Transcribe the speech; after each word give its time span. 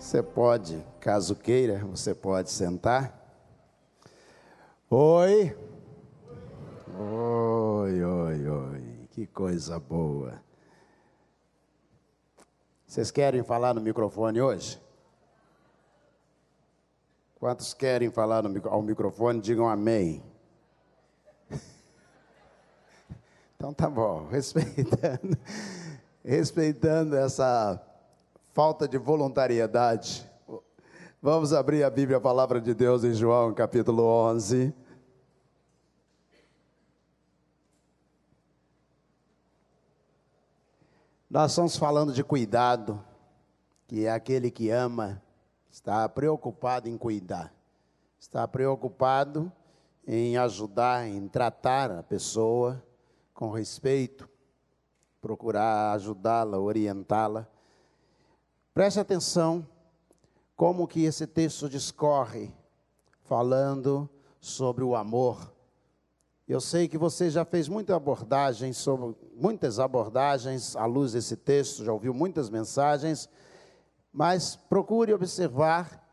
Você 0.00 0.22
pode, 0.22 0.82
caso 0.98 1.36
queira, 1.36 1.84
você 1.84 2.14
pode 2.14 2.50
sentar. 2.50 3.14
Oi. 4.88 5.54
Oi, 6.98 8.02
oi, 8.02 8.48
oi. 8.48 9.08
Que 9.10 9.26
coisa 9.26 9.78
boa. 9.78 10.42
Vocês 12.86 13.10
querem 13.10 13.42
falar 13.44 13.74
no 13.74 13.82
microfone 13.82 14.40
hoje? 14.40 14.80
Quantos 17.38 17.74
querem 17.74 18.10
falar 18.10 18.42
no, 18.42 18.68
ao 18.70 18.80
microfone, 18.80 19.38
digam 19.38 19.68
amém. 19.68 20.24
Então 23.54 23.74
tá 23.74 23.90
bom, 23.90 24.26
respeitando, 24.32 25.36
respeitando 26.24 27.14
essa 27.14 27.89
falta 28.52 28.88
de 28.88 28.98
voluntariedade. 28.98 30.28
Vamos 31.22 31.52
abrir 31.52 31.84
a 31.84 31.90
Bíblia, 31.90 32.18
a 32.18 32.20
palavra 32.20 32.60
de 32.60 32.74
Deus 32.74 33.04
em 33.04 33.12
João, 33.12 33.54
capítulo 33.54 34.02
11. 34.02 34.74
Nós 41.30 41.52
estamos 41.52 41.76
falando 41.76 42.12
de 42.12 42.24
cuidado, 42.24 43.00
que 43.86 44.06
é 44.06 44.10
aquele 44.10 44.50
que 44.50 44.68
ama, 44.70 45.22
está 45.70 46.08
preocupado 46.08 46.88
em 46.88 46.98
cuidar, 46.98 47.54
está 48.18 48.48
preocupado 48.48 49.52
em 50.04 50.36
ajudar, 50.36 51.06
em 51.06 51.28
tratar 51.28 51.92
a 51.92 52.02
pessoa 52.02 52.82
com 53.32 53.50
respeito, 53.50 54.28
procurar 55.20 55.92
ajudá-la, 55.92 56.58
orientá-la. 56.58 57.46
Preste 58.72 59.00
atenção 59.00 59.66
como 60.54 60.86
que 60.86 61.04
esse 61.04 61.26
texto 61.26 61.68
discorre 61.68 62.52
falando 63.24 64.08
sobre 64.40 64.84
o 64.84 64.94
amor. 64.94 65.52
Eu 66.46 66.60
sei 66.60 66.86
que 66.86 66.96
você 66.96 67.30
já 67.30 67.44
fez 67.44 67.68
muita 67.68 67.96
abordagem 67.96 68.72
sobre 68.72 69.16
muitas 69.34 69.80
abordagens 69.80 70.76
à 70.76 70.84
luz 70.86 71.12
desse 71.12 71.36
texto, 71.36 71.84
já 71.84 71.92
ouviu 71.92 72.14
muitas 72.14 72.48
mensagens, 72.48 73.28
mas 74.12 74.54
procure 74.54 75.12
observar 75.12 76.08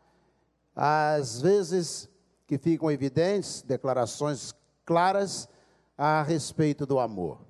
às 0.74 1.40
vezes 1.40 2.08
que 2.46 2.58
ficam 2.58 2.90
evidentes 2.90 3.62
declarações 3.62 4.52
claras 4.84 5.48
a 5.96 6.22
respeito 6.22 6.86
do 6.86 6.98
amor. 6.98 7.40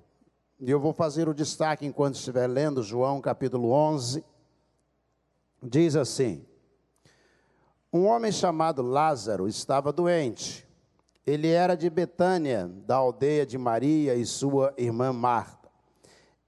E 0.61 0.70
eu 0.70 0.80
vou 0.80 0.92
fazer 0.92 1.28
o 1.28 1.34
destaque 1.34 1.86
enquanto 1.86 2.16
estiver 2.16 2.46
lendo 2.46 2.83
João 2.83 3.20
capítulo 3.22 3.70
11. 3.70 4.22
Diz 5.62 5.97
assim: 5.97 6.45
Um 7.92 8.06
homem 8.06 8.31
chamado 8.31 8.83
Lázaro 8.83 9.48
estava 9.48 9.92
doente. 9.92 10.67
Ele 11.27 11.48
era 11.48 11.75
de 11.75 11.91
Betânia, 11.91 12.70
da 12.87 12.97
aldeia 12.97 13.45
de 13.45 13.59
Maria 13.59 14.14
e 14.14 14.25
sua 14.25 14.73
irmã 14.79 15.12
Marta. 15.12 15.69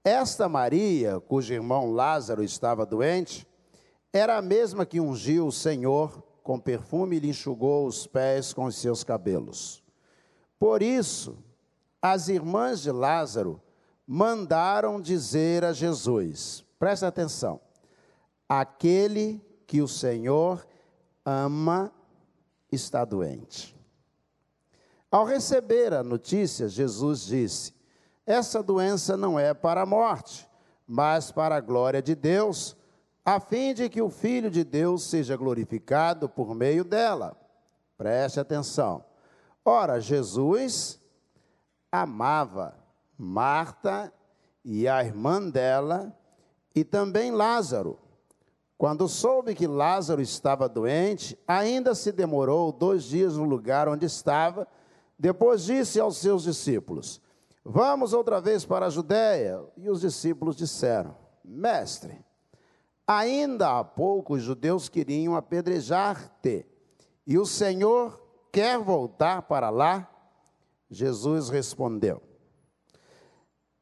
Esta 0.03 0.49
Maria, 0.49 1.19
cujo 1.19 1.53
irmão 1.53 1.91
Lázaro 1.91 2.43
estava 2.43 2.85
doente, 2.85 3.47
era 4.11 4.37
a 4.37 4.41
mesma 4.41 4.85
que 4.85 4.99
ungiu 4.99 5.45
o 5.47 5.51
Senhor 5.51 6.23
com 6.41 6.59
perfume 6.59 7.17
e 7.17 7.19
lhe 7.19 7.29
enxugou 7.29 7.85
os 7.85 8.07
pés 8.07 8.53
com 8.53 8.65
os 8.65 8.75
seus 8.75 9.03
cabelos. 9.03 9.83
Por 10.57 10.81
isso, 10.81 11.37
as 12.01 12.27
irmãs 12.29 12.81
de 12.81 12.91
Lázaro 12.91 13.61
mandaram 14.07 14.99
dizer 14.99 15.63
a 15.63 15.71
Jesus: 15.71 16.65
presta 16.79 17.07
atenção, 17.07 17.61
aquele 18.59 19.41
que 19.65 19.81
o 19.81 19.87
Senhor 19.87 20.67
ama 21.25 21.89
está 22.69 23.05
doente. 23.05 23.73
Ao 25.09 25.23
receber 25.23 25.93
a 25.93 26.03
notícia, 26.03 26.67
Jesus 26.67 27.27
disse: 27.27 27.73
Essa 28.25 28.61
doença 28.61 29.15
não 29.15 29.39
é 29.39 29.53
para 29.53 29.83
a 29.83 29.85
morte, 29.85 30.49
mas 30.85 31.31
para 31.31 31.55
a 31.55 31.61
glória 31.61 32.01
de 32.01 32.13
Deus, 32.13 32.75
a 33.23 33.39
fim 33.39 33.73
de 33.73 33.87
que 33.87 34.01
o 34.01 34.09
Filho 34.09 34.51
de 34.51 34.65
Deus 34.65 35.03
seja 35.03 35.37
glorificado 35.37 36.27
por 36.27 36.53
meio 36.53 36.83
dela. 36.83 37.37
Preste 37.97 38.37
atenção. 38.37 39.05
Ora, 39.63 40.01
Jesus 40.01 40.99
amava 41.89 42.75
Marta 43.17 44.13
e 44.65 44.89
a 44.89 45.01
irmã 45.01 45.49
dela 45.49 46.13
e 46.75 46.83
também 46.83 47.31
Lázaro. 47.31 48.00
Quando 48.81 49.07
soube 49.07 49.53
que 49.53 49.67
Lázaro 49.67 50.23
estava 50.23 50.67
doente, 50.67 51.37
ainda 51.47 51.93
se 51.93 52.11
demorou 52.11 52.71
dois 52.71 53.03
dias 53.03 53.37
no 53.37 53.43
lugar 53.43 53.87
onde 53.87 54.07
estava. 54.07 54.67
Depois 55.19 55.65
disse 55.65 55.99
aos 55.99 56.17
seus 56.17 56.41
discípulos: 56.41 57.21
Vamos 57.63 58.11
outra 58.11 58.41
vez 58.41 58.65
para 58.65 58.87
a 58.87 58.89
Judéia. 58.89 59.63
E 59.77 59.87
os 59.87 60.01
discípulos 60.01 60.55
disseram: 60.55 61.15
Mestre, 61.45 62.25
ainda 63.05 63.77
há 63.77 63.83
pouco 63.83 64.33
os 64.33 64.41
judeus 64.41 64.89
queriam 64.89 65.35
apedrejar-te, 65.35 66.65
e 67.27 67.37
o 67.37 67.45
Senhor 67.45 68.19
quer 68.51 68.79
voltar 68.79 69.43
para 69.43 69.69
lá? 69.69 70.09
Jesus 70.89 71.49
respondeu: 71.49 72.19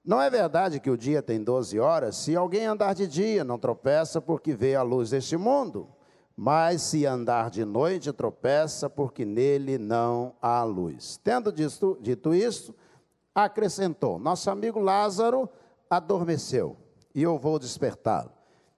Não 0.04 0.22
é 0.22 0.30
verdade 0.30 0.80
que 0.80 0.90
o 0.90 0.98
dia 0.98 1.22
tem 1.22 1.44
12 1.44 1.80
horas? 1.80 2.16
Se 2.16 2.36
alguém 2.36 2.66
andar 2.66 2.94
de 2.96 3.08
dia, 3.08 3.44
não 3.44 3.60
tropeça 3.60 4.22
porque 4.22 4.56
vê 4.56 4.76
a 4.76 4.82
luz 4.82 5.10
deste 5.10 5.36
mundo. 5.38 5.90
Mas 6.36 6.84
se 6.84 7.06
andar 7.06 7.50
de 7.50 7.66
noite, 7.66 8.14
tropeça 8.14 8.90
porque 8.90 9.26
nele 9.26 9.78
não 9.78 10.34
há 10.42 10.64
luz. 10.64 11.20
Tendo 11.22 11.52
dito, 11.52 11.98
dito 12.00 12.34
isto, 12.34 12.74
acrescentou: 13.36 14.18
Nosso 14.18 14.50
amigo 14.50 14.80
Lázaro 14.80 15.50
adormeceu 15.90 16.78
e 17.14 17.22
eu 17.24 17.38
vou 17.38 17.60
despertá-lo. 17.60 18.32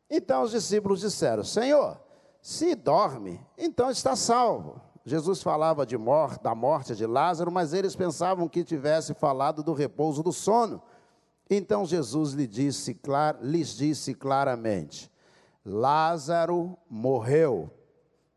Então 0.09 0.41
os 0.41 0.51
discípulos 0.51 1.01
disseram: 1.01 1.43
Senhor, 1.43 1.99
se 2.41 2.73
dorme, 2.73 3.39
então 3.55 3.91
está 3.91 4.15
salvo. 4.15 4.81
Jesus 5.05 5.41
falava 5.41 5.85
de 5.85 5.97
morte, 5.97 6.41
da 6.43 6.53
morte 6.53 6.95
de 6.95 7.05
Lázaro, 7.05 7.51
mas 7.51 7.73
eles 7.73 7.95
pensavam 7.95 8.47
que 8.47 8.63
tivesse 8.63 9.13
falado 9.13 9.63
do 9.63 9.73
repouso 9.73 10.21
do 10.23 10.31
sono. 10.31 10.81
Então 11.53 11.85
Jesus 11.85 12.31
lhe 12.31 12.47
disse, 12.47 12.97
lhes 13.41 13.75
disse 13.75 14.13
claramente: 14.13 15.11
Lázaro 15.65 16.77
morreu. 16.89 17.69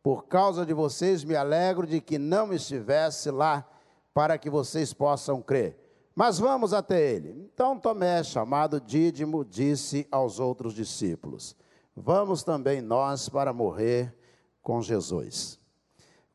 Por 0.02 0.26
causa 0.26 0.66
de 0.66 0.74
vocês, 0.74 1.22
me 1.22 1.36
alegro 1.36 1.86
de 1.86 2.00
que 2.00 2.18
não 2.18 2.52
estivesse 2.52 3.30
lá, 3.30 3.66
para 4.12 4.36
que 4.36 4.50
vocês 4.50 4.92
possam 4.92 5.40
crer. 5.40 5.78
Mas 6.14 6.40
vamos 6.40 6.74
até 6.74 7.12
ele. 7.12 7.30
Então 7.30 7.78
Tomé, 7.78 8.22
chamado 8.24 8.80
Dídimo, 8.80 9.44
disse 9.44 10.08
aos 10.10 10.40
outros 10.40 10.74
discípulos: 10.74 11.56
Vamos 11.96 12.42
também 12.42 12.80
nós 12.80 13.28
para 13.28 13.52
morrer 13.52 14.12
com 14.60 14.82
Jesus. 14.82 15.60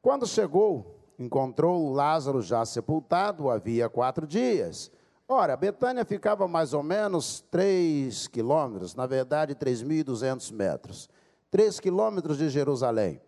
Quando 0.01 0.25
chegou, 0.25 0.97
encontrou 1.19 1.91
Lázaro 1.91 2.41
já 2.41 2.66
sepultado, 2.66 3.50
havia 3.50 3.89
quatro 3.89 4.25
dias. 4.25 4.89
Ora, 5.31 5.56
Betânia 5.56 6.03
ficava 6.03 6.47
mais 6.47 6.73
ou 6.73 6.81
menos 6.81 7.40
três 7.51 8.28
quilômetros, 8.28 8.95
na 8.95 9.06
verdade, 9.06 9.53
3.200 9.53 10.51
metros. 10.51 11.07
Três 11.51 11.79
quilômetros 11.79 12.40
de 12.40 12.50
Jerusalém. 12.50 13.22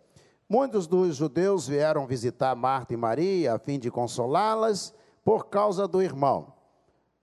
Muitos 0.50 0.88
dos 0.88 1.16
judeus 1.16 1.68
vieram 1.68 2.08
visitar 2.08 2.56
Marta 2.56 2.94
e 2.94 2.98
Maria 2.98 3.54
a 3.54 3.60
fim 3.60 3.80
de 3.80 3.92
consolá-las 3.92 4.94
por 5.24 5.46
causa 5.48 5.88
do 5.88 6.02
irmão. 6.02 6.52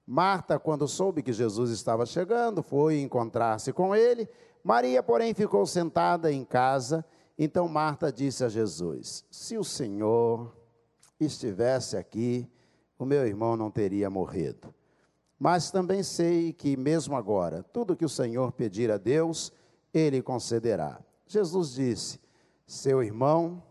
Marta, 0.06 0.58
quando 0.58 0.86
soube 0.86 1.22
que 1.22 1.32
Jesus 1.32 1.70
estava 1.70 2.06
chegando, 2.06 2.62
foi 2.62 3.00
encontrar-se 3.00 3.72
com 3.72 3.94
ele. 3.94 4.28
Maria, 4.64 5.02
porém, 5.02 5.34
ficou 5.34 5.66
sentada 5.66 6.32
em 6.32 6.44
casa 6.44 7.04
então 7.38 7.68
Marta 7.68 8.10
disse 8.10 8.42
a 8.42 8.48
Jesus: 8.48 9.24
Se 9.30 9.56
o 9.56 9.62
Senhor 9.62 10.52
estivesse 11.20 11.96
aqui, 11.96 12.50
o 12.98 13.04
meu 13.04 13.24
irmão 13.24 13.56
não 13.56 13.70
teria 13.70 14.10
morrido. 14.10 14.74
Mas 15.38 15.70
também 15.70 16.02
sei 16.02 16.52
que, 16.52 16.76
mesmo 16.76 17.14
agora, 17.16 17.62
tudo 17.72 17.96
que 17.96 18.04
o 18.04 18.08
Senhor 18.08 18.52
pedir 18.52 18.90
a 18.90 18.96
Deus, 18.96 19.52
ele 19.94 20.20
concederá. 20.20 21.00
Jesus 21.26 21.74
disse: 21.74 22.18
Seu 22.66 23.02
irmão 23.02 23.62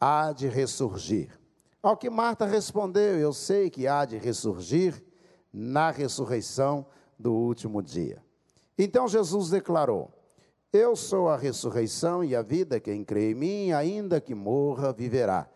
há 0.00 0.32
de 0.32 0.46
ressurgir. 0.46 1.38
Ao 1.82 1.96
que 1.96 2.08
Marta 2.08 2.46
respondeu: 2.46 3.18
Eu 3.18 3.32
sei 3.32 3.70
que 3.70 3.86
há 3.86 4.04
de 4.04 4.18
ressurgir 4.18 5.02
na 5.52 5.90
ressurreição 5.90 6.86
do 7.18 7.32
último 7.32 7.82
dia. 7.82 8.22
Então 8.78 9.08
Jesus 9.08 9.50
declarou: 9.50 10.12
eu 10.72 10.94
sou 10.94 11.28
a 11.28 11.36
ressurreição 11.36 12.22
e 12.22 12.36
a 12.36 12.42
vida, 12.42 12.78
quem 12.78 13.02
crê 13.02 13.32
em 13.32 13.34
mim, 13.34 13.72
ainda 13.72 14.20
que 14.20 14.36
morra, 14.36 14.92
viverá. 14.92 15.50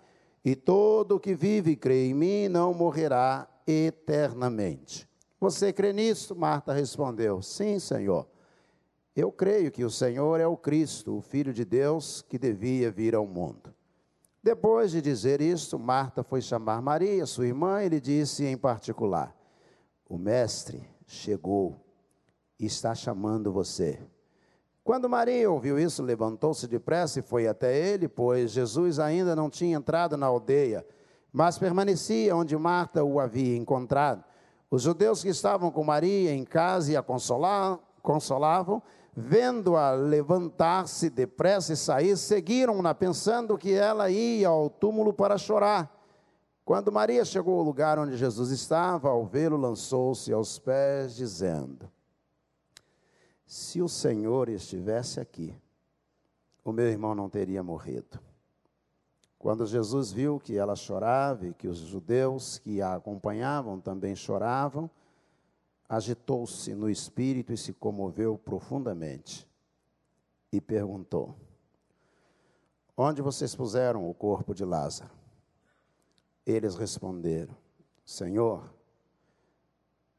E 0.45 0.56
todo 0.56 1.21
que 1.21 1.37
vive 1.37 1.71
e 1.71 1.77
crê 1.77 2.09
em 2.09 2.15
mim 2.15 2.49
não 2.49 2.75
morrerá 2.75 3.49
eternamente. 3.65 5.09
Você 5.41 5.73
crê 5.73 5.93
nisso? 5.93 6.35
Marta 6.35 6.73
respondeu: 6.73 7.43
Sim, 7.43 7.79
Senhor. 7.79 8.27
Eu 9.15 9.31
creio 9.31 9.71
que 9.71 9.85
o 9.85 9.91
Senhor 9.91 10.41
é 10.41 10.47
o 10.47 10.57
Cristo, 10.57 11.17
o 11.17 11.21
Filho 11.21 11.53
de 11.53 11.65
Deus, 11.65 12.21
que 12.23 12.37
devia 12.37 12.91
vir 12.91 13.15
ao 13.15 13.27
mundo. 13.27 13.73
Depois 14.43 14.91
de 14.91 15.01
dizer 15.01 15.41
isto, 15.41 15.79
Marta 15.79 16.23
foi 16.23 16.43
chamar 16.43 16.83
Maria, 16.83 17.25
sua 17.25 17.47
irmã, 17.47 17.83
e 17.83 17.89
lhe 17.89 18.01
disse 18.01 18.45
em 18.45 18.57
particular: 18.57 19.35
O 20.09 20.19
Mestre 20.19 20.83
chegou 21.07 21.81
e 22.59 22.67
está 22.67 22.95
chamando 22.95 23.53
você. 23.53 24.01
Quando 24.83 25.09
Maria 25.09 25.51
ouviu 25.51 25.79
isso, 25.79 26.03
levantou-se 26.03 26.69
depressa 26.69 27.21
e 27.21 27.23
foi 27.23 27.49
até 27.49 27.75
ele, 27.75 28.07
pois 28.07 28.51
Jesus 28.51 28.99
ainda 28.99 29.35
não 29.35 29.49
tinha 29.49 29.79
entrado 29.79 30.15
na 30.15 30.27
aldeia, 30.27 30.87
mas 31.33 31.57
permanecia 31.57 32.37
onde 32.37 32.55
Marta 32.55 33.03
o 33.03 33.19
havia 33.19 33.57
encontrado. 33.57 34.23
Os 34.75 34.82
judeus 34.82 35.23
que 35.23 35.29
estavam 35.29 35.71
com 35.71 35.85
Maria 35.85 36.35
em 36.35 36.44
casa 36.44 36.91
e 36.91 36.97
a 36.97 37.03
consolavam, 38.03 38.82
vendo-a 39.15 39.93
levantar-se 39.93 41.09
depressa 41.09 41.75
e 41.75 41.76
sair, 41.76 42.17
seguiram-na, 42.17 42.93
pensando 42.93 43.56
que 43.56 43.73
ela 43.73 44.11
ia 44.11 44.49
ao 44.49 44.69
túmulo 44.69 45.12
para 45.12 45.38
chorar. 45.38 45.97
Quando 46.65 46.91
Maria 46.91 47.25
chegou 47.25 47.56
ao 47.56 47.65
lugar 47.65 48.00
onde 48.00 48.17
Jesus 48.17 48.50
estava, 48.50 49.11
ao 49.11 49.25
vê-lo, 49.25 49.56
lançou-se 49.56 50.32
aos 50.32 50.59
pés, 50.59 51.15
dizendo: 51.15 51.88
se 53.47 53.81
o 53.81 53.88
Senhor 53.88 54.49
estivesse 54.49 55.20
aqui, 55.20 55.55
o 56.65 56.73
meu 56.73 56.88
irmão 56.88 57.15
não 57.15 57.31
teria 57.31 57.62
morrido. 57.62 58.19
Quando 59.44 59.67
Jesus 59.67 60.11
viu 60.11 60.41
que 60.41 60.56
ela 60.56 60.75
chorava 60.75 61.46
e 61.46 61.52
que 61.52 61.69
os 61.69 61.76
judeus 61.76 62.56
que 62.56 62.81
a 62.81 62.94
acompanhavam 62.94 63.79
também 63.79 64.17
choravam, 64.17 64.88
agitou-se 65.87 66.75
no 66.75 66.88
espírito 66.88 67.52
e 67.52 67.56
se 67.58 67.75
comoveu 67.75 68.38
profundamente 68.38 69.46
e 70.50 70.62
perguntou: 70.62 71.37
Onde 72.96 73.20
vocês 73.20 73.55
puseram 73.55 74.08
o 74.08 74.14
corpo 74.14 74.55
de 74.55 74.64
Lázaro? 74.64 75.11
Eles 76.46 76.75
responderam: 76.75 77.55
Senhor, 78.02 78.75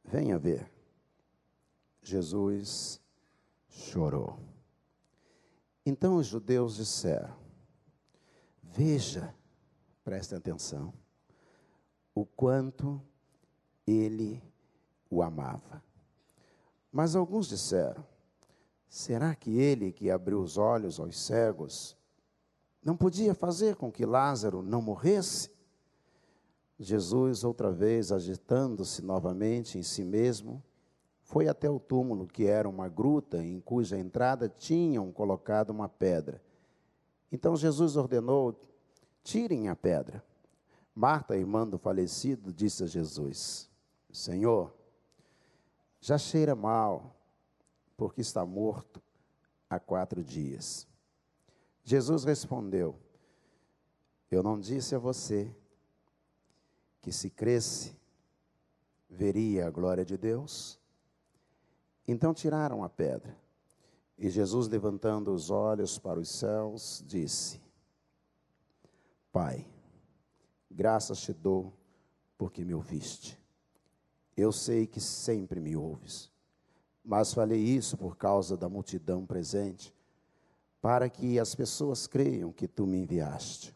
venha 0.04 0.38
ver. 0.38 0.72
Jesus 2.04 3.02
chorou. 3.70 4.38
Então 5.84 6.18
os 6.18 6.28
judeus 6.28 6.76
disseram: 6.76 7.45
Veja, 8.78 9.34
prestem 10.04 10.38
atenção, 10.38 10.94
o 12.14 12.26
quanto 12.26 13.02
ele 13.88 14.44
o 15.10 15.24
amava. 15.24 15.82
Mas 16.92 17.16
alguns 17.16 17.48
disseram: 17.48 18.06
Será 18.90 19.34
que 19.34 19.58
ele 19.58 19.94
que 19.94 20.12
abriu 20.12 20.42
os 20.42 20.58
olhos 20.58 21.00
aos 21.00 21.18
cegos 21.18 21.96
não 22.84 22.98
podia 22.98 23.34
fazer 23.34 23.78
com 23.78 23.90
que 23.90 24.06
Lázaro 24.06 24.62
não 24.62 24.82
morresse? 24.82 25.50
Jesus, 26.78 27.46
outra 27.46 27.72
vez 27.72 28.12
agitando-se 28.12 29.02
novamente 29.02 29.78
em 29.78 29.84
si 29.84 30.04
mesmo, 30.04 30.62
foi 31.22 31.48
até 31.48 31.70
o 31.70 31.80
túmulo, 31.80 32.28
que 32.28 32.46
era 32.46 32.68
uma 32.68 32.90
gruta 32.90 33.42
em 33.42 33.62
cuja 33.62 33.98
entrada 33.98 34.50
tinham 34.50 35.14
colocado 35.14 35.70
uma 35.70 35.88
pedra. 35.88 36.44
Então 37.32 37.56
Jesus 37.56 37.96
ordenou: 37.96 38.56
tirem 39.24 39.70
a 39.70 39.76
pedra. 39.76 40.24
Marta, 40.94 41.36
irmã 41.36 41.68
do 41.68 41.78
falecido, 41.78 42.54
disse 42.54 42.84
a 42.84 42.88
Jesus: 42.88 43.70
Senhor, 44.12 44.74
já 46.00 46.18
cheira 46.18 46.56
mal, 46.56 47.16
porque 47.98 48.22
está 48.22 48.46
morto 48.46 49.02
há 49.70 49.80
quatro 49.80 50.24
dias. 50.24 50.88
Jesus 51.84 52.24
respondeu: 52.24 52.96
Eu 54.32 54.42
não 54.42 54.60
disse 54.60 54.96
a 54.96 55.00
você 55.00 55.54
que 57.02 57.12
se 57.12 57.30
cresce, 57.30 57.96
veria 59.10 59.68
a 59.68 59.70
glória 59.70 60.06
de 60.06 60.18
Deus? 60.18 60.80
Então 62.08 62.34
tiraram 62.34 62.84
a 62.84 62.90
pedra. 62.90 63.36
E 64.18 64.30
Jesus, 64.30 64.68
levantando 64.68 65.34
os 65.34 65.50
olhos 65.50 66.00
para 66.00 66.20
os 66.20 66.30
céus, 66.30 67.04
disse: 67.06 67.62
Pai, 69.32 69.68
graças 70.72 71.20
te 71.20 71.34
dou 71.34 71.74
porque 72.38 72.64
me 72.64 72.74
ouviste. 72.74 73.38
Eu 74.36 74.52
sei 74.52 74.88
que 74.88 75.02
sempre 75.02 75.60
me 75.60 75.76
ouves, 75.76 76.32
mas 77.04 77.34
falei 77.34 77.62
isso 77.62 77.98
por 77.98 78.16
causa 78.16 78.56
da 78.56 78.70
multidão 78.70 79.26
presente, 79.26 79.94
para 80.82 81.10
que 81.10 81.38
as 81.38 81.54
pessoas 81.54 82.08
creiam 82.08 82.52
que 82.52 82.68
tu 82.68 82.88
me 82.88 82.98
enviaste. 82.98 83.76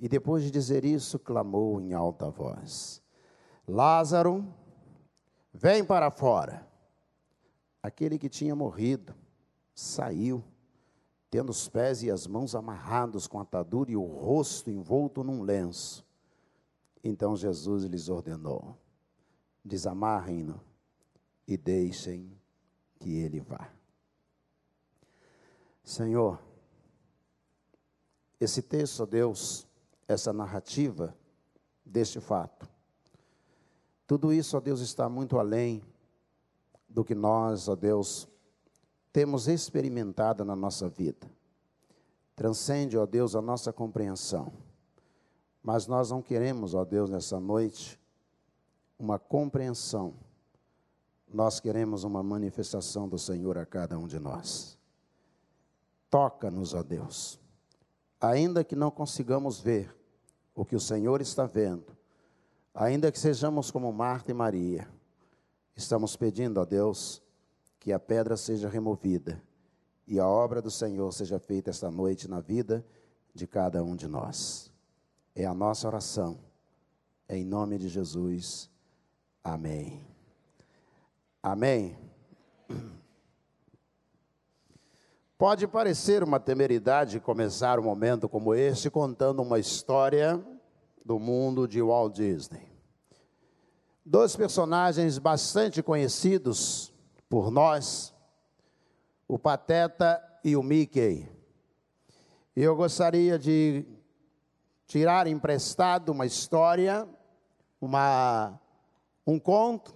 E 0.00 0.08
depois 0.08 0.42
de 0.42 0.50
dizer 0.50 0.84
isso, 0.84 1.16
clamou 1.18 1.80
em 1.80 1.92
alta 1.92 2.28
voz: 2.28 3.00
Lázaro, 3.68 4.44
vem 5.52 5.84
para 5.84 6.10
fora. 6.10 6.66
Aquele 7.80 8.18
que 8.18 8.28
tinha 8.28 8.56
morrido 8.56 9.14
saiu, 9.74 10.44
tendo 11.30 11.50
os 11.50 11.68
pés 11.68 12.02
e 12.02 12.10
as 12.10 12.26
mãos 12.26 12.54
amarrados 12.54 13.26
com 13.26 13.40
atadura 13.40 13.90
e 13.90 13.96
o 13.96 14.04
rosto 14.04 14.70
envolto 14.70 15.24
num 15.24 15.42
lenço. 15.42 16.04
Então 17.02 17.36
Jesus 17.36 17.84
lhes 17.84 18.08
ordenou: 18.08 18.76
desamarrem-no 19.64 20.60
e 21.46 21.56
deixem 21.56 22.30
que 22.98 23.16
ele 23.16 23.40
vá. 23.40 23.70
Senhor, 25.82 26.40
esse 28.40 28.62
texto, 28.62 29.00
ó 29.00 29.06
Deus, 29.06 29.66
essa 30.08 30.32
narrativa 30.32 31.14
deste 31.84 32.20
fato, 32.20 32.68
tudo 34.06 34.32
isso, 34.32 34.56
ó 34.56 34.60
Deus, 34.60 34.80
está 34.80 35.08
muito 35.08 35.38
além 35.38 35.82
do 36.88 37.04
que 37.04 37.14
nós, 37.14 37.68
ó 37.68 37.74
Deus, 37.74 38.28
temos 39.14 39.46
experimentado 39.46 40.44
na 40.44 40.56
nossa 40.56 40.88
vida. 40.88 41.30
Transcende, 42.34 42.98
ó 42.98 43.06
Deus, 43.06 43.36
a 43.36 43.40
nossa 43.40 43.72
compreensão. 43.72 44.52
Mas 45.62 45.86
nós 45.86 46.10
não 46.10 46.20
queremos, 46.20 46.74
ó 46.74 46.84
Deus, 46.84 47.08
nessa 47.08 47.38
noite, 47.38 47.96
uma 48.98 49.16
compreensão. 49.16 50.14
Nós 51.32 51.60
queremos 51.60 52.02
uma 52.02 52.24
manifestação 52.24 53.08
do 53.08 53.16
Senhor 53.16 53.56
a 53.56 53.64
cada 53.64 53.96
um 53.96 54.08
de 54.08 54.18
nós. 54.18 54.76
Toca-nos, 56.10 56.74
ó 56.74 56.82
Deus. 56.82 57.38
Ainda 58.20 58.64
que 58.64 58.74
não 58.74 58.90
consigamos 58.90 59.60
ver 59.60 59.94
o 60.56 60.64
que 60.64 60.74
o 60.74 60.80
Senhor 60.80 61.20
está 61.20 61.46
vendo, 61.46 61.96
ainda 62.74 63.12
que 63.12 63.18
sejamos 63.20 63.70
como 63.70 63.92
Marta 63.92 64.32
e 64.32 64.34
Maria, 64.34 64.88
Estamos 65.76 66.16
pedindo 66.16 66.60
a 66.60 66.64
Deus 66.64 67.20
que 67.84 67.92
a 67.92 67.98
pedra 67.98 68.34
seja 68.34 68.66
removida 68.66 69.42
e 70.06 70.18
a 70.18 70.26
obra 70.26 70.62
do 70.62 70.70
Senhor 70.70 71.12
seja 71.12 71.38
feita 71.38 71.68
esta 71.68 71.90
noite 71.90 72.26
na 72.26 72.40
vida 72.40 72.82
de 73.34 73.46
cada 73.46 73.84
um 73.84 73.94
de 73.94 74.08
nós. 74.08 74.72
É 75.34 75.44
a 75.44 75.52
nossa 75.52 75.86
oração. 75.86 76.38
Em 77.28 77.44
nome 77.44 77.76
de 77.76 77.90
Jesus. 77.90 78.70
Amém. 79.44 80.02
Amém. 81.42 81.98
Pode 85.36 85.66
parecer 85.66 86.24
uma 86.24 86.40
temeridade 86.40 87.20
começar 87.20 87.78
um 87.78 87.82
momento 87.82 88.30
como 88.30 88.54
este 88.54 88.88
contando 88.88 89.42
uma 89.42 89.58
história 89.58 90.42
do 91.04 91.18
mundo 91.18 91.68
de 91.68 91.82
Walt 91.82 92.14
Disney 92.14 92.72
dois 94.06 94.36
personagens 94.36 95.18
bastante 95.18 95.82
conhecidos 95.82 96.93
por 97.28 97.50
nós, 97.50 98.14
o 99.26 99.38
Pateta 99.38 100.22
e 100.44 100.56
o 100.56 100.62
Mickey. 100.62 101.28
Eu 102.54 102.76
gostaria 102.76 103.38
de 103.38 103.84
tirar 104.86 105.26
emprestado 105.26 106.10
uma 106.10 106.26
história, 106.26 107.08
uma, 107.80 108.60
um 109.26 109.38
conto, 109.38 109.94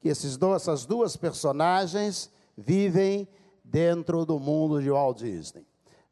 que 0.00 0.08
esses 0.08 0.36
dois, 0.36 0.62
essas 0.62 0.86
duas 0.86 1.16
personagens 1.16 2.30
vivem 2.56 3.28
dentro 3.62 4.24
do 4.24 4.40
mundo 4.40 4.82
de 4.82 4.90
Walt 4.90 5.18
Disney. 5.18 5.64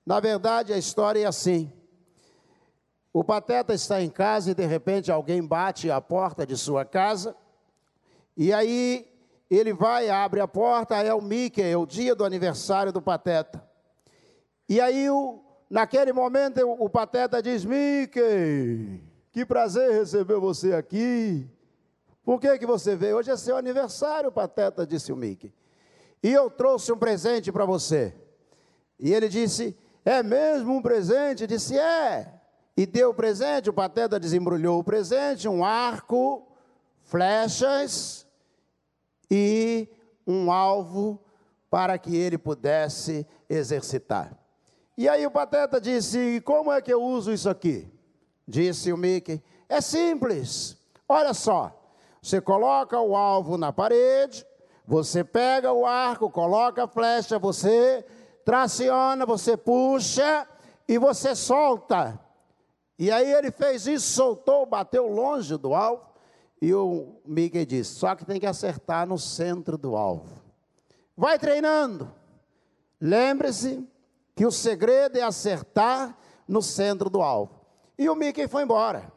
Na 0.06 0.20
verdade, 0.20 0.72
a 0.72 0.78
história 0.78 1.20
é 1.20 1.26
assim. 1.26 1.72
O 3.12 3.24
pateta 3.24 3.74
está 3.74 4.00
em 4.00 4.08
casa 4.08 4.50
e 4.50 4.54
de 4.54 4.64
repente 4.64 5.10
alguém 5.10 5.44
bate 5.44 5.90
a 5.90 6.00
porta 6.00 6.46
de 6.46 6.56
sua 6.56 6.84
casa. 6.84 7.34
E 8.36 8.52
aí 8.52 9.10
ele 9.56 9.72
vai, 9.72 10.10
abre 10.10 10.40
a 10.40 10.48
porta, 10.48 10.96
é 10.96 11.12
o 11.14 11.22
Mickey, 11.22 11.62
é 11.62 11.76
o 11.76 11.86
dia 11.86 12.14
do 12.14 12.24
aniversário 12.24 12.92
do 12.92 13.00
pateta. 13.00 13.66
E 14.68 14.78
aí 14.80 15.08
o, 15.08 15.42
naquele 15.70 16.12
momento 16.12 16.60
o 16.78 16.88
pateta 16.90 17.42
diz: 17.42 17.64
Mickey, 17.64 19.00
que 19.32 19.46
prazer 19.46 19.92
receber 19.92 20.38
você 20.38 20.74
aqui. 20.74 21.48
Por 22.22 22.38
que, 22.38 22.58
que 22.58 22.66
você 22.66 22.94
veio? 22.94 23.16
Hoje 23.16 23.30
é 23.30 23.36
seu 23.38 23.56
aniversário, 23.56 24.30
pateta, 24.30 24.86
disse 24.86 25.10
o 25.10 25.16
Mickey. 25.16 25.50
e 26.22 26.30
eu 26.30 26.50
trouxe 26.50 26.92
um 26.92 26.98
presente 26.98 27.50
para 27.50 27.64
você. 27.64 28.14
E 29.00 29.14
ele 29.14 29.30
disse: 29.30 29.74
É 30.04 30.22
mesmo 30.22 30.74
um 30.74 30.82
presente? 30.82 31.46
Disse: 31.46 31.78
É. 31.78 32.34
E 32.76 32.84
deu 32.84 33.10
o 33.10 33.14
presente, 33.14 33.70
o 33.70 33.72
pateta 33.72 34.20
desembrulhou 34.20 34.78
o 34.78 34.84
presente, 34.84 35.48
um 35.48 35.64
arco, 35.64 36.46
flechas 37.02 38.27
e 39.30 39.88
um 40.26 40.50
alvo 40.50 41.20
para 41.70 41.98
que 41.98 42.16
ele 42.16 42.38
pudesse 42.38 43.26
exercitar. 43.48 44.36
E 44.96 45.08
aí 45.08 45.26
o 45.26 45.30
pateta 45.30 45.80
disse: 45.80 46.40
Como 46.44 46.72
é 46.72 46.80
que 46.80 46.92
eu 46.92 47.02
uso 47.02 47.32
isso 47.32 47.48
aqui? 47.48 47.88
Disse 48.46 48.92
o 48.92 48.96
Mickey: 48.96 49.42
É 49.68 49.80
simples. 49.80 50.76
Olha 51.08 51.32
só, 51.32 51.72
você 52.20 52.40
coloca 52.40 53.00
o 53.00 53.16
alvo 53.16 53.56
na 53.56 53.72
parede, 53.72 54.44
você 54.86 55.22
pega 55.22 55.72
o 55.72 55.86
arco, 55.86 56.30
coloca 56.30 56.84
a 56.84 56.88
flecha, 56.88 57.38
você 57.38 58.04
traciona, 58.44 59.24
você 59.24 59.56
puxa 59.56 60.46
e 60.86 60.98
você 60.98 61.34
solta. 61.34 62.18
E 62.98 63.10
aí 63.10 63.32
ele 63.32 63.50
fez 63.50 63.86
isso, 63.86 64.06
soltou, 64.12 64.66
bateu 64.66 65.06
longe 65.06 65.56
do 65.56 65.74
alvo. 65.74 66.02
E 66.60 66.74
o 66.74 67.20
Mickey 67.24 67.64
disse: 67.64 67.94
só 67.94 68.14
que 68.14 68.24
tem 68.24 68.40
que 68.40 68.46
acertar 68.46 69.06
no 69.06 69.18
centro 69.18 69.78
do 69.78 69.96
alvo. 69.96 70.42
Vai 71.16 71.38
treinando. 71.38 72.12
Lembre-se 73.00 73.86
que 74.34 74.46
o 74.46 74.50
segredo 74.50 75.18
é 75.18 75.22
acertar 75.22 76.16
no 76.46 76.62
centro 76.62 77.08
do 77.08 77.22
alvo. 77.22 77.60
E 77.96 78.08
o 78.08 78.14
Mickey 78.14 78.48
foi 78.48 78.62
embora. 78.62 79.12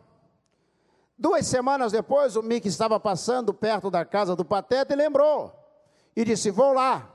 Duas 1.17 1.45
semanas 1.45 1.91
depois, 1.91 2.35
o 2.35 2.41
Mickey 2.41 2.67
estava 2.67 2.99
passando 2.99 3.53
perto 3.53 3.91
da 3.91 4.03
casa 4.03 4.35
do 4.35 4.43
Pateta 4.43 4.93
e 4.93 4.97
lembrou 4.97 5.53
e 6.15 6.25
disse: 6.25 6.49
Vou 6.51 6.73
lá. 6.73 7.09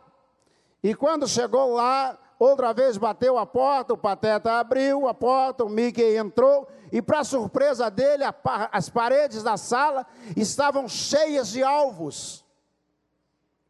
E 0.82 0.94
quando 0.94 1.26
chegou 1.26 1.74
lá, 1.74 2.18
outra 2.38 2.72
vez 2.72 2.96
bateu 2.96 3.38
a 3.38 3.46
porta, 3.46 3.94
o 3.94 3.98
Pateta 3.98 4.52
abriu 4.58 5.08
a 5.08 5.14
porta, 5.14 5.64
o 5.64 5.68
Mickey 5.68 6.16
entrou, 6.16 6.68
e 6.92 7.00
para 7.00 7.24
surpresa 7.24 7.90
dele, 7.90 8.24
a, 8.24 8.34
as 8.72 8.88
paredes 8.88 9.42
da 9.42 9.56
sala 9.56 10.06
estavam 10.36 10.88
cheias 10.88 11.48
de 11.48 11.62
alvos 11.62 12.46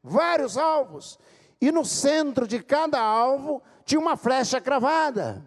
vários 0.06 0.56
alvos, 0.56 1.18
e 1.60 1.72
no 1.72 1.84
centro 1.84 2.46
de 2.46 2.62
cada 2.62 3.00
alvo 3.00 3.62
tinha 3.84 4.00
uma 4.00 4.16
flecha 4.16 4.60
cravada. 4.60 5.44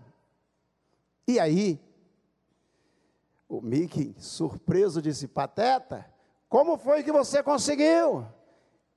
E 1.27 1.39
aí, 1.39 1.79
o 3.47 3.61
Mickey, 3.61 4.15
surpreso, 4.19 5.01
disse: 5.01 5.27
Pateta, 5.27 6.05
como 6.49 6.77
foi 6.77 7.03
que 7.03 7.11
você 7.11 7.41
conseguiu? 7.41 8.25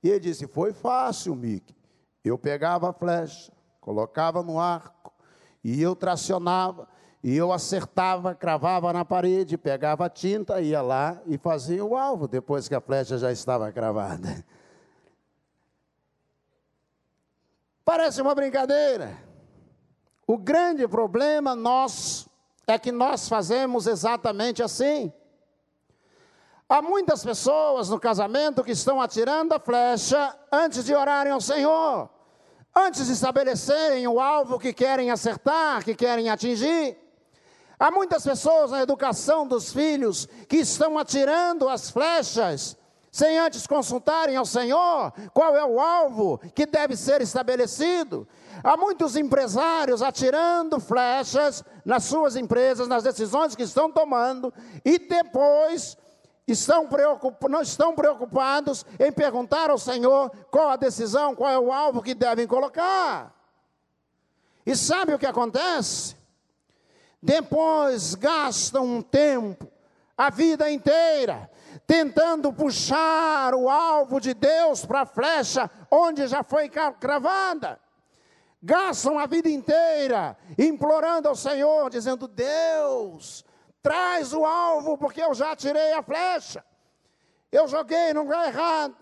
E 0.03 0.09
ele 0.09 0.19
disse: 0.19 0.47
Foi 0.47 0.73
fácil, 0.73 1.35
Mickey. 1.35 1.75
Eu 2.23 2.37
pegava 2.37 2.89
a 2.89 2.93
flecha, 2.93 3.51
colocava 3.83 4.41
no 4.41 4.59
arco, 4.59 5.11
e 5.61 5.81
eu 5.81 5.93
tracionava, 5.93 6.87
e 7.21 7.35
eu 7.35 7.51
acertava, 7.51 8.33
cravava 8.33 8.91
na 8.93 9.03
parede, 9.03 9.57
pegava 9.57 10.05
a 10.05 10.09
tinta, 10.09 10.61
ia 10.61 10.81
lá 10.81 11.21
e 11.25 11.37
fazia 11.37 11.83
o 11.83 11.95
alvo, 11.95 12.27
depois 12.27 12.67
que 12.67 12.75
a 12.75 12.81
flecha 12.81 13.17
já 13.17 13.31
estava 13.31 13.71
cravada. 13.71 14.45
Parece 17.83 18.21
uma 18.21 18.33
brincadeira. 18.33 19.17
O 20.25 20.37
grande 20.37 20.87
problema 20.87 21.53
nós 21.53 22.27
é 22.65 22.79
que 22.79 22.91
nós 22.91 23.27
fazemos 23.27 23.85
exatamente 23.87 24.63
assim. 24.63 25.11
Há 26.69 26.81
muitas 26.81 27.23
pessoas 27.23 27.89
no 27.89 27.99
casamento 27.99 28.63
que 28.63 28.71
estão 28.71 29.01
atirando 29.01 29.53
a 29.53 29.59
flecha 29.59 30.33
antes 30.49 30.85
de 30.85 30.95
orarem 30.95 31.33
ao 31.33 31.41
Senhor, 31.41 32.09
antes 32.75 33.07
de 33.07 33.13
estabelecerem 33.13 34.07
o 34.07 34.19
alvo 34.19 34.59
que 34.59 34.73
querem 34.73 35.11
acertar, 35.11 35.83
que 35.83 35.95
querem 35.95 36.29
atingir. 36.29 36.97
Há 37.79 37.91
muitas 37.91 38.23
pessoas 38.23 38.71
na 38.71 38.81
educação 38.81 39.47
dos 39.47 39.73
filhos 39.73 40.27
que 40.47 40.57
estão 40.57 40.97
atirando 40.97 41.67
as 41.67 41.89
flechas 41.89 42.77
sem 43.13 43.37
antes 43.37 43.67
consultarem 43.67 44.35
ao 44.35 44.45
Senhor 44.45 45.13
qual 45.35 45.55
é 45.55 45.63
o 45.63 45.79
alvo 45.79 46.39
que 46.55 46.65
deve 46.65 46.97
ser 46.97 47.21
estabelecido. 47.21 48.27
Há 48.63 48.75
muitos 48.75 49.15
empresários 49.15 50.01
atirando 50.01 50.79
flechas 50.79 51.63
nas 51.85 52.05
suas 52.05 52.35
empresas, 52.35 52.87
nas 52.87 53.03
decisões 53.03 53.55
que 53.55 53.61
estão 53.61 53.91
tomando, 53.91 54.51
e 54.83 54.97
depois 54.97 55.95
estão 56.47 56.89
não 57.49 57.61
estão 57.61 57.95
preocupados 57.95 58.85
em 58.99 59.11
perguntar 59.11 59.69
ao 59.69 59.77
Senhor 59.77 60.29
qual 60.51 60.69
a 60.69 60.75
decisão, 60.75 61.35
qual 61.35 61.49
é 61.49 61.59
o 61.59 61.71
alvo 61.71 62.01
que 62.01 62.13
devem 62.13 62.45
colocar. 62.45 63.33
E 64.65 64.75
sabe 64.75 65.13
o 65.13 65.19
que 65.19 65.25
acontece? 65.25 66.15
Depois 67.21 68.15
gastam 68.15 68.85
um 68.85 69.01
tempo, 69.01 69.71
a 70.17 70.29
vida 70.29 70.69
inteira, 70.69 71.49
tentando 71.87 72.51
puxar 72.51 73.55
o 73.55 73.69
alvo 73.69 74.19
de 74.19 74.33
Deus 74.33 74.85
para 74.85 75.01
a 75.01 75.05
flecha 75.05 75.69
onde 75.89 76.27
já 76.27 76.43
foi 76.43 76.69
cravada. 76.69 77.79
Gastam 78.61 79.19
a 79.19 79.25
vida 79.25 79.49
inteira 79.49 80.37
implorando 80.57 81.27
ao 81.27 81.35
Senhor, 81.35 81.89
dizendo: 81.89 82.27
Deus, 82.27 83.43
Traz 83.83 84.33
o 84.33 84.45
alvo, 84.45 84.97
porque 84.97 85.21
eu 85.21 85.33
já 85.33 85.55
tirei 85.55 85.91
a 85.91 86.01
flecha. 86.01 86.63
Eu 87.51 87.67
joguei 87.67 88.13
no 88.13 88.21
lugar 88.21 88.47
errado. 88.47 88.95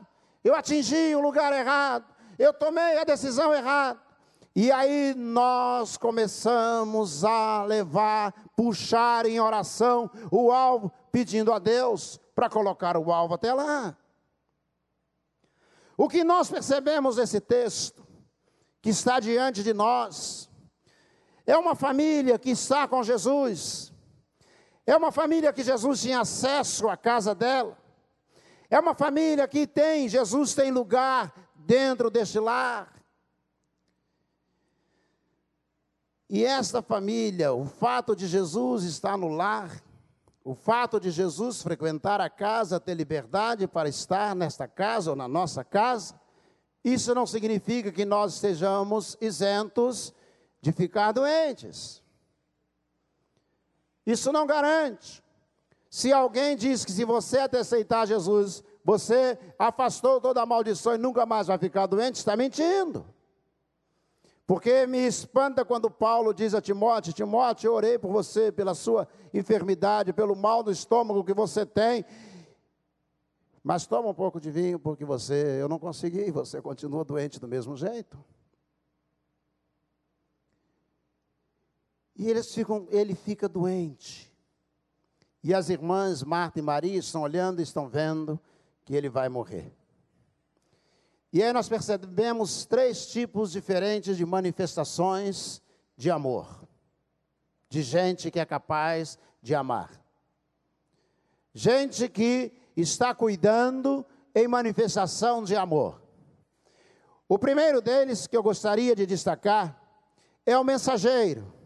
Eu 0.43 0.55
atingi 0.55 1.15
o 1.15 1.21
lugar 1.21 1.53
errado. 1.53 2.03
Eu 2.37 2.51
tomei 2.51 2.97
a 2.97 3.03
decisão 3.03 3.53
errada. 3.53 4.01
E 4.55 4.71
aí 4.71 5.13
nós 5.15 5.95
começamos 5.95 7.23
a 7.23 7.63
levar, 7.63 8.33
puxar 8.55 9.25
em 9.25 9.39
oração 9.39 10.09
o 10.31 10.51
alvo, 10.51 10.91
pedindo 11.11 11.53
a 11.53 11.59
Deus 11.59 12.19
para 12.35 12.49
colocar 12.49 12.97
o 12.97 13.11
alvo 13.13 13.35
até 13.35 13.53
lá. 13.53 13.95
O 15.95 16.09
que 16.09 16.23
nós 16.23 16.49
percebemos 16.49 17.17
nesse 17.17 17.39
texto, 17.39 18.05
que 18.81 18.89
está 18.89 19.19
diante 19.19 19.61
de 19.61 19.73
nós, 19.73 20.49
é 21.45 21.55
uma 21.55 21.75
família 21.75 22.39
que 22.39 22.49
está 22.49 22.87
com 22.87 23.03
Jesus, 23.03 23.90
é 24.85 24.95
uma 24.95 25.11
família 25.11 25.53
que 25.53 25.63
Jesus 25.63 26.01
tinha 26.01 26.21
acesso 26.21 26.87
à 26.89 26.97
casa 26.97 27.35
dela. 27.35 27.77
É 28.69 28.79
uma 28.79 28.95
família 28.95 29.47
que 29.47 29.67
tem, 29.67 30.07
Jesus 30.07 30.53
tem 30.53 30.71
lugar 30.71 31.33
dentro 31.55 32.09
deste 32.09 32.39
lar. 32.39 33.01
E 36.29 36.45
esta 36.45 36.81
família, 36.81 37.53
o 37.53 37.65
fato 37.65 38.15
de 38.15 38.25
Jesus 38.25 38.83
estar 38.85 39.17
no 39.17 39.27
lar, 39.27 39.83
o 40.43 40.55
fato 40.55 40.99
de 40.99 41.11
Jesus 41.11 41.61
frequentar 41.61 42.21
a 42.21 42.29
casa, 42.29 42.79
ter 42.79 42.93
liberdade 42.93 43.67
para 43.67 43.89
estar 43.89 44.33
nesta 44.33 44.67
casa 44.67 45.11
ou 45.11 45.15
na 45.15 45.27
nossa 45.27 45.63
casa, 45.63 46.19
isso 46.83 47.13
não 47.13 47.27
significa 47.27 47.91
que 47.91 48.05
nós 48.05 48.35
estejamos 48.35 49.17
isentos 49.21 50.13
de 50.61 50.71
ficar 50.71 51.11
doentes. 51.11 52.00
Isso 54.11 54.31
não 54.31 54.45
garante. 54.45 55.23
Se 55.89 56.11
alguém 56.11 56.55
diz 56.55 56.85
que 56.85 56.91
se 56.91 57.03
você 57.03 57.39
até 57.39 57.59
aceitar 57.59 58.07
Jesus, 58.07 58.63
você 58.83 59.37
afastou 59.59 60.21
toda 60.21 60.41
a 60.41 60.45
maldição 60.45 60.95
e 60.95 60.97
nunca 60.97 61.25
mais 61.25 61.47
vai 61.47 61.57
ficar 61.57 61.85
doente, 61.85 62.15
está 62.15 62.35
mentindo. 62.35 63.05
Porque 64.47 64.85
me 64.85 64.99
espanta 64.99 65.63
quando 65.63 65.89
Paulo 65.89 66.33
diz 66.33 66.53
a 66.53 66.61
Timóteo: 66.61 67.13
Timóteo, 67.13 67.69
eu 67.69 67.73
orei 67.73 67.97
por 67.97 68.11
você, 68.11 68.51
pela 68.51 68.73
sua 68.73 69.07
enfermidade, 69.33 70.11
pelo 70.11 70.35
mal 70.35 70.61
do 70.63 70.71
estômago 70.71 71.23
que 71.23 71.33
você 71.33 71.65
tem. 71.65 72.03
Mas 73.63 73.85
toma 73.85 74.09
um 74.09 74.13
pouco 74.13 74.41
de 74.41 74.49
vinho, 74.49 74.79
porque 74.79 75.05
você, 75.05 75.57
eu 75.61 75.69
não 75.69 75.77
consegui, 75.77 76.31
você 76.31 76.61
continua 76.61 77.05
doente 77.05 77.39
do 77.39 77.47
mesmo 77.47 77.77
jeito. 77.77 78.17
E 82.15 82.29
eles 82.29 82.53
ficam, 82.53 82.87
ele 82.89 83.15
fica 83.15 83.47
doente. 83.47 84.31
E 85.43 85.53
as 85.53 85.69
irmãs 85.69 86.23
Marta 86.23 86.59
e 86.59 86.61
Maria 86.61 86.99
estão 86.99 87.21
olhando 87.21 87.59
e 87.59 87.63
estão 87.63 87.89
vendo 87.89 88.39
que 88.85 88.95
ele 88.95 89.09
vai 89.09 89.29
morrer. 89.29 89.73
E 91.33 91.41
aí 91.41 91.53
nós 91.53 91.69
percebemos 91.69 92.65
três 92.65 93.07
tipos 93.07 93.51
diferentes 93.51 94.17
de 94.17 94.25
manifestações 94.25 95.61
de 95.95 96.11
amor. 96.11 96.67
De 97.69 97.81
gente 97.81 98.29
que 98.29 98.39
é 98.39 98.45
capaz 98.45 99.17
de 99.41 99.55
amar. 99.55 99.89
Gente 101.53 102.09
que 102.09 102.51
está 102.75 103.15
cuidando 103.15 104.05
em 104.35 104.47
manifestação 104.47 105.43
de 105.43 105.55
amor. 105.55 106.01
O 107.27 107.39
primeiro 107.39 107.81
deles 107.81 108.27
que 108.27 108.35
eu 108.35 108.43
gostaria 108.43 108.93
de 108.93 109.05
destacar 109.05 109.81
é 110.45 110.57
o 110.57 110.65
mensageiro. 110.65 111.60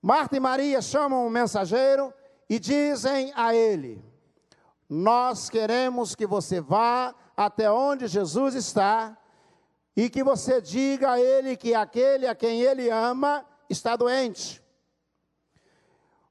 Marta 0.00 0.36
e 0.36 0.40
Maria 0.40 0.80
chamam 0.80 1.26
o 1.26 1.30
mensageiro 1.30 2.14
e 2.48 2.58
dizem 2.58 3.32
a 3.34 3.54
ele: 3.54 4.02
Nós 4.88 5.50
queremos 5.50 6.14
que 6.14 6.26
você 6.26 6.60
vá 6.60 7.14
até 7.36 7.70
onde 7.70 8.06
Jesus 8.06 8.54
está 8.54 9.16
e 9.96 10.08
que 10.08 10.22
você 10.22 10.60
diga 10.60 11.12
a 11.12 11.20
ele 11.20 11.56
que 11.56 11.74
aquele 11.74 12.26
a 12.26 12.34
quem 12.34 12.62
ele 12.62 12.88
ama 12.88 13.44
está 13.68 13.96
doente. 13.96 14.62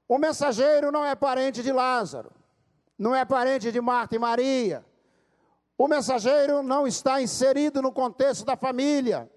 O 0.08 0.16
mensageiro 0.16 0.90
não 0.90 1.04
é 1.04 1.14
parente 1.14 1.62
de 1.62 1.70
Lázaro, 1.70 2.32
não 2.98 3.14
é 3.14 3.26
parente 3.26 3.70
de 3.70 3.80
Marta 3.80 4.16
e 4.16 4.18
Maria. 4.18 4.84
O 5.76 5.86
mensageiro 5.86 6.62
não 6.62 6.86
está 6.86 7.20
inserido 7.20 7.82
no 7.82 7.92
contexto 7.92 8.44
da 8.44 8.56
família, 8.56 9.30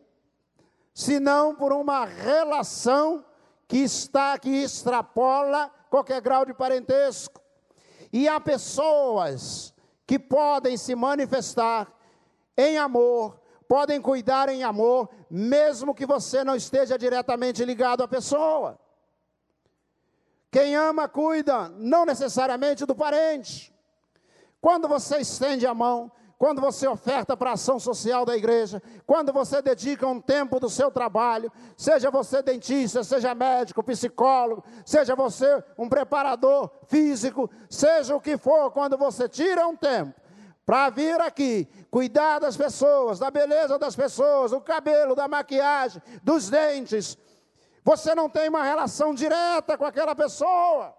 senão 0.94 1.54
por 1.54 1.74
uma 1.74 2.06
relação 2.06 3.24
que 3.72 3.78
está 3.78 4.38
que 4.38 4.50
extrapola 4.50 5.72
qualquer 5.90 6.20
grau 6.20 6.46
de 6.46 6.54
parentesco. 6.54 7.40
E 8.12 8.28
há 8.28 8.38
pessoas 8.38 9.74
que 10.06 10.20
podem 10.20 10.76
se 10.76 10.94
manifestar 10.94 11.90
em 12.58 12.78
amor, 12.78 13.40
podem 13.70 14.02
cuidar 14.02 14.50
em 14.50 14.62
amor, 14.62 15.10
mesmo 15.30 15.96
que 15.96 16.06
você 16.06 16.44
não 16.44 16.54
esteja 16.54 16.98
diretamente 16.98 17.64
ligado 17.64 18.04
à 18.04 18.10
pessoa. 18.10 18.78
Quem 20.52 20.76
ama, 20.76 21.08
cuida, 21.08 21.70
não 21.70 22.06
necessariamente 22.06 22.86
do 22.86 22.94
parente. 22.94 23.74
Quando 24.60 24.86
você 24.86 25.20
estende 25.20 25.66
a 25.66 25.74
mão, 25.74 26.12
quando 26.42 26.60
você 26.60 26.88
oferta 26.88 27.38
para 27.38 27.52
a 27.52 27.54
ação 27.54 27.80
social 27.80 28.26
da 28.26 28.36
igreja, 28.36 28.82
quando 29.06 29.32
você 29.32 29.62
dedica 29.62 30.08
um 30.08 30.20
tempo 30.20 30.60
do 30.60 30.72
seu 30.72 30.90
trabalho, 30.90 31.52
seja 31.78 32.10
você 32.10 32.42
dentista, 32.42 33.04
seja 33.04 33.36
médico, 33.36 33.84
psicólogo, 33.84 34.64
seja 34.84 35.16
você 35.16 35.64
um 35.78 35.88
preparador 35.88 36.72
físico, 36.88 37.48
seja 37.70 38.16
o 38.16 38.20
que 38.20 38.38
for, 38.38 38.72
quando 38.72 38.98
você 38.98 39.30
tira 39.30 39.68
um 39.68 39.76
tempo 39.76 40.20
para 40.66 40.90
vir 40.90 41.22
aqui, 41.22 41.70
cuidar 41.92 42.40
das 42.40 42.58
pessoas, 42.58 43.20
da 43.20 43.30
beleza 43.30 43.78
das 43.78 43.96
pessoas, 43.96 44.50
do 44.50 44.60
cabelo, 44.60 45.14
da 45.14 45.28
maquiagem, 45.28 46.02
dos 46.24 46.50
dentes. 46.50 47.20
Você 47.84 48.16
não 48.16 48.28
tem 48.28 48.50
uma 48.50 48.64
relação 48.64 49.14
direta 49.14 49.78
com 49.78 49.86
aquela 49.86 50.16
pessoa, 50.16 50.92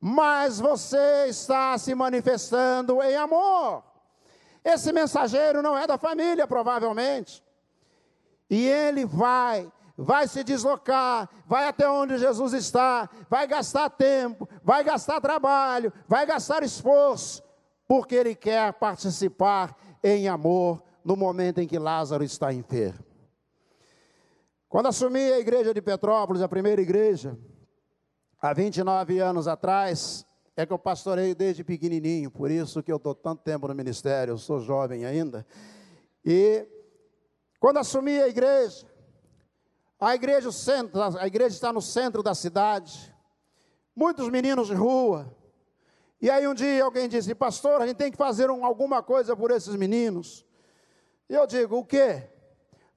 mas 0.00 0.58
você 0.58 1.26
está 1.28 1.78
se 1.78 1.94
manifestando 1.94 3.00
em 3.00 3.14
amor. 3.14 3.88
Esse 4.64 4.92
mensageiro 4.92 5.62
não 5.62 5.76
é 5.76 5.86
da 5.86 5.96
família, 5.96 6.46
provavelmente. 6.46 7.42
E 8.48 8.66
ele 8.66 9.04
vai, 9.04 9.70
vai 9.96 10.26
se 10.26 10.42
deslocar, 10.42 11.28
vai 11.46 11.66
até 11.66 11.88
onde 11.88 12.18
Jesus 12.18 12.52
está, 12.52 13.08
vai 13.28 13.46
gastar 13.46 13.88
tempo, 13.90 14.48
vai 14.62 14.82
gastar 14.82 15.20
trabalho, 15.20 15.92
vai 16.08 16.26
gastar 16.26 16.62
esforço 16.62 17.42
porque 17.90 18.14
ele 18.14 18.36
quer 18.36 18.72
participar 18.74 19.76
em 20.00 20.28
amor 20.28 20.80
no 21.04 21.16
momento 21.16 21.60
em 21.60 21.66
que 21.66 21.76
Lázaro 21.76 22.22
está 22.22 22.52
enfermo. 22.52 23.04
Quando 24.68 24.86
assumi 24.86 25.32
a 25.32 25.40
igreja 25.40 25.74
de 25.74 25.82
Petrópolis, 25.82 26.40
a 26.40 26.48
primeira 26.48 26.80
igreja, 26.80 27.36
há 28.40 28.52
29 28.52 29.18
anos 29.18 29.48
atrás, 29.48 30.24
é 30.60 30.66
que 30.66 30.72
eu 30.72 30.78
pastoreio 30.78 31.34
desde 31.34 31.64
pequenininho, 31.64 32.30
por 32.30 32.50
isso 32.50 32.82
que 32.82 32.92
eu 32.92 32.96
estou 32.96 33.14
tanto 33.14 33.42
tempo 33.42 33.66
no 33.66 33.74
ministério, 33.74 34.32
eu 34.32 34.38
sou 34.38 34.60
jovem 34.60 35.04
ainda. 35.04 35.46
E 36.24 36.66
quando 37.58 37.78
assumi 37.78 38.20
a 38.20 38.28
igreja, 38.28 38.86
a 39.98 40.14
igreja, 40.14 40.52
centro, 40.52 41.00
a 41.18 41.26
igreja 41.26 41.54
está 41.54 41.72
no 41.72 41.80
centro 41.80 42.22
da 42.22 42.34
cidade, 42.34 43.14
muitos 43.94 44.28
meninos 44.28 44.68
de 44.68 44.74
rua, 44.74 45.34
e 46.20 46.30
aí 46.30 46.46
um 46.46 46.54
dia 46.54 46.84
alguém 46.84 47.08
disse, 47.08 47.34
pastor, 47.34 47.80
a 47.80 47.86
gente 47.86 47.96
tem 47.96 48.10
que 48.10 48.16
fazer 48.18 48.50
um, 48.50 48.64
alguma 48.64 49.02
coisa 49.02 49.34
por 49.34 49.50
esses 49.50 49.74
meninos. 49.74 50.44
E 51.28 51.34
eu 51.34 51.46
digo, 51.46 51.78
o 51.78 51.84
quê? 51.84 52.28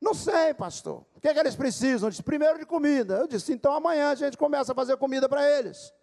Não 0.01 0.13
sei, 0.13 0.53
pastor. 0.53 1.05
O 1.15 1.21
que, 1.21 1.29
é 1.29 1.33
que 1.33 1.39
eles 1.39 1.55
precisam? 1.55 2.07
Eu 2.07 2.11
disse, 2.11 2.21
primeiro 2.21 2.59
de 2.59 2.65
comida. 2.65 3.15
Eu 3.15 3.27
disse, 3.27 3.53
então 3.53 3.73
amanhã 3.73 4.09
a 4.09 4.15
gente 4.15 4.37
começa 4.37 4.73
a 4.73 4.75
fazer 4.75 4.97
comida 4.97 5.29
para 5.29 5.49
eles. 5.57 5.93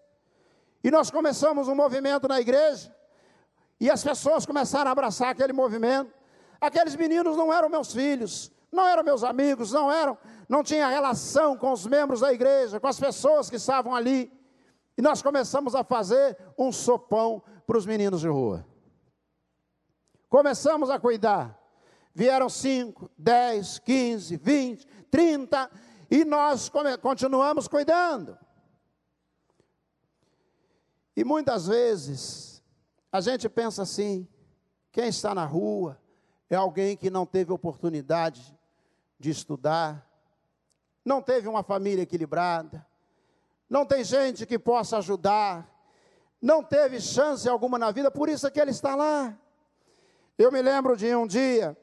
E 0.82 0.90
nós 0.90 1.10
começamos 1.10 1.68
um 1.68 1.74
movimento 1.74 2.26
na 2.26 2.40
igreja, 2.40 2.94
e 3.78 3.90
as 3.90 4.04
pessoas 4.04 4.44
começaram 4.44 4.88
a 4.88 4.92
abraçar 4.92 5.28
aquele 5.28 5.52
movimento. 5.52 6.12
Aqueles 6.60 6.94
meninos 6.94 7.36
não 7.36 7.52
eram 7.52 7.68
meus 7.68 7.92
filhos, 7.92 8.52
não 8.70 8.86
eram 8.86 9.02
meus 9.02 9.24
amigos, 9.24 9.72
não 9.72 9.90
eram, 9.90 10.18
não 10.48 10.62
tinha 10.62 10.86
relação 10.88 11.56
com 11.56 11.72
os 11.72 11.86
membros 11.86 12.20
da 12.20 12.32
igreja, 12.32 12.78
com 12.78 12.86
as 12.86 13.00
pessoas 13.00 13.48
que 13.48 13.56
estavam 13.56 13.94
ali. 13.94 14.30
E 14.98 15.02
nós 15.02 15.22
começamos 15.22 15.74
a 15.74 15.82
fazer 15.82 16.36
um 16.58 16.70
sopão 16.70 17.42
para 17.66 17.78
os 17.78 17.86
meninos 17.86 18.20
de 18.20 18.28
rua. 18.28 18.66
Começamos 20.28 20.90
a 20.90 21.00
cuidar. 21.00 21.58
Vieram 22.14 22.48
5, 22.48 23.10
10, 23.16 23.78
15, 23.78 24.36
20, 24.36 24.86
30, 25.10 25.70
e 26.10 26.24
nós 26.24 26.70
continuamos 27.00 27.66
cuidando. 27.66 28.36
E 31.20 31.24
muitas 31.24 31.66
vezes 31.66 32.62
a 33.12 33.20
gente 33.20 33.46
pensa 33.46 33.82
assim: 33.82 34.26
quem 34.90 35.08
está 35.08 35.34
na 35.34 35.44
rua 35.44 36.00
é 36.48 36.56
alguém 36.56 36.96
que 36.96 37.10
não 37.10 37.26
teve 37.26 37.52
oportunidade 37.52 38.58
de 39.18 39.28
estudar, 39.28 40.10
não 41.04 41.20
teve 41.20 41.46
uma 41.46 41.62
família 41.62 42.04
equilibrada, 42.04 42.86
não 43.68 43.84
tem 43.84 44.02
gente 44.02 44.46
que 44.46 44.58
possa 44.58 44.96
ajudar, 44.96 45.70
não 46.40 46.64
teve 46.64 46.98
chance 46.98 47.46
alguma 47.46 47.78
na 47.78 47.90
vida, 47.90 48.10
por 48.10 48.30
isso 48.30 48.46
é 48.46 48.50
que 48.50 48.58
ele 48.58 48.70
está 48.70 48.94
lá. 48.96 49.38
Eu 50.38 50.50
me 50.50 50.62
lembro 50.62 50.96
de 50.96 51.14
um 51.14 51.26
dia, 51.26 51.76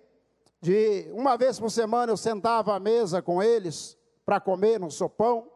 de 0.60 1.12
uma 1.14 1.38
vez 1.38 1.60
por 1.60 1.70
semana 1.70 2.12
eu 2.12 2.18
sentava 2.18 2.76
à 2.76 2.80
mesa 2.80 3.22
com 3.22 3.44
eles 3.44 3.96
para 4.26 4.40
comer 4.40 4.80
no 4.80 4.90
sopão, 4.90 5.48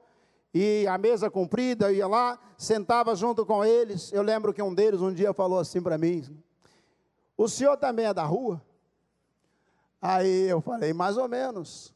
e 0.53 0.85
a 0.87 0.97
mesa 0.97 1.29
comprida, 1.29 1.91
eu 1.91 1.95
ia 1.95 2.07
lá, 2.07 2.37
sentava 2.57 3.15
junto 3.15 3.45
com 3.45 3.63
eles. 3.63 4.11
Eu 4.11 4.21
lembro 4.21 4.53
que 4.53 4.61
um 4.61 4.73
deles 4.73 5.01
um 5.01 5.13
dia 5.13 5.33
falou 5.33 5.59
assim 5.59 5.81
para 5.81 5.97
mim: 5.97 6.23
O 7.37 7.47
senhor 7.47 7.77
também 7.77 8.05
é 8.05 8.13
da 8.13 8.23
rua? 8.23 8.61
Aí 10.01 10.49
eu 10.49 10.59
falei, 10.61 10.93
mais 10.93 11.15
ou 11.15 11.29
menos. 11.29 11.93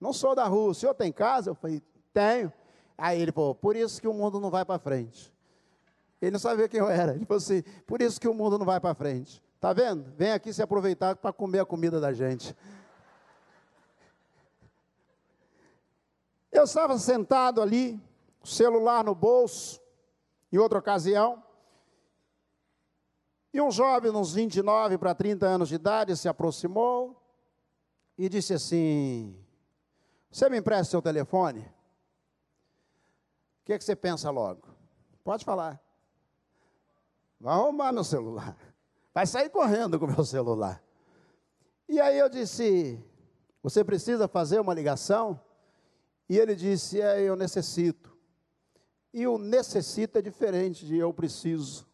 Não 0.00 0.12
sou 0.12 0.34
da 0.34 0.44
rua. 0.44 0.70
O 0.70 0.74
senhor 0.74 0.94
tem 0.94 1.12
casa? 1.12 1.50
Eu 1.50 1.54
falei, 1.54 1.82
tenho. 2.12 2.50
Aí 2.96 3.20
ele 3.20 3.32
falou, 3.32 3.54
por 3.54 3.76
isso 3.76 4.00
que 4.00 4.08
o 4.08 4.14
mundo 4.14 4.40
não 4.40 4.50
vai 4.50 4.64
para 4.64 4.78
frente. 4.78 5.32
Ele 6.22 6.30
não 6.30 6.38
sabia 6.38 6.68
quem 6.68 6.80
eu 6.80 6.88
era. 6.88 7.14
Ele 7.14 7.26
falou 7.26 7.38
assim, 7.38 7.62
por 7.86 8.00
isso 8.00 8.18
que 8.18 8.26
o 8.26 8.32
mundo 8.32 8.58
não 8.58 8.64
vai 8.64 8.80
para 8.80 8.94
frente. 8.94 9.42
Tá 9.60 9.72
vendo? 9.72 10.10
Vem 10.16 10.32
aqui 10.32 10.52
se 10.52 10.62
aproveitar 10.62 11.16
para 11.16 11.32
comer 11.32 11.60
a 11.60 11.64
comida 11.66 12.00
da 12.00 12.12
gente. 12.12 12.56
Eu 16.54 16.62
estava 16.62 16.96
sentado 16.98 17.60
ali, 17.60 18.00
celular 18.44 19.02
no 19.02 19.12
bolso, 19.12 19.82
em 20.52 20.56
outra 20.56 20.78
ocasião, 20.78 21.42
e 23.52 23.60
um 23.60 23.72
jovem, 23.72 24.12
uns 24.12 24.34
29 24.34 24.96
para 24.96 25.16
30 25.16 25.46
anos 25.46 25.68
de 25.68 25.74
idade, 25.74 26.16
se 26.16 26.28
aproximou 26.28 27.20
e 28.16 28.28
disse 28.28 28.54
assim: 28.54 29.36
Você 30.30 30.48
me 30.48 30.58
empresta 30.58 30.92
seu 30.92 31.02
telefone? 31.02 31.60
O 31.60 33.64
que, 33.64 33.72
é 33.72 33.78
que 33.78 33.84
você 33.84 33.96
pensa 33.96 34.30
logo? 34.30 34.68
Pode 35.24 35.44
falar. 35.44 35.80
Vai 37.40 37.54
arrumar 37.54 37.90
meu 37.90 38.04
celular. 38.04 38.56
Vai 39.12 39.26
sair 39.26 39.50
correndo 39.50 39.98
com 39.98 40.06
meu 40.06 40.24
celular. 40.24 40.80
E 41.88 42.00
aí 42.00 42.16
eu 42.16 42.28
disse: 42.28 43.04
Você 43.60 43.82
precisa 43.82 44.28
fazer 44.28 44.60
uma 44.60 44.72
ligação? 44.72 45.40
E 46.28 46.38
ele 46.38 46.54
disse: 46.54 47.00
É, 47.00 47.20
eu 47.20 47.36
necessito. 47.36 48.16
E 49.12 49.26
o 49.26 49.38
necessito 49.38 50.18
é 50.18 50.22
diferente 50.22 50.84
de 50.84 50.96
eu 50.96 51.12
preciso. 51.12 51.86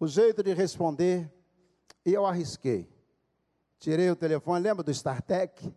O 0.00 0.06
jeito 0.06 0.42
de 0.42 0.52
responder, 0.54 1.30
e 2.04 2.12
eu 2.12 2.26
arrisquei. 2.26 2.88
Tirei 3.78 4.10
o 4.10 4.16
telefone, 4.16 4.62
lembra 4.62 4.82
do 4.82 4.90
StarTech? 4.90 5.72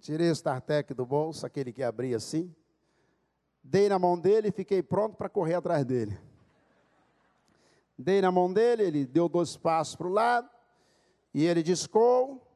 Tirei 0.00 0.30
o 0.30 0.34
StarTech 0.34 0.94
do 0.94 1.04
bolso, 1.04 1.46
aquele 1.46 1.72
que 1.72 1.82
abria 1.82 2.16
assim. 2.16 2.54
Dei 3.62 3.88
na 3.88 3.98
mão 3.98 4.18
dele 4.18 4.48
e 4.48 4.52
fiquei 4.52 4.82
pronto 4.82 5.16
para 5.16 5.28
correr 5.28 5.54
atrás 5.54 5.84
dele. 5.84 6.18
Dei 7.96 8.22
na 8.22 8.32
mão 8.32 8.50
dele, 8.50 8.82
ele 8.82 9.06
deu 9.06 9.28
dois 9.28 9.56
passos 9.56 9.94
para 9.94 10.06
o 10.06 10.10
lado, 10.10 10.48
e 11.34 11.44
ele 11.44 11.62
discou. 11.62 12.49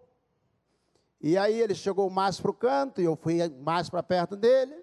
E 1.26 1.38
aí 1.38 1.58
ele 1.58 1.74
chegou 1.74 2.10
mais 2.10 2.38
para 2.38 2.50
o 2.50 2.54
canto, 2.54 3.00
e 3.00 3.04
eu 3.04 3.16
fui 3.16 3.48
mais 3.48 3.88
para 3.88 4.02
perto 4.02 4.36
dele. 4.36 4.76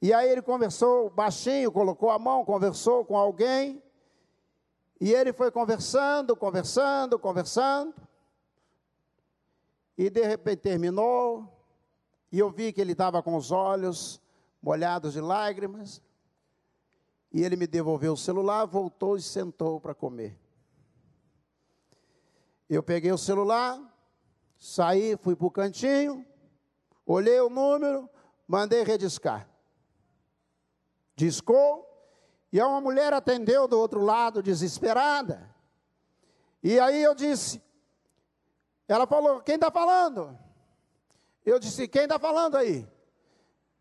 E 0.00 0.14
aí 0.14 0.30
ele 0.30 0.40
conversou 0.40 1.10
baixinho, 1.10 1.72
colocou 1.72 2.10
a 2.10 2.18
mão, 2.18 2.44
conversou 2.44 3.04
com 3.04 3.18
alguém. 3.18 3.82
E 5.00 5.12
ele 5.12 5.32
foi 5.32 5.50
conversando, 5.50 6.36
conversando, 6.36 7.18
conversando. 7.18 7.92
E 9.98 10.08
de 10.08 10.22
repente 10.22 10.60
terminou. 10.60 11.52
E 12.30 12.38
eu 12.38 12.48
vi 12.48 12.72
que 12.72 12.80
ele 12.80 12.92
estava 12.92 13.20
com 13.20 13.34
os 13.34 13.50
olhos 13.50 14.22
molhados 14.62 15.14
de 15.14 15.20
lágrimas. 15.20 16.00
E 17.32 17.42
ele 17.42 17.56
me 17.56 17.66
devolveu 17.66 18.12
o 18.12 18.16
celular, 18.16 18.64
voltou 18.64 19.16
e 19.16 19.20
sentou 19.20 19.80
para 19.80 19.92
comer. 19.92 20.38
Eu 22.70 22.80
peguei 22.80 23.10
o 23.10 23.18
celular, 23.18 23.91
Saí, 24.64 25.16
fui 25.16 25.34
para 25.34 25.46
o 25.48 25.50
cantinho, 25.50 26.24
olhei 27.04 27.40
o 27.40 27.50
número, 27.50 28.08
mandei 28.46 28.84
rediscar. 28.84 29.48
Discou, 31.16 31.84
e 32.52 32.62
uma 32.62 32.80
mulher 32.80 33.12
atendeu 33.12 33.66
do 33.66 33.76
outro 33.76 34.00
lado, 34.00 34.40
desesperada. 34.40 35.52
E 36.62 36.78
aí 36.78 37.02
eu 37.02 37.12
disse, 37.12 37.60
ela 38.86 39.04
falou, 39.04 39.40
quem 39.40 39.56
está 39.56 39.68
falando? 39.68 40.38
Eu 41.44 41.58
disse, 41.58 41.88
quem 41.88 42.04
está 42.04 42.20
falando 42.20 42.56
aí? 42.56 42.88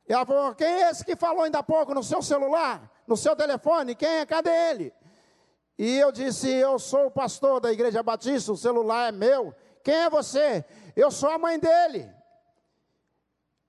Ela 0.08 0.26
falou, 0.26 0.56
quem 0.56 0.66
é 0.66 0.90
esse 0.90 1.06
que 1.06 1.16
falou 1.16 1.44
ainda 1.44 1.60
há 1.60 1.64
pouco 1.64 1.94
no 1.94 2.04
seu 2.04 2.24
celular, 2.24 2.92
no 3.06 3.16
seu 3.16 3.36
telefone? 3.36 3.94
Quem 3.94 4.10
é? 4.10 4.26
Cadê 4.26 4.50
ele? 4.72 4.92
E 5.78 6.00
eu 6.00 6.12
disse, 6.12 6.50
eu 6.50 6.80
sou 6.80 7.06
o 7.06 7.12
pastor 7.12 7.60
da 7.60 7.72
igreja 7.72 8.02
batista, 8.02 8.52
o 8.52 8.58
celular 8.58 9.10
é 9.10 9.12
meu. 9.12 9.56
Quem 9.84 9.96
é 9.96 10.10
você? 10.10 10.66
Eu 10.96 11.12
sou 11.12 11.30
a 11.30 11.38
mãe 11.38 11.60
dele. 11.60 12.10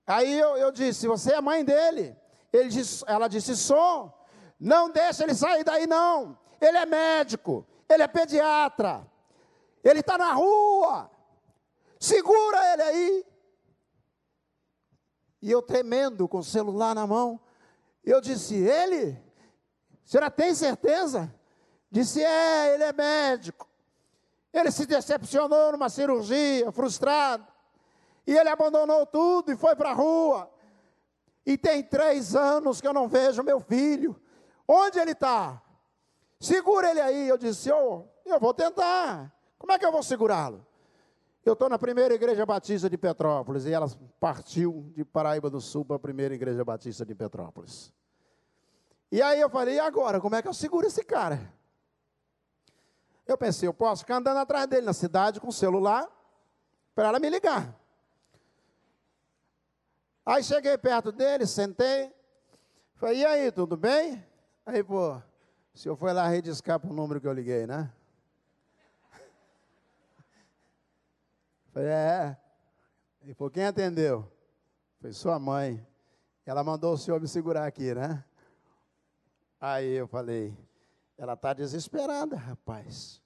Aí 0.05 0.37
eu, 0.37 0.57
eu 0.57 0.71
disse, 0.71 1.07
você 1.07 1.33
é 1.33 1.37
a 1.37 1.41
mãe 1.41 1.63
dele? 1.63 2.15
Disse, 2.69 3.03
ela 3.07 3.27
disse, 3.27 3.55
sou. 3.55 4.13
Não 4.59 4.89
deixa 4.89 5.23
ele 5.23 5.33
sair 5.33 5.63
daí, 5.63 5.87
não. 5.87 6.37
Ele 6.61 6.77
é 6.77 6.85
médico, 6.85 7.65
ele 7.89 8.03
é 8.03 8.07
pediatra, 8.07 9.05
ele 9.83 9.99
está 9.99 10.17
na 10.17 10.31
rua. 10.33 11.11
Segura 11.99 12.73
ele 12.73 12.81
aí. 12.81 13.25
E 15.41 15.51
eu 15.51 15.61
tremendo 15.61 16.27
com 16.27 16.37
o 16.37 16.43
celular 16.43 16.95
na 16.95 17.05
mão, 17.05 17.39
eu 18.03 18.21
disse: 18.21 18.55
Ele? 18.55 19.21
Senhora 20.05 20.31
tem 20.31 20.55
certeza? 20.55 21.33
Disse: 21.91 22.23
É, 22.23 22.73
ele 22.73 22.83
é 22.83 22.93
médico. 22.93 23.67
Ele 24.53 24.69
se 24.71 24.85
decepcionou 24.85 25.71
numa 25.71 25.89
cirurgia, 25.89 26.71
frustrado. 26.71 27.45
E 28.25 28.37
ele 28.37 28.49
abandonou 28.49 29.05
tudo 29.05 29.51
e 29.51 29.57
foi 29.57 29.75
para 29.75 29.89
a 29.89 29.93
rua. 29.93 30.49
E 31.45 31.57
tem 31.57 31.83
três 31.83 32.35
anos 32.35 32.79
que 32.79 32.87
eu 32.87 32.93
não 32.93 33.07
vejo 33.07 33.43
meu 33.43 33.59
filho. 33.59 34.15
Onde 34.67 34.99
ele 34.99 35.11
está? 35.11 35.61
Segura 36.39 36.91
ele 36.91 37.01
aí. 37.01 37.27
Eu 37.27 37.37
disse, 37.37 37.71
oh, 37.71 38.05
eu 38.25 38.39
vou 38.39 38.53
tentar. 38.53 39.33
Como 39.57 39.71
é 39.71 39.79
que 39.79 39.85
eu 39.85 39.91
vou 39.91 40.03
segurá-lo? 40.03 40.65
Eu 41.43 41.53
estou 41.53 41.67
na 41.67 41.77
primeira 41.77 42.13
igreja 42.13 42.45
batista 42.45 42.89
de 42.89 42.97
Petrópolis 42.97 43.65
e 43.65 43.73
ela 43.73 43.89
partiu 44.19 44.89
de 44.95 45.03
Paraíba 45.03 45.49
do 45.49 45.59
Sul 45.59 45.83
para 45.83 45.97
a 45.97 45.99
primeira 45.99 46.33
igreja 46.33 46.63
batista 46.63 47.05
de 47.05 47.13
Petrópolis. 47.13 47.91
E 49.11 49.21
aí 49.21 49.41
eu 49.41 49.49
falei, 49.49 49.75
e 49.75 49.79
agora? 49.79 50.21
Como 50.21 50.35
é 50.35 50.41
que 50.41 50.47
eu 50.47 50.53
seguro 50.53 50.87
esse 50.87 51.03
cara? 51.03 51.53
Eu 53.25 53.37
pensei, 53.37 53.67
eu 53.67 53.73
posso 53.73 54.01
ficar 54.01 54.17
andando 54.17 54.37
atrás 54.37 54.67
dele 54.67 54.85
na 54.85 54.93
cidade 54.93 55.39
com 55.39 55.47
o 55.47 55.53
celular 55.53 56.09
para 56.93 57.07
ela 57.07 57.19
me 57.19 57.29
ligar. 57.29 57.73
Aí 60.25 60.43
cheguei 60.43 60.77
perto 60.77 61.11
dele, 61.11 61.45
sentei, 61.45 62.13
falei, 62.95 63.19
e 63.19 63.25
aí, 63.25 63.51
tudo 63.51 63.75
bem? 63.75 64.25
Aí, 64.65 64.81
pô, 64.83 65.15
o 65.73 65.77
senhor 65.77 65.95
foi 65.95 66.13
lá 66.13 66.27
rediscar 66.27 66.79
para 66.79 66.89
o 66.89 66.93
número 66.93 67.19
que 67.19 67.27
eu 67.27 67.33
liguei, 67.33 67.67
né? 67.67 67.91
Falei, 71.73 71.89
é. 71.89 72.37
E 73.23 73.33
por 73.33 73.51
quem 73.51 73.65
atendeu? 73.65 74.31
Foi 75.01 75.11
sua 75.11 75.37
mãe. 75.39 75.85
Ela 76.45 76.63
mandou 76.63 76.93
o 76.93 76.97
senhor 76.97 77.19
me 77.19 77.27
segurar 77.27 77.65
aqui, 77.65 77.93
né? 77.93 78.23
Aí 79.59 79.91
eu 79.91 80.07
falei, 80.07 80.57
ela 81.17 81.33
está 81.33 81.53
desesperada, 81.53 82.35
rapaz. 82.35 83.21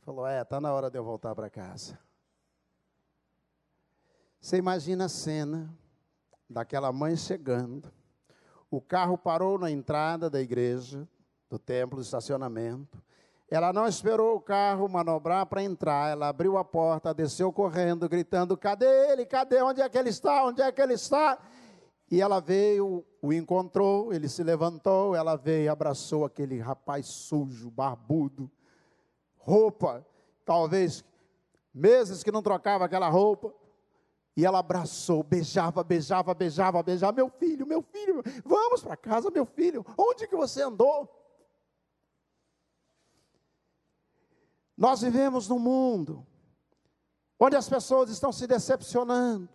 Falou, 0.00 0.26
é, 0.26 0.42
está 0.42 0.60
na 0.60 0.72
hora 0.72 0.90
de 0.90 0.98
eu 0.98 1.04
voltar 1.04 1.34
para 1.34 1.48
casa. 1.48 1.98
Você 4.40 4.56
imagina 4.56 5.04
a 5.04 5.08
cena 5.08 5.72
daquela 6.50 6.92
mãe 6.92 7.16
chegando, 7.16 7.90
o 8.68 8.80
carro 8.80 9.16
parou 9.16 9.58
na 9.58 9.70
entrada 9.70 10.28
da 10.28 10.40
igreja, 10.40 11.08
do 11.48 11.58
templo, 11.58 11.96
do 11.96 12.02
estacionamento. 12.02 13.00
Ela 13.48 13.72
não 13.72 13.86
esperou 13.86 14.36
o 14.36 14.40
carro 14.40 14.88
manobrar 14.88 15.46
para 15.46 15.62
entrar, 15.62 16.10
ela 16.10 16.28
abriu 16.28 16.56
a 16.56 16.64
porta, 16.64 17.12
desceu 17.14 17.52
correndo, 17.52 18.08
gritando: 18.08 18.56
Cadê 18.56 19.12
ele? 19.12 19.26
Cadê? 19.26 19.62
Onde 19.62 19.82
é 19.82 19.88
que 19.88 19.98
ele 19.98 20.08
está? 20.08 20.44
Onde 20.46 20.62
é 20.62 20.72
que 20.72 20.80
ele 20.80 20.94
está? 20.94 21.38
E 22.12 22.20
ela 22.20 22.40
veio, 22.40 23.06
o 23.22 23.32
encontrou, 23.32 24.12
ele 24.12 24.28
se 24.28 24.42
levantou, 24.42 25.16
ela 25.16 25.34
veio, 25.34 25.72
abraçou 25.72 26.26
aquele 26.26 26.58
rapaz 26.58 27.06
sujo, 27.06 27.70
barbudo, 27.70 28.50
roupa, 29.38 30.06
talvez 30.44 31.02
meses 31.72 32.22
que 32.22 32.30
não 32.30 32.42
trocava 32.42 32.84
aquela 32.84 33.08
roupa. 33.08 33.54
E 34.36 34.44
ela 34.44 34.58
abraçou, 34.58 35.22
beijava, 35.22 35.82
beijava, 35.82 36.34
beijava, 36.34 36.82
beijava. 36.82 37.12
Meu 37.12 37.30
filho, 37.30 37.66
meu 37.66 37.80
filho, 37.80 38.22
vamos 38.44 38.82
para 38.82 38.94
casa, 38.94 39.30
meu 39.30 39.46
filho. 39.46 39.82
Onde 39.96 40.28
que 40.28 40.36
você 40.36 40.60
andou? 40.60 41.08
Nós 44.76 45.00
vivemos 45.00 45.48
num 45.48 45.58
mundo 45.58 46.26
onde 47.40 47.56
as 47.56 47.70
pessoas 47.70 48.10
estão 48.10 48.30
se 48.30 48.46
decepcionando, 48.46 49.48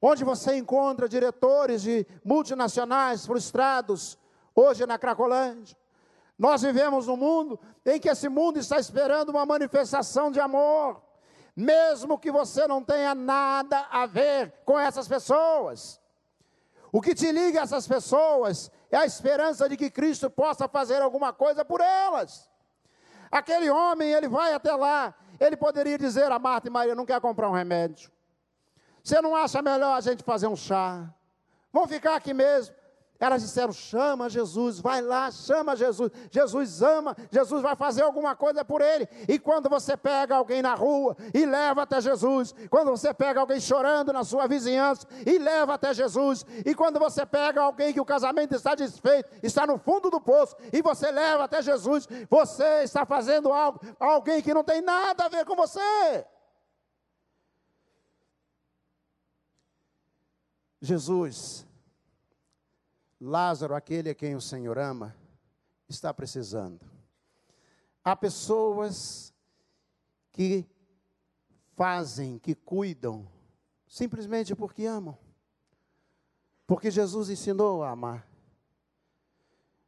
onde 0.00 0.24
você 0.24 0.56
encontra 0.56 1.08
diretores 1.08 1.82
de 1.82 2.06
multinacionais 2.24 3.26
frustrados, 3.26 4.18
hoje 4.54 4.86
na 4.86 4.98
Cracolândia. 4.98 5.76
Nós 6.38 6.62
vivemos 6.62 7.06
num 7.06 7.16
mundo 7.16 7.58
em 7.84 7.98
que 7.98 8.08
esse 8.08 8.28
mundo 8.28 8.58
está 8.58 8.78
esperando 8.78 9.30
uma 9.30 9.44
manifestação 9.44 10.30
de 10.30 10.40
amor 10.40 11.02
mesmo 11.58 12.16
que 12.16 12.30
você 12.30 12.68
não 12.68 12.84
tenha 12.84 13.16
nada 13.16 13.88
a 13.90 14.06
ver 14.06 14.52
com 14.64 14.78
essas 14.78 15.08
pessoas. 15.08 16.00
O 16.92 17.02
que 17.02 17.16
te 17.16 17.32
liga 17.32 17.58
a 17.58 17.64
essas 17.64 17.86
pessoas 17.88 18.70
é 18.92 18.96
a 18.96 19.04
esperança 19.04 19.68
de 19.68 19.76
que 19.76 19.90
Cristo 19.90 20.30
possa 20.30 20.68
fazer 20.68 21.02
alguma 21.02 21.32
coisa 21.32 21.64
por 21.64 21.80
elas. 21.80 22.48
Aquele 23.28 23.68
homem, 23.70 24.12
ele 24.12 24.28
vai 24.28 24.54
até 24.54 24.72
lá, 24.72 25.12
ele 25.40 25.56
poderia 25.56 25.98
dizer 25.98 26.30
a 26.30 26.38
Marta 26.38 26.68
e 26.68 26.70
Maria: 26.70 26.94
não 26.94 27.04
quer 27.04 27.20
comprar 27.20 27.50
um 27.50 27.52
remédio. 27.52 28.08
Você 29.08 29.22
não 29.22 29.34
acha 29.34 29.62
melhor 29.62 29.96
a 29.96 30.02
gente 30.02 30.22
fazer 30.22 30.48
um 30.48 30.54
chá? 30.54 31.08
Vamos 31.72 31.88
ficar 31.88 32.14
aqui 32.14 32.34
mesmo. 32.34 32.74
Elas 33.18 33.40
disseram: 33.40 33.72
chama 33.72 34.28
Jesus, 34.28 34.80
vai 34.80 35.00
lá, 35.00 35.30
chama 35.30 35.74
Jesus. 35.74 36.12
Jesus 36.30 36.82
ama, 36.82 37.16
Jesus 37.32 37.62
vai 37.62 37.74
fazer 37.74 38.02
alguma 38.02 38.36
coisa 38.36 38.62
por 38.66 38.82
ele. 38.82 39.08
E 39.26 39.38
quando 39.38 39.66
você 39.66 39.96
pega 39.96 40.36
alguém 40.36 40.60
na 40.60 40.74
rua 40.74 41.16
e 41.32 41.46
leva 41.46 41.84
até 41.84 42.02
Jesus, 42.02 42.54
quando 42.68 42.90
você 42.90 43.14
pega 43.14 43.40
alguém 43.40 43.58
chorando 43.58 44.12
na 44.12 44.24
sua 44.24 44.46
vizinhança 44.46 45.06
e 45.24 45.38
leva 45.38 45.72
até 45.72 45.94
Jesus, 45.94 46.44
e 46.66 46.74
quando 46.74 46.98
você 46.98 47.24
pega 47.24 47.62
alguém 47.62 47.94
que 47.94 48.00
o 48.02 48.04
casamento 48.04 48.54
está 48.54 48.74
desfeito, 48.74 49.30
está 49.42 49.66
no 49.66 49.78
fundo 49.78 50.10
do 50.10 50.20
poço, 50.20 50.54
e 50.70 50.82
você 50.82 51.10
leva 51.10 51.44
até 51.44 51.62
Jesus, 51.62 52.06
você 52.28 52.82
está 52.82 53.06
fazendo 53.06 53.50
algo, 53.50 53.80
alguém 53.98 54.42
que 54.42 54.52
não 54.52 54.62
tem 54.62 54.82
nada 54.82 55.24
a 55.24 55.28
ver 55.30 55.46
com 55.46 55.56
você. 55.56 56.26
Jesus 60.80 61.66
Lázaro, 63.20 63.74
aquele 63.74 64.10
a 64.10 64.14
quem 64.14 64.36
o 64.36 64.40
Senhor 64.40 64.78
ama, 64.78 65.14
está 65.88 66.14
precisando. 66.14 66.86
Há 68.04 68.14
pessoas 68.14 69.34
que 70.30 70.64
fazem, 71.74 72.38
que 72.38 72.54
cuidam, 72.54 73.28
simplesmente 73.86 74.54
porque 74.54 74.84
amam. 74.86 75.18
Porque 76.66 76.90
Jesus 76.90 77.28
ensinou 77.28 77.82
a 77.82 77.90
amar. 77.90 78.28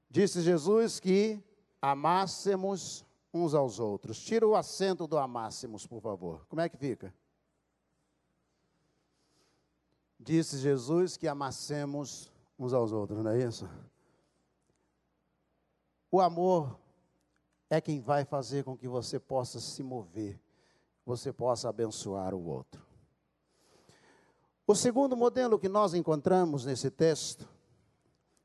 Disse 0.08 0.42
Jesus 0.42 0.98
que 0.98 1.40
amássemos 1.80 3.06
uns 3.32 3.54
aos 3.54 3.78
outros. 3.78 4.18
Tira 4.18 4.46
o 4.46 4.56
acento 4.56 5.06
do 5.06 5.18
amássemos, 5.18 5.86
por 5.86 6.00
favor. 6.00 6.44
Como 6.48 6.60
é 6.60 6.68
que 6.68 6.76
fica? 6.76 7.14
Disse 10.22 10.58
Jesus 10.58 11.16
que 11.16 11.26
amassemos 11.26 12.30
uns 12.58 12.74
aos 12.74 12.92
outros, 12.92 13.24
não 13.24 13.30
é 13.30 13.38
isso? 13.38 13.66
O 16.10 16.20
amor 16.20 16.78
é 17.70 17.80
quem 17.80 18.02
vai 18.02 18.26
fazer 18.26 18.62
com 18.62 18.76
que 18.76 18.86
você 18.86 19.18
possa 19.18 19.58
se 19.58 19.82
mover, 19.82 20.38
você 21.06 21.32
possa 21.32 21.70
abençoar 21.70 22.34
o 22.34 22.44
outro. 22.44 22.86
O 24.66 24.74
segundo 24.74 25.16
modelo 25.16 25.58
que 25.58 25.70
nós 25.70 25.94
encontramos 25.94 26.66
nesse 26.66 26.90
texto 26.90 27.48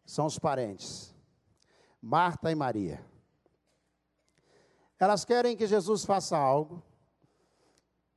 são 0.05 0.27
os 0.27 0.39
parentes, 0.39 1.13
Marta 2.01 2.49
e 2.49 2.55
Maria. 2.55 3.05
Elas 4.97 5.25
querem 5.25 5.57
que 5.57 5.67
Jesus 5.67 6.05
faça 6.05 6.37
algo, 6.37 6.81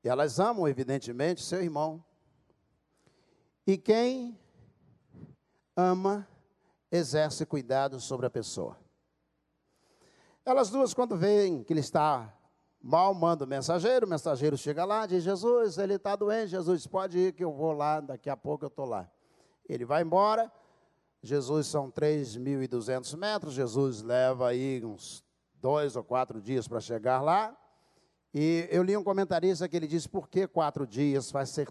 e 0.05 0.09
elas 0.09 0.39
amam, 0.39 0.69
evidentemente, 0.69 1.43
seu 1.43 1.61
irmão. 1.61 2.05
E 3.69 3.77
quem 3.77 4.37
ama, 5.77 6.27
exerce 6.91 7.45
cuidado 7.45 8.01
sobre 8.01 8.25
a 8.25 8.31
pessoa. 8.31 8.79
Elas 10.43 10.71
duas, 10.71 10.95
quando 10.95 11.19
veem 11.19 11.63
que 11.63 11.73
ele 11.75 11.81
está 11.81 12.35
Mal 12.81 13.13
manda 13.13 13.45
o 13.45 13.47
mensageiro, 13.47 14.07
o 14.07 14.09
mensageiro 14.09 14.57
chega 14.57 14.85
lá, 14.85 15.05
diz: 15.05 15.23
Jesus, 15.23 15.79
ele 15.79 15.95
está 15.95 16.15
doente. 16.15 16.51
Jesus, 16.51 16.87
pode 16.87 17.19
ir 17.19 17.33
que 17.33 17.43
eu 17.43 17.53
vou 17.53 17.73
lá, 17.73 18.01
daqui 18.01 18.31
a 18.31 18.37
pouco 18.37 18.65
eu 18.65 18.69
estou 18.69 18.87
lá. 18.87 19.11
Ele 19.69 19.85
vai 19.85 20.03
embora. 20.03 20.51
Jesus 21.21 21.67
são 21.67 21.91
3.200 21.91 23.17
metros. 23.17 23.53
Jesus 23.55 24.01
leva 24.01 24.49
aí 24.49 24.83
uns 24.85 25.25
dois 25.61 25.97
ou 25.97 26.05
quatro 26.05 26.41
dias 26.41 26.69
para 26.69 26.81
chegar 26.81 27.21
lá. 27.21 27.55
E 28.33 28.69
eu 28.71 28.85
li 28.85 28.97
um 28.97 29.03
comentarista 29.03 29.69
que 29.69 29.77
ele 29.77 29.89
disse: 29.89 30.09
por 30.09 30.29
que 30.29 30.47
quatro 30.47 30.87
dias? 30.87 31.31
Faz 31.31 31.51
ser 31.51 31.69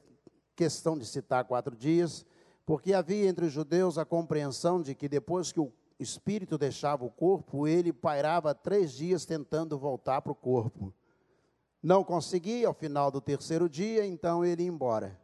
questão 0.58 0.98
de 0.98 1.06
citar 1.06 1.46
quatro 1.46 1.76
dias, 1.76 2.26
porque 2.66 2.92
havia 2.94 3.30
entre 3.30 3.46
os 3.46 3.54
judeus 3.54 3.98
a 3.98 4.04
compreensão 4.04 4.82
de 4.82 4.96
que 4.96 5.08
depois 5.08 5.52
que 5.52 5.60
o 5.60 5.72
espírito 6.00 6.58
deixava 6.58 7.06
o 7.06 7.12
corpo, 7.12 7.68
ele 7.68 7.94
pairava 7.94 8.54
três 8.56 8.92
dias 8.92 9.24
tentando 9.24 9.78
voltar 9.78 10.22
para 10.22 10.32
o 10.32 10.36
corpo. 10.36 10.92
Não 11.82 12.04
conseguia, 12.04 12.68
ao 12.68 12.74
final 12.74 13.12
do 13.12 13.22
terceiro 13.22 13.70
dia, 13.70 14.06
então 14.06 14.44
ele 14.44 14.64
ia 14.64 14.68
embora. 14.68 15.18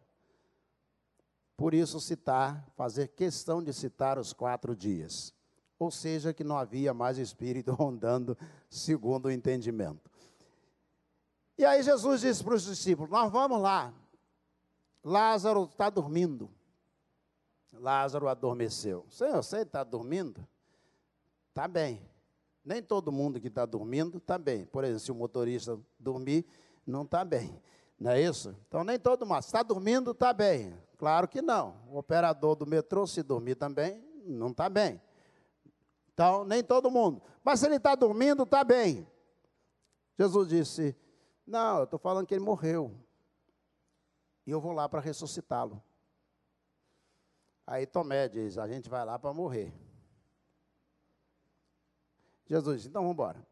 Por 1.58 1.74
isso, 1.74 2.00
citar, 2.00 2.65
fazer 2.76 3.10
questão 3.10 3.62
de 3.62 3.74
citar 3.74 4.19
os 4.19 4.34
quatro 4.34 4.76
dias. 4.76 5.34
Ou 5.80 5.89
seja, 5.89 6.34
que 6.34 6.43
não 6.43 6.58
havia 6.58 6.93
mais 6.93 7.17
espírito 7.17 7.74
rondando, 7.74 8.38
segundo 8.69 9.26
o 9.26 9.32
entendimento. 9.32 10.10
E 11.58 11.65
aí 11.65 11.82
Jesus 11.84 12.22
disse 12.22 12.43
para 12.43 12.56
os 12.56 12.63
discípulos: 12.63 13.12
Nós 13.12 13.32
vamos 13.32 13.60
lá. 13.60 13.93
Lázaro 15.04 15.66
está 15.66 15.89
dormindo. 15.89 16.50
Lázaro 17.74 18.28
adormeceu. 18.28 19.06
Senhor, 19.10 19.44
você 19.44 19.60
está 19.60 19.84
dormindo? 19.84 20.48
Está 21.50 21.68
bem. 21.68 22.02
Nem 22.63 22.82
todo 22.82 23.12
mundo 23.12 23.42
que 23.42 23.48
está 23.48 23.66
dormindo 23.66 24.18
está 24.18 24.38
bem. 24.38 24.66
Por 24.66 24.84
exemplo, 24.84 25.00
se 25.02 25.12
o 25.12 25.16
motorista 25.16 25.80
dormir, 26.00 26.46
não 26.86 27.04
está 27.04 27.26
bem. 27.26 27.62
Não 28.00 28.12
é 28.12 28.22
isso? 28.22 28.56
Então, 28.68 28.84
nem 28.84 28.98
todo 28.98 29.26
mundo. 29.26 29.39
Está 29.39 29.63
dormindo, 29.63 30.12
está 30.12 30.32
bem. 30.32 30.74
Claro 30.98 31.28
que 31.28 31.42
não. 31.42 31.76
O 31.89 31.98
operador 31.98 32.56
do 32.56 32.66
metrô, 32.66 33.06
se 33.06 33.22
dormir 33.22 33.56
também, 33.56 34.02
não 34.26 34.50
está 34.50 34.70
bem. 34.70 35.02
Então, 36.13 36.46
nem 36.46 36.63
todo 36.63 36.89
mundo. 36.89 37.22
Mas 37.44 37.60
se 37.60 37.66
ele 37.66 37.76
está 37.76 37.96
dormindo, 37.96 38.44
está 38.44 38.63
bem. 38.63 39.06
Jesus 40.18 40.48
disse: 40.48 40.96
Não, 41.46 41.80
eu 41.80 41.84
estou 41.84 42.00
falando 42.00 42.26
que 42.26 42.34
ele 42.34 42.44
morreu. 42.44 42.92
E 44.46 44.52
eu 44.52 44.60
vou 44.60 44.72
lá 44.72 44.88
para 44.90 45.00
ressuscitá-lo. 45.00 45.82
Aí 47.66 47.86
Tomé 47.86 48.28
diz: 48.28 48.58
A 48.58 48.68
gente 48.68 48.90
vai 48.90 49.06
lá 49.06 49.18
para 49.18 49.34
morrer. 49.34 49.74
Jesus 52.46 52.86
então 52.86 53.02
vamos 53.02 53.14
embora. 53.14 53.48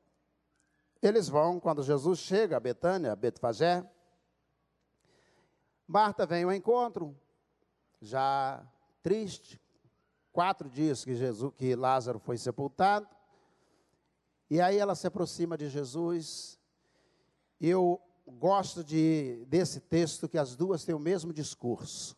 Eles 1.02 1.28
vão, 1.28 1.60
quando 1.60 1.82
Jesus 1.82 2.20
chega 2.20 2.58
a 2.58 2.60
Betânia, 2.60 3.12
a 3.12 3.16
Betfagé, 3.16 3.84
Marta 5.88 6.26
vem 6.26 6.44
ao 6.44 6.54
encontro, 6.54 7.18
já 8.00 8.64
triste, 9.02 9.60
quatro 10.32 10.70
dias 10.70 11.04
que, 11.04 11.16
Jesus, 11.16 11.54
que 11.58 11.76
Lázaro 11.76 12.20
foi 12.20 12.38
sepultado, 12.38 13.08
e 14.50 14.62
aí 14.62 14.78
ela 14.78 14.96
se 14.96 15.08
aproxima 15.08 15.58
de 15.58 15.68
Jesus, 15.68 16.60
eu 17.60 18.02
gosto 18.40 18.84
de, 18.84 19.46
desse 19.48 19.80
texto 19.80 20.28
que 20.28 20.38
as 20.38 20.56
duas 20.56 20.84
têm 20.84 20.96
o 20.96 21.00
mesmo 21.00 21.34
discurso. 21.34 22.16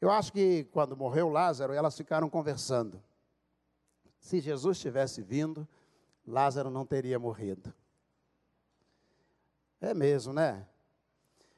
Eu 0.00 0.10
acho 0.10 0.32
que 0.32 0.64
quando 0.72 0.96
morreu 0.96 1.28
Lázaro, 1.28 1.72
elas 1.72 1.96
ficaram 1.96 2.28
conversando. 2.28 3.02
Se 4.18 4.40
Jesus 4.40 4.78
tivesse 4.78 5.22
vindo, 5.22 5.66
Lázaro 6.26 6.70
não 6.70 6.84
teria 6.84 7.18
morrido. 7.18 7.72
É 9.80 9.92
mesmo, 9.94 10.32
né? 10.32 10.66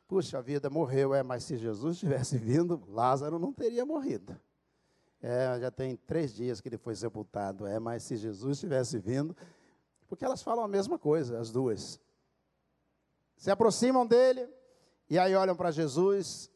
Puxa 0.09 0.41
vida, 0.41 0.71
morreu, 0.71 1.15
é, 1.15 1.23
mas 1.23 1.45
se 1.45 1.57
Jesus 1.57 1.99
tivesse 1.99 2.37
vindo, 2.39 2.83
Lázaro 2.89 3.39
não 3.39 3.53
teria 3.53 3.85
morrido. 3.85 4.39
É, 5.23 5.59
já 5.59 5.71
tem 5.71 5.97
três 5.97 6.35
dias 6.35 6.61
que 6.61 6.69
ele 6.69 6.77
foi 6.77 6.95
sepultado, 6.95 7.67
é, 7.67 7.79
mas 7.79 8.03
se 8.03 8.17
Jesus 8.17 8.61
tivesse 8.61 8.99
vindo, 8.99 9.35
porque 10.07 10.25
elas 10.25 10.43
falam 10.43 10.65
a 10.65 10.69
mesma 10.69 10.99
coisa, 10.99 11.39
as 11.39 11.51
duas. 11.51 11.99
Se 13.37 13.51
aproximam 13.51 14.07
dele 14.07 14.49
e 15.09 15.19
aí 15.19 15.35
olham 15.35 15.57
para 15.57 15.71
Jesus. 15.71 16.51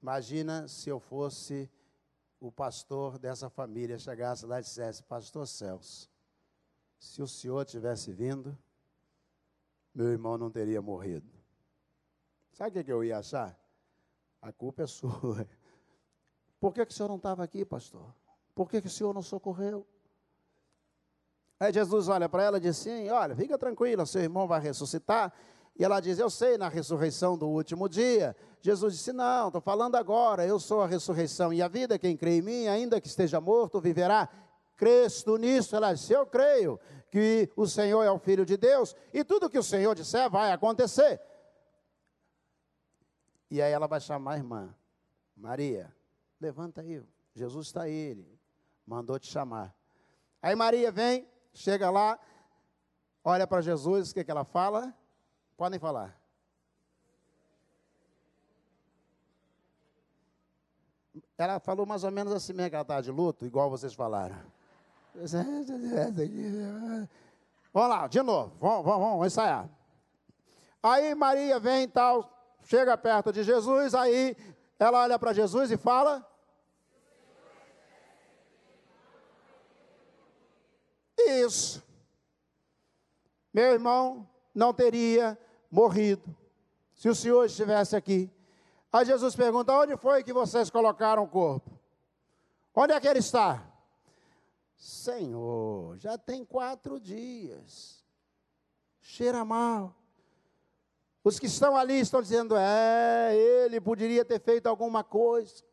Imagina 0.00 0.66
se 0.66 0.88
eu 0.88 0.98
fosse 0.98 1.70
o 2.40 2.50
pastor 2.50 3.18
dessa 3.18 3.48
família 3.48 3.98
chegasse 3.98 4.44
lá 4.46 4.58
e 4.58 4.62
dissesse: 4.62 5.02
Pastor 5.02 5.46
Celso, 5.46 6.10
se 6.98 7.22
o 7.22 7.28
senhor 7.28 7.64
tivesse 7.64 8.12
vindo, 8.12 8.56
meu 9.94 10.08
irmão 10.08 10.36
não 10.36 10.50
teria 10.50 10.82
morrido. 10.82 11.30
Sabe 12.52 12.80
o 12.80 12.84
que 12.84 12.92
eu 12.92 13.04
ia 13.04 13.18
achar? 13.18 13.58
A 14.40 14.52
culpa 14.52 14.82
é 14.82 14.86
sua. 14.86 15.46
Por 16.58 16.72
que, 16.72 16.84
que 16.84 16.92
o 16.92 16.94
senhor 16.94 17.08
não 17.08 17.16
estava 17.16 17.42
aqui, 17.42 17.64
pastor? 17.64 18.14
Por 18.54 18.68
que, 18.68 18.80
que 18.80 18.86
o 18.86 18.90
senhor 18.90 19.12
não 19.14 19.22
socorreu? 19.22 19.86
Aí 21.58 21.72
Jesus 21.72 22.08
olha 22.08 22.28
para 22.28 22.42
ela 22.42 22.58
e 22.58 22.60
diz 22.60 22.80
assim: 22.80 23.08
Olha, 23.08 23.36
fica 23.36 23.56
tranquila, 23.56 24.04
seu 24.04 24.20
irmão 24.20 24.46
vai 24.46 24.60
ressuscitar 24.60 25.32
e 25.76 25.84
ela 25.84 26.00
diz: 26.00 26.18
Eu 26.18 26.28
sei 26.28 26.58
na 26.58 26.68
ressurreição 26.68 27.36
do 27.36 27.48
último 27.48 27.88
dia. 27.88 28.36
Jesus 28.60 28.94
disse: 28.94 29.12
Não, 29.12 29.48
estou 29.48 29.60
falando 29.60 29.96
agora, 29.96 30.46
eu 30.46 30.60
sou 30.60 30.82
a 30.82 30.86
ressurreição 30.86 31.52
e 31.52 31.62
a 31.62 31.68
vida. 31.68 31.98
Quem 31.98 32.16
crê 32.16 32.38
em 32.38 32.42
mim, 32.42 32.66
ainda 32.66 33.00
que 33.00 33.08
esteja 33.08 33.40
morto, 33.40 33.80
viverá. 33.80 34.28
Crês 34.76 35.22
tu 35.22 35.36
nisso? 35.36 35.74
Ela 35.74 35.92
disse: 35.94 36.12
Eu 36.12 36.26
creio 36.26 36.78
que 37.10 37.48
o 37.56 37.66
Senhor 37.66 38.02
é 38.02 38.10
o 38.10 38.18
Filho 38.18 38.44
de 38.44 38.56
Deus 38.56 38.94
e 39.12 39.24
tudo 39.24 39.50
que 39.50 39.58
o 39.58 39.62
Senhor 39.62 39.94
disser 39.94 40.30
vai 40.30 40.52
acontecer. 40.52 41.20
E 43.50 43.60
aí 43.60 43.72
ela 43.72 43.86
vai 43.86 44.00
chamar 44.00 44.32
a 44.32 44.36
irmã: 44.36 44.74
Maria, 45.36 45.94
levanta 46.40 46.80
aí, 46.80 47.02
Jesus 47.34 47.66
está 47.68 47.82
aí, 47.82 47.92
ele 47.92 48.40
mandou 48.86 49.18
te 49.18 49.30
chamar. 49.30 49.74
Aí 50.40 50.54
Maria 50.54 50.90
vem, 50.90 51.28
chega 51.54 51.90
lá, 51.90 52.18
olha 53.24 53.46
para 53.46 53.60
Jesus, 53.60 54.10
o 54.10 54.14
que, 54.14 54.24
que 54.24 54.30
ela 54.30 54.44
fala? 54.44 54.94
Podem 55.62 55.78
falar. 55.78 56.20
Ela 61.38 61.60
falou 61.60 61.86
mais 61.86 62.02
ou 62.02 62.10
menos 62.10 62.32
assim, 62.32 62.52
mesmo 62.52 62.84
que 62.84 63.02
de 63.02 63.12
luto, 63.12 63.46
igual 63.46 63.70
vocês 63.70 63.94
falaram. 63.94 64.34
Vamos 67.72 67.88
lá, 67.88 68.08
de 68.08 68.20
novo, 68.22 68.56
vamos, 68.58 68.84
vamos, 68.84 69.08
vamos 69.08 69.26
ensaiar. 69.28 69.68
Aí 70.82 71.14
Maria 71.14 71.60
vem 71.60 71.84
e 71.84 71.86
tal, 71.86 72.28
chega 72.64 72.98
perto 72.98 73.32
de 73.32 73.44
Jesus, 73.44 73.94
aí 73.94 74.36
ela 74.80 74.98
olha 74.98 75.16
para 75.16 75.32
Jesus 75.32 75.70
e 75.70 75.76
fala: 75.76 76.28
Isso. 81.16 81.80
Meu 83.54 83.72
irmão 83.74 84.28
não 84.52 84.74
teria 84.74 85.38
morrido 85.72 86.36
se 86.94 87.08
o 87.08 87.14
Senhor 87.14 87.44
estivesse 87.46 87.96
aqui. 87.96 88.30
Aí 88.92 89.06
Jesus 89.06 89.34
pergunta: 89.34 89.72
onde 89.72 89.96
foi 89.96 90.22
que 90.22 90.32
vocês 90.32 90.68
colocaram 90.68 91.24
o 91.24 91.28
corpo? 91.28 91.70
Onde 92.74 92.92
é 92.92 93.00
que 93.00 93.08
ele 93.08 93.18
está? 93.18 93.66
Senhor, 94.76 95.96
já 95.98 96.18
tem 96.18 96.44
quatro 96.44 97.00
dias. 97.00 98.04
Cheira 99.00 99.44
mal. 99.44 99.96
Os 101.24 101.38
que 101.38 101.46
estão 101.46 101.76
ali 101.76 102.00
estão 102.00 102.20
dizendo: 102.20 102.54
é, 102.56 103.34
ele 103.34 103.80
poderia 103.80 104.24
ter 104.24 104.40
feito 104.40 104.66
alguma 104.66 105.02
coisa. 105.02 105.64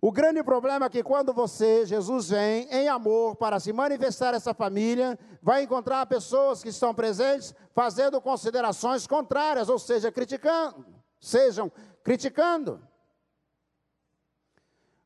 O 0.00 0.12
grande 0.12 0.44
problema 0.44 0.86
é 0.86 0.88
que 0.88 1.02
quando 1.02 1.32
você, 1.32 1.84
Jesus, 1.84 2.28
vem 2.30 2.68
em 2.70 2.88
amor 2.88 3.34
para 3.34 3.58
se 3.58 3.72
manifestar 3.72 4.32
essa 4.32 4.54
família, 4.54 5.18
vai 5.42 5.64
encontrar 5.64 6.06
pessoas 6.06 6.62
que 6.62 6.68
estão 6.68 6.94
presentes 6.94 7.52
fazendo 7.74 8.20
considerações 8.20 9.08
contrárias, 9.08 9.68
ou 9.68 9.78
seja, 9.78 10.12
criticando, 10.12 10.86
sejam 11.20 11.70
criticando. 12.04 12.80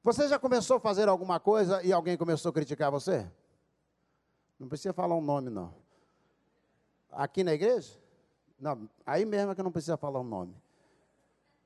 Você 0.02 0.28
já 0.28 0.38
começou 0.38 0.76
a 0.76 0.80
fazer 0.80 1.08
alguma 1.08 1.40
coisa 1.40 1.82
e 1.82 1.90
alguém 1.90 2.18
começou 2.18 2.50
a 2.50 2.52
criticar 2.52 2.90
você? 2.90 3.26
Não 4.58 4.68
precisa 4.68 4.92
falar 4.92 5.16
um 5.16 5.22
nome, 5.22 5.48
não. 5.48 5.74
Aqui 7.10 7.42
na 7.42 7.54
igreja? 7.54 7.98
Não, 8.60 8.88
aí 9.06 9.24
mesmo 9.24 9.52
é 9.52 9.54
que 9.54 9.62
não 9.62 9.72
precisa 9.72 9.96
falar 9.96 10.20
um 10.20 10.24
nome. 10.24 10.54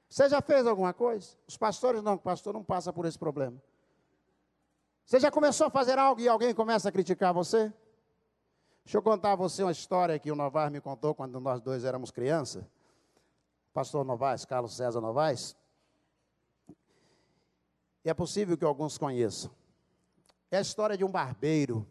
Você 0.09 0.29
já 0.29 0.41
fez 0.41 0.67
alguma 0.67 0.93
coisa? 0.93 1.37
Os 1.47 1.57
pastores 1.57 2.03
não, 2.03 2.15
o 2.15 2.19
pastor 2.19 2.55
não 2.55 2.63
passa 2.63 2.93
por 2.93 3.05
esse 3.07 3.19
problema. 3.19 3.61
Você 5.05 5.21
já 5.21 5.31
começou 5.31 5.67
a 5.67 5.71
fazer 5.71 5.99
algo 5.99 6.21
e 6.21 6.29
alguém 6.29 6.55
começa 6.55 6.89
a 6.89 6.93
criticar 6.93 7.33
você? 7.33 7.73
Deixa 8.85 8.99
eu 8.99 9.03
contar 9.03 9.33
a 9.33 9.37
você 9.37 9.63
uma 9.63 9.73
história 9.73 10.19
que 10.19 10.31
o 10.31 10.37
Novaes 10.37 10.71
me 10.71 10.81
contou 10.81 11.15
quando 11.15 11.41
nós 11.41 11.61
dois 11.61 11.85
éramos 11.85 12.11
crianças. 12.11 12.65
Pastor 13.73 14.05
Novaes, 14.05 14.45
Carlos 14.45 14.77
César 14.77 15.01
Novaes. 15.01 15.57
E 18.05 18.11
é 18.11 18.15
possível 18.15 18.57
que 18.57 18.65
alguns 18.65 18.97
conheçam. 18.97 19.51
É 20.51 20.59
a 20.59 20.61
história 20.61 20.97
de 20.97 21.05
um 21.05 21.11
barbeiro. 21.11 21.87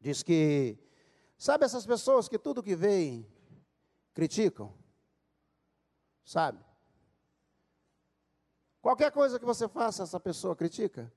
Diz 0.00 0.22
que 0.22 0.78
Sabe 1.42 1.64
essas 1.64 1.84
pessoas 1.84 2.28
que 2.28 2.38
tudo 2.38 2.62
que 2.62 2.76
veem 2.76 3.26
criticam? 4.14 4.72
Sabe? 6.24 6.58
Qualquer 8.80 9.12
coisa 9.12 9.38
que 9.38 9.44
você 9.44 9.68
faça, 9.68 10.02
essa 10.02 10.18
pessoa 10.18 10.56
critica. 10.56 11.12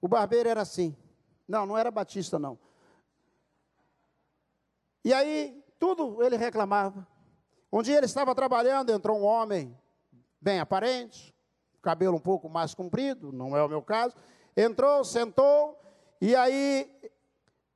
O 0.00 0.08
barbeiro 0.08 0.48
era 0.48 0.62
assim. 0.62 0.96
Não, 1.46 1.64
não 1.64 1.78
era 1.78 1.90
batista, 1.90 2.38
não. 2.38 2.58
E 5.04 5.12
aí, 5.12 5.64
tudo 5.78 6.22
ele 6.22 6.36
reclamava. 6.36 7.06
Um 7.72 7.82
dia 7.82 7.96
ele 7.96 8.06
estava 8.06 8.34
trabalhando, 8.34 8.90
entrou 8.90 9.18
um 9.18 9.24
homem 9.24 9.78
bem 10.40 10.58
aparente, 10.58 11.34
cabelo 11.82 12.16
um 12.16 12.20
pouco 12.20 12.48
mais 12.48 12.74
comprido, 12.74 13.32
não 13.32 13.56
é 13.56 13.62
o 13.62 13.68
meu 13.68 13.82
caso. 13.82 14.16
Entrou, 14.56 15.04
sentou, 15.04 15.78
e 16.20 16.34
aí, 16.34 16.90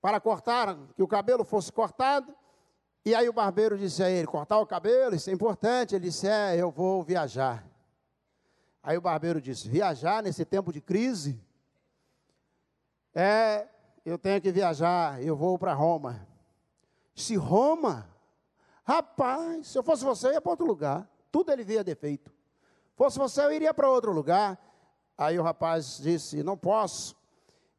para 0.00 0.20
cortar, 0.20 0.76
que 0.96 1.02
o 1.02 1.08
cabelo 1.08 1.44
fosse 1.44 1.72
cortado, 1.72 2.34
e 3.04 3.14
aí 3.14 3.28
o 3.28 3.32
barbeiro 3.32 3.76
disse 3.76 4.02
a 4.02 4.08
ele: 4.08 4.26
cortar 4.26 4.58
o 4.58 4.66
cabelo, 4.66 5.14
isso 5.14 5.28
é 5.28 5.32
importante. 5.32 5.94
Ele 5.94 6.06
disse: 6.06 6.28
é, 6.28 6.56
eu 6.56 6.70
vou 6.70 7.02
viajar. 7.02 7.64
Aí 8.82 8.96
o 8.96 9.00
barbeiro 9.00 9.40
disse: 9.40 9.68
viajar 9.68 10.22
nesse 10.22 10.44
tempo 10.44 10.72
de 10.72 10.80
crise? 10.80 11.40
É, 13.14 13.66
eu 14.04 14.16
tenho 14.16 14.40
que 14.40 14.52
viajar, 14.52 15.22
eu 15.22 15.36
vou 15.36 15.58
para 15.58 15.74
Roma. 15.74 16.26
Se 17.14 17.36
Roma, 17.36 18.08
rapaz, 18.84 19.68
se 19.68 19.78
eu 19.78 19.82
fosse 19.82 20.04
você, 20.04 20.28
eu 20.28 20.32
ia 20.32 20.40
para 20.40 20.50
outro 20.50 20.66
lugar. 20.66 21.08
Tudo 21.30 21.52
ele 21.52 21.64
via 21.64 21.82
defeito. 21.82 22.32
Fosse 22.94 23.18
você, 23.18 23.42
eu 23.42 23.52
iria 23.52 23.74
para 23.74 23.90
outro 23.90 24.12
lugar. 24.12 24.58
Aí 25.18 25.38
o 25.38 25.42
rapaz 25.42 25.98
disse: 25.98 26.42
Não 26.42 26.56
posso. 26.56 27.16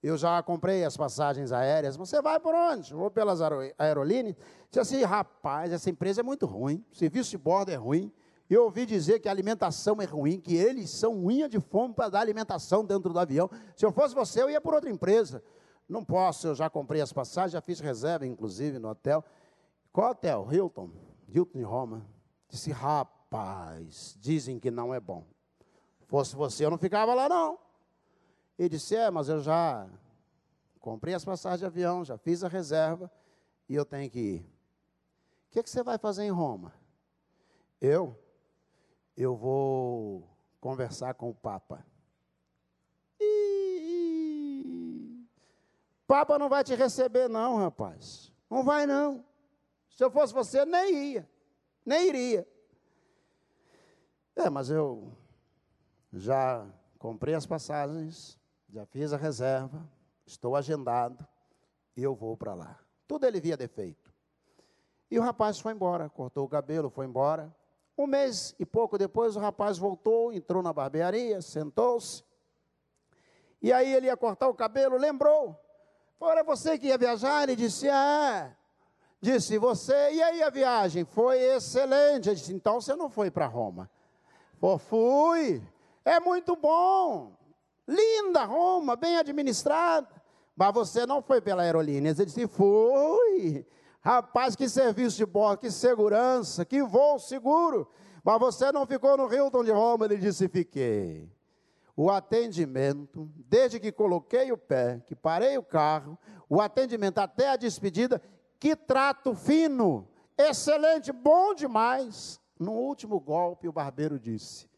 Eu 0.03 0.17
já 0.17 0.43
comprei 0.43 0.83
as 0.83 0.97
passagens 0.97 1.53
aéreas. 1.53 1.95
Você 1.95 2.21
vai 2.21 2.37
por 2.37 2.53
onde? 2.53 2.93
Vou 2.93 3.09
pelas 3.09 3.39
aerolíneas. 3.79 4.35
Disse 4.69 4.79
assim: 4.79 5.03
Rapaz, 5.03 5.71
essa 5.71 5.89
empresa 5.89 6.19
é 6.19 6.23
muito 6.23 6.45
ruim. 6.45 6.83
O 6.91 6.95
serviço 6.95 7.29
de 7.31 7.37
bordo 7.37 7.71
é 7.71 7.75
ruim. 7.75 8.11
Eu 8.49 8.65
ouvi 8.65 8.85
dizer 8.85 9.19
que 9.19 9.29
a 9.29 9.31
alimentação 9.31 10.01
é 10.01 10.05
ruim, 10.05 10.41
que 10.41 10.53
eles 10.53 10.89
são 10.89 11.25
unha 11.25 11.47
de 11.47 11.57
fome 11.61 11.93
para 11.93 12.09
dar 12.09 12.19
alimentação 12.19 12.83
dentro 12.83 13.13
do 13.13 13.17
avião. 13.17 13.49
Se 13.77 13.85
eu 13.85 13.93
fosse 13.93 14.13
você, 14.13 14.41
eu 14.41 14.49
ia 14.49 14.59
por 14.59 14.73
outra 14.73 14.89
empresa. 14.89 15.41
Não 15.87 16.03
posso, 16.03 16.47
eu 16.47 16.55
já 16.55 16.69
comprei 16.69 16.99
as 17.01 17.13
passagens, 17.13 17.53
já 17.53 17.61
fiz 17.61 17.79
reserva, 17.79 18.27
inclusive, 18.27 18.79
no 18.79 18.89
hotel. 18.89 19.23
Qual 19.91 20.11
hotel? 20.11 20.47
Hilton. 20.51 20.89
Hilton 21.29 21.57
de 21.57 21.63
Roma. 21.63 22.05
Disse, 22.49 22.71
rapaz, 22.71 24.17
dizem 24.19 24.59
que 24.59 24.69
não 24.69 24.93
é 24.93 24.99
bom. 24.99 25.25
Fosse 26.07 26.35
você, 26.35 26.65
eu 26.65 26.69
não 26.69 26.77
ficava 26.77 27.13
lá, 27.13 27.29
não. 27.29 27.57
Ele 28.57 28.69
disse, 28.69 28.95
é, 28.95 29.09
mas 29.09 29.29
eu 29.29 29.39
já 29.39 29.89
comprei 30.79 31.13
as 31.13 31.25
passagens 31.25 31.59
de 31.59 31.65
avião, 31.65 32.03
já 32.03 32.17
fiz 32.17 32.43
a 32.43 32.47
reserva 32.47 33.11
e 33.67 33.75
eu 33.75 33.85
tenho 33.85 34.09
que 34.09 34.19
ir. 34.19 34.39
O 35.47 35.51
que, 35.51 35.59
é 35.59 35.63
que 35.63 35.69
você 35.69 35.83
vai 35.83 35.97
fazer 35.97 36.23
em 36.23 36.31
Roma? 36.31 36.73
Eu? 37.79 38.19
Eu 39.15 39.35
vou 39.35 40.27
conversar 40.59 41.13
com 41.13 41.29
o 41.29 41.33
Papa. 41.33 41.85
Papa 46.07 46.37
não 46.37 46.49
vai 46.49 46.63
te 46.63 46.75
receber, 46.75 47.27
não, 47.27 47.57
rapaz. 47.57 48.31
Não 48.49 48.63
vai, 48.63 48.85
não. 48.85 49.25
Se 49.89 50.03
eu 50.03 50.11
fosse 50.11 50.33
você, 50.33 50.65
nem 50.65 51.13
ia. 51.13 51.29
Nem 51.85 52.07
iria. 52.07 52.47
É, 54.35 54.49
mas 54.49 54.69
eu 54.69 55.11
já 56.11 56.67
comprei 56.97 57.33
as 57.33 57.45
passagens, 57.45 58.39
já 58.73 58.87
fiz 58.87 59.13
a 59.13 59.17
reserva, 59.17 59.87
estou 60.25 60.55
agendado 60.55 61.23
e 61.95 62.01
eu 62.01 62.15
vou 62.15 62.35
para 62.35 62.55
lá. 62.55 62.79
Tudo 63.07 63.27
ele 63.27 63.39
via 63.39 63.55
defeito. 63.55 64.11
E 65.11 65.19
o 65.19 65.21
rapaz 65.21 65.59
foi 65.59 65.73
embora, 65.73 66.09
cortou 66.09 66.43
o 66.43 66.49
cabelo, 66.49 66.89
foi 66.89 67.05
embora. 67.05 67.55
Um 67.95 68.07
mês 68.07 68.55
e 68.57 68.65
pouco 68.65 68.97
depois, 68.97 69.35
o 69.35 69.39
rapaz 69.39 69.77
voltou, 69.77 70.33
entrou 70.33 70.63
na 70.63 70.73
barbearia, 70.73 71.39
sentou-se. 71.39 72.23
E 73.61 73.71
aí 73.71 73.93
ele 73.93 74.07
ia 74.07 74.17
cortar 74.17 74.47
o 74.47 74.55
cabelo, 74.55 74.97
lembrou. 74.97 75.55
Era 76.19 76.43
você 76.43 76.75
que 76.79 76.87
ia 76.87 76.97
viajar? 76.97 77.43
Ele 77.43 77.55
disse, 77.55 77.87
é. 77.87 78.55
Disse, 79.21 79.57
você, 79.59 80.13
e 80.13 80.23
aí 80.23 80.41
a 80.41 80.49
viagem? 80.49 81.05
Foi 81.05 81.37
excelente. 81.37 82.29
Ele 82.29 82.35
disse, 82.37 82.53
então 82.53 82.81
você 82.81 82.95
não 82.95 83.09
foi 83.09 83.29
para 83.29 83.45
Roma. 83.45 83.87
Pô, 84.59 84.79
fui. 84.79 85.61
É 86.03 86.19
muito 86.19 86.55
bom. 86.55 87.33
Linda 87.87 88.43
Roma, 88.43 88.95
bem 88.95 89.17
administrada. 89.17 90.07
Mas 90.55 90.73
você 90.73 91.05
não 91.05 91.21
foi 91.21 91.41
pela 91.41 91.63
aerolínea. 91.63 92.11
Ele 92.11 92.25
disse, 92.25 92.47
fui. 92.47 93.65
Rapaz, 94.01 94.55
que 94.55 94.67
serviço 94.69 95.17
de 95.17 95.25
bordo, 95.25 95.59
que 95.59 95.71
segurança, 95.71 96.65
que 96.65 96.83
voo 96.83 97.17
seguro. 97.17 97.89
Mas 98.23 98.39
você 98.39 98.71
não 98.71 98.85
ficou 98.85 99.17
no 99.17 99.33
Hilton 99.33 99.63
de 99.63 99.71
Roma? 99.71 100.05
Ele 100.05 100.17
disse, 100.17 100.47
fiquei 100.47 101.29
o 101.95 102.09
atendimento, 102.09 103.31
desde 103.35 103.79
que 103.79 103.91
coloquei 103.91 104.51
o 104.51 104.57
pé, 104.57 105.01
que 105.05 105.15
parei 105.15 105.57
o 105.57 105.63
carro, 105.63 106.17
o 106.49 106.59
atendimento 106.59 107.19
até 107.19 107.49
a 107.49 107.55
despedida, 107.55 108.21
que 108.59 108.75
trato 108.75 109.35
fino, 109.35 110.07
excelente, 110.37 111.11
bom 111.11 111.53
demais. 111.53 112.41
No 112.59 112.71
último 112.71 113.19
golpe, 113.19 113.67
o 113.67 113.73
barbeiro 113.73 114.19
disse: 114.19 114.69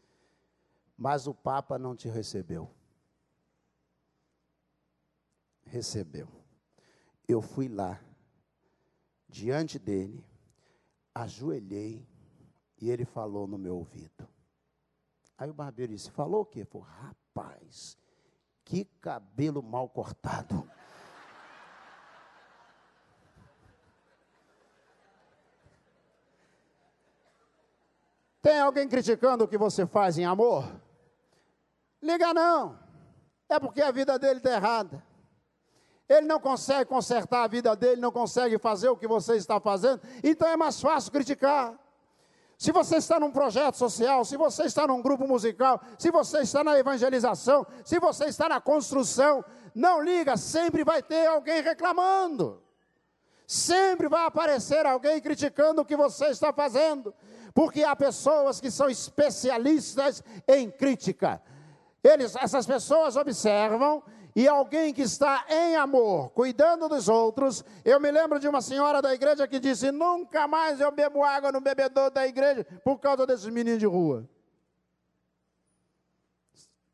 Mas 0.96 1.26
o 1.26 1.34
Papa 1.34 1.78
não 1.78 1.94
te 1.94 2.08
recebeu. 2.08 2.70
Recebeu. 5.66 6.28
Eu 7.28 7.42
fui 7.42 7.68
lá, 7.68 8.00
diante 9.28 9.78
dele, 9.78 10.24
ajoelhei, 11.14 12.06
e 12.80 12.90
ele 12.90 13.04
falou 13.04 13.46
no 13.46 13.58
meu 13.58 13.76
ouvido: 13.76 14.28
Aí 15.36 15.50
o 15.50 15.54
barbeiro 15.54 15.92
disse: 15.92 16.10
Falou 16.10 16.42
o 16.42 16.46
quê? 16.46 16.64
Falou, 16.64 16.86
rapaz, 16.86 17.98
que 18.64 18.84
cabelo 19.00 19.62
mal 19.62 19.88
cortado. 19.88 20.68
Tem 28.40 28.60
alguém 28.60 28.88
criticando 28.88 29.42
o 29.42 29.48
que 29.48 29.58
você 29.58 29.84
faz 29.84 30.16
em 30.18 30.24
amor? 30.24 30.64
Liga 32.00 32.32
não. 32.32 32.78
É 33.48 33.58
porque 33.58 33.82
a 33.82 33.90
vida 33.90 34.16
dele 34.20 34.38
está 34.38 34.52
errada. 34.54 35.04
Ele 36.08 36.26
não 36.26 36.38
consegue 36.38 36.84
consertar 36.84 37.44
a 37.44 37.46
vida 37.48 37.74
dele, 37.74 38.00
não 38.00 38.12
consegue 38.12 38.58
fazer 38.58 38.88
o 38.88 38.96
que 38.96 39.08
você 39.08 39.34
está 39.34 39.58
fazendo, 39.58 40.00
então 40.22 40.48
é 40.48 40.56
mais 40.56 40.80
fácil 40.80 41.10
criticar. 41.10 41.74
Se 42.56 42.72
você 42.72 42.96
está 42.96 43.20
num 43.20 43.30
projeto 43.30 43.76
social, 43.76 44.24
se 44.24 44.36
você 44.36 44.62
está 44.62 44.86
num 44.86 45.02
grupo 45.02 45.26
musical, 45.26 45.80
se 45.98 46.10
você 46.10 46.40
está 46.40 46.64
na 46.64 46.78
evangelização, 46.78 47.66
se 47.84 47.98
você 47.98 48.26
está 48.26 48.48
na 48.48 48.60
construção, 48.60 49.44
não 49.74 50.02
liga, 50.02 50.36
sempre 50.38 50.82
vai 50.82 51.02
ter 51.02 51.26
alguém 51.26 51.60
reclamando. 51.60 52.62
Sempre 53.46 54.08
vai 54.08 54.24
aparecer 54.24 54.86
alguém 54.86 55.20
criticando 55.20 55.82
o 55.82 55.84
que 55.84 55.96
você 55.96 56.26
está 56.26 56.52
fazendo, 56.52 57.14
porque 57.54 57.84
há 57.84 57.94
pessoas 57.94 58.58
que 58.58 58.70
são 58.70 58.88
especialistas 58.88 60.22
em 60.48 60.70
crítica. 60.70 61.42
Eles, 62.02 62.34
essas 62.36 62.66
pessoas 62.66 63.16
observam 63.16 64.02
e 64.36 64.46
alguém 64.46 64.92
que 64.92 65.00
está 65.00 65.46
em 65.48 65.76
amor, 65.76 66.28
cuidando 66.32 66.90
dos 66.90 67.08
outros. 67.08 67.64
Eu 67.82 67.98
me 67.98 68.10
lembro 68.10 68.38
de 68.38 68.46
uma 68.46 68.60
senhora 68.60 69.00
da 69.00 69.14
igreja 69.14 69.48
que 69.48 69.58
disse: 69.58 69.90
Nunca 69.90 70.46
mais 70.46 70.78
eu 70.78 70.92
bebo 70.92 71.24
água 71.24 71.50
no 71.50 71.58
bebedouro 71.58 72.10
da 72.10 72.26
igreja 72.26 72.62
por 72.84 72.98
causa 72.98 73.26
desses 73.26 73.46
meninos 73.46 73.80
de 73.80 73.86
rua. 73.86 74.28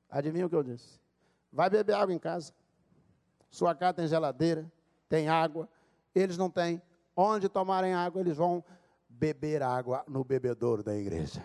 Adivinha 0.09 0.47
o 0.47 0.49
que 0.49 0.55
eu 0.55 0.63
disse? 0.63 1.01
Vai 1.53 1.69
beber 1.69 1.95
água 1.95 2.15
em 2.15 2.19
casa. 2.19 2.53
Sua 3.51 3.75
casa 3.75 3.95
tem 3.95 4.07
geladeira, 4.07 4.71
tem 5.09 5.29
água. 5.29 5.69
Eles 6.15 6.39
não 6.39 6.49
têm. 6.49 6.81
Onde 7.17 7.49
tomarem 7.49 7.93
água, 7.93 8.21
eles 8.21 8.37
vão 8.37 8.63
beber 9.09 9.65
água 9.65 10.05
no 10.07 10.23
bebedouro 10.23 10.85
da 10.85 10.95
igreja. 10.95 11.43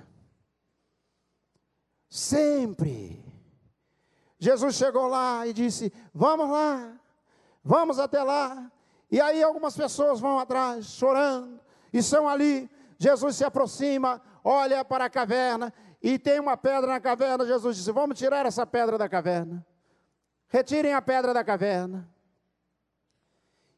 Sempre 2.08 3.20
Jesus 4.40 4.76
chegou 4.76 5.08
lá 5.08 5.46
e 5.48 5.54
disse: 5.54 5.92
Vamos 6.14 6.50
lá, 6.50 6.96
vamos 7.64 8.00
até 8.00 8.22
lá. 8.22 8.72
E 9.10 9.20
aí 9.20 9.42
algumas 9.42 9.76
pessoas 9.76 10.20
vão 10.20 10.38
atrás, 10.38 10.86
chorando, 10.86 11.60
e 11.92 12.04
são 12.04 12.28
ali. 12.28 12.70
Jesus 13.00 13.36
se 13.36 13.44
aproxima, 13.44 14.22
olha 14.44 14.84
para 14.84 15.06
a 15.06 15.10
caverna, 15.10 15.74
e 16.02 16.20
tem 16.20 16.40
uma 16.40 16.58
pedra 16.58 16.88
na 16.88 17.00
caverna. 17.00 17.46
Jesus 17.46 17.78
disse: 17.78 17.92
Vamos 17.92 18.18
tirar 18.18 18.46
essa 18.46 18.66
pedra 18.66 18.98
da 18.98 19.10
caverna. 19.10 19.66
Retirem 20.50 20.94
a 20.94 21.02
pedra 21.02 21.34
da 21.34 21.44
caverna. 21.44 22.10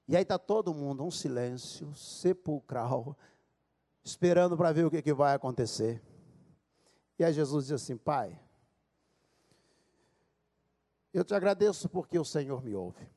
E 0.08 0.16
aí 0.16 0.24
está 0.24 0.40
todo 0.40 0.74
mundo, 0.74 1.04
um 1.04 1.12
silêncio 1.12 1.94
sepulcral, 1.96 3.16
esperando 4.04 4.58
para 4.58 4.72
ver 4.72 4.86
o 4.86 4.90
que, 4.90 5.02
que 5.02 5.14
vai 5.14 5.36
acontecer. 5.36 6.02
E 7.18 7.24
aí 7.24 7.32
Jesus 7.32 7.68
diz 7.68 7.74
assim: 7.74 7.96
Pai, 7.96 8.40
eu 11.14 11.24
te 11.24 11.34
agradeço 11.34 11.90
porque 11.90 12.18
o 12.18 12.26
Senhor 12.26 12.64
me 12.64 12.76
ouve. 12.76 13.10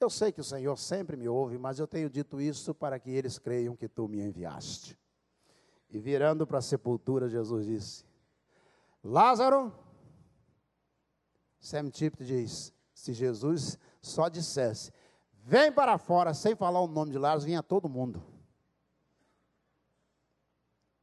Eu 0.00 0.10
sei 0.10 0.30
que 0.30 0.40
o 0.40 0.44
Senhor 0.44 0.76
sempre 0.76 1.16
me 1.16 1.28
ouve, 1.28 1.56
mas 1.56 1.78
eu 1.78 1.86
tenho 1.86 2.10
dito 2.10 2.40
isso 2.40 2.74
para 2.74 2.98
que 2.98 3.10
eles 3.10 3.38
creiam 3.38 3.74
que 3.74 3.88
tu 3.88 4.06
me 4.06 4.20
enviaste. 4.20 4.98
E 5.88 5.98
virando 5.98 6.46
para 6.46 6.58
a 6.58 6.62
sepultura, 6.62 7.28
Jesus 7.28 7.64
disse: 7.64 8.04
Lázaro, 9.02 9.72
Sam 11.58 11.88
Tipton 11.88 12.24
diz: 12.24 12.74
se 12.92 13.12
Jesus 13.12 13.78
só 14.02 14.28
dissesse, 14.28 14.92
vem 15.42 15.72
para 15.72 15.96
fora, 15.96 16.34
sem 16.34 16.54
falar 16.54 16.80
o 16.80 16.86
nome 16.86 17.12
de 17.12 17.18
Lázaro, 17.18 17.46
vinha 17.46 17.62
todo 17.62 17.88
mundo. 17.88 18.22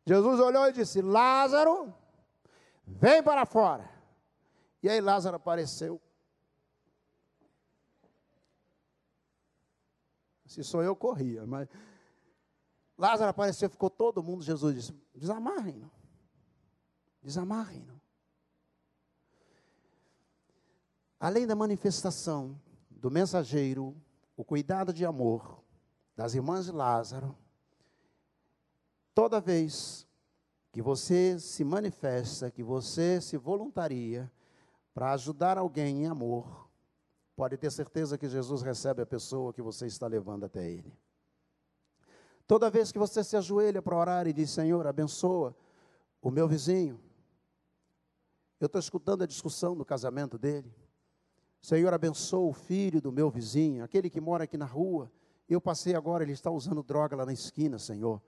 Jesus 0.06 0.40
olhou 0.40 0.68
e 0.68 0.74
disse: 0.74 1.02
Lázaro, 1.02 1.94
vem 2.86 3.24
para 3.24 3.46
fora. 3.46 4.01
E 4.84 4.90
aí 4.90 5.00
Lázaro 5.00 5.36
apareceu. 5.36 6.02
Se 10.46 10.64
sou 10.64 10.84
eu, 10.84 10.96
corria, 10.96 11.46
mas 11.46 11.70
Lázaro 12.98 13.30
apareceu, 13.30 13.70
ficou 13.70 13.90
todo 13.90 14.22
mundo. 14.22 14.44
Jesus 14.44 14.76
disse: 14.76 14.94
desamarrem-no. 15.16 15.90
Desamarrem-no. 17.22 18.02
Além 21.20 21.46
da 21.46 21.56
manifestação 21.56 22.60
do 22.90 23.12
mensageiro, 23.12 23.96
o 24.36 24.44
cuidado 24.44 24.92
de 24.92 25.06
amor 25.06 25.64
das 26.16 26.34
irmãs 26.34 26.66
de 26.66 26.72
Lázaro, 26.72 27.38
toda 29.14 29.40
vez 29.40 30.08
que 30.72 30.82
você 30.82 31.40
se 31.40 31.64
manifesta, 31.64 32.50
que 32.50 32.64
você 32.64 33.22
se 33.22 33.38
voluntaria 33.38 34.32
para 34.94 35.14
ajudar 35.14 35.58
alguém 35.58 36.04
em 36.04 36.08
amor, 36.08 36.70
pode 37.36 37.58
ter 37.58 37.72
certeza 37.72 38.18
que 38.18 38.28
Jesus 38.28 38.62
recebe 38.62 39.02
a 39.02 39.06
pessoa 39.06 39.54
que 39.54 39.62
você 39.62 39.86
está 39.88 40.08
levando 40.08 40.46
até 40.46 40.70
Ele. 40.70 40.94
Toda 42.46 42.70
vez 42.70 42.92
que 42.92 43.00
você 43.00 43.24
se 43.24 43.38
ajoelha 43.38 43.82
para 43.82 43.96
orar 43.96 44.28
e 44.28 44.34
diz: 44.34 44.50
Senhor, 44.50 44.86
abençoa 44.86 45.56
o 46.22 46.30
meu 46.30 46.48
vizinho. 46.48 47.00
Eu 48.60 48.66
estou 48.66 48.80
escutando 48.80 49.24
a 49.24 49.26
discussão 49.26 49.76
do 49.76 49.86
casamento 49.86 50.38
dele. 50.38 50.72
Senhor, 51.62 51.94
abençoa 51.94 52.50
o 52.50 52.54
filho 52.54 53.00
do 53.00 53.12
meu 53.12 53.30
vizinho, 53.30 53.84
aquele 53.84 54.10
que 54.10 54.20
mora 54.20 54.44
aqui 54.44 54.58
na 54.58 54.66
rua. 54.66 55.12
Eu 55.48 55.62
passei 55.62 55.96
agora, 55.96 56.24
ele 56.24 56.32
está 56.32 56.50
usando 56.52 56.84
droga 56.84 57.16
lá 57.16 57.26
na 57.26 57.34
esquina, 57.34 57.80
Senhor. 57.80 58.22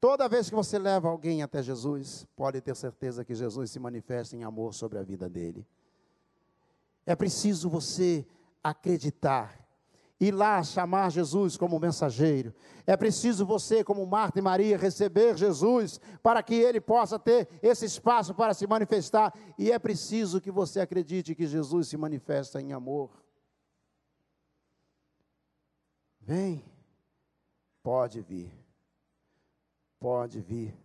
Toda 0.00 0.28
vez 0.28 0.48
que 0.48 0.54
você 0.54 0.78
leva 0.78 1.08
alguém 1.08 1.42
até 1.42 1.62
Jesus, 1.62 2.26
pode 2.36 2.60
ter 2.60 2.76
certeza 2.76 3.24
que 3.24 3.34
Jesus 3.34 3.70
se 3.70 3.78
manifesta 3.78 4.36
em 4.36 4.44
amor 4.44 4.74
sobre 4.74 4.98
a 4.98 5.02
vida 5.02 5.28
dele. 5.28 5.66
É 7.06 7.14
preciso 7.14 7.70
você 7.70 8.26
acreditar 8.62 9.66
ir 10.18 10.32
lá 10.32 10.62
chamar 10.62 11.10
Jesus 11.10 11.56
como 11.56 11.78
mensageiro. 11.78 12.54
É 12.86 12.96
preciso 12.96 13.44
você, 13.44 13.84
como 13.84 14.06
Marta 14.06 14.38
e 14.38 14.42
Maria, 14.42 14.78
receber 14.78 15.36
Jesus 15.36 16.00
para 16.22 16.42
que 16.42 16.54
ele 16.54 16.80
possa 16.80 17.18
ter 17.18 17.48
esse 17.62 17.84
espaço 17.84 18.34
para 18.34 18.54
se 18.54 18.66
manifestar. 18.66 19.34
E 19.58 19.70
é 19.70 19.78
preciso 19.78 20.40
que 20.40 20.50
você 20.50 20.80
acredite 20.80 21.34
que 21.34 21.46
Jesus 21.46 21.88
se 21.88 21.96
manifesta 21.96 22.60
em 22.60 22.72
amor. 22.72 23.10
Vem, 26.20 26.64
pode 27.82 28.20
vir, 28.20 28.52
pode 30.00 30.40
vir, 30.40 30.76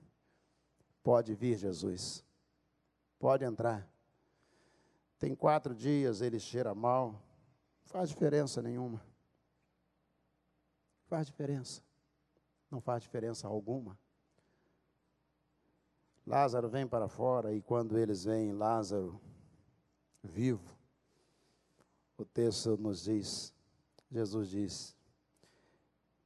pode 1.02 1.34
vir, 1.34 1.58
Jesus, 1.58 2.24
pode 3.18 3.44
entrar. 3.44 3.90
Tem 5.22 5.36
quatro 5.36 5.76
dias, 5.76 6.20
ele 6.20 6.40
cheira 6.40 6.74
mal, 6.74 7.12
não 7.12 7.20
faz 7.86 8.10
diferença 8.10 8.60
nenhuma. 8.60 9.00
Faz 11.06 11.28
diferença. 11.28 11.84
Não 12.72 12.82
faz 12.82 13.04
diferença 13.04 13.48
alguma. 13.48 13.96
Lázaro 16.26 16.68
vem 16.70 16.88
para 16.88 17.08
fora 17.08 17.54
e 17.54 17.62
quando 17.62 18.00
eles 18.00 18.24
veem 18.24 18.52
Lázaro 18.52 19.22
vivo, 20.24 20.76
o 22.18 22.26
texto 22.26 22.76
nos 22.76 23.04
diz, 23.04 23.54
Jesus 24.10 24.50
diz, 24.50 24.98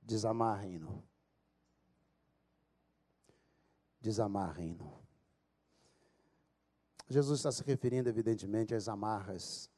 desamarrem-no. 0.02 1.04
Desamarrem-no. 4.00 5.05
Jesus 7.08 7.40
está 7.40 7.52
se 7.52 7.64
referindo, 7.64 8.10
evidentemente, 8.10 8.74
às 8.74 8.88
amarras, 8.88 9.70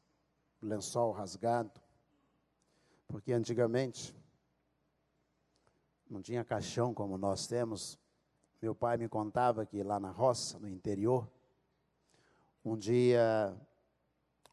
lençol 0.61 1.11
rasgado, 1.11 1.71
porque 3.07 3.33
antigamente 3.33 4.15
não 6.09 6.21
tinha 6.21 6.43
caixão 6.45 6.93
como 6.93 7.17
nós 7.17 7.45
temos. 7.45 7.99
Meu 8.61 8.73
pai 8.73 8.97
me 8.97 9.09
contava 9.09 9.65
que 9.65 9.83
lá 9.83 9.99
na 9.99 10.09
roça, 10.09 10.57
no 10.57 10.69
interior, 10.69 11.29
um 12.63 12.77
dia 12.77 13.55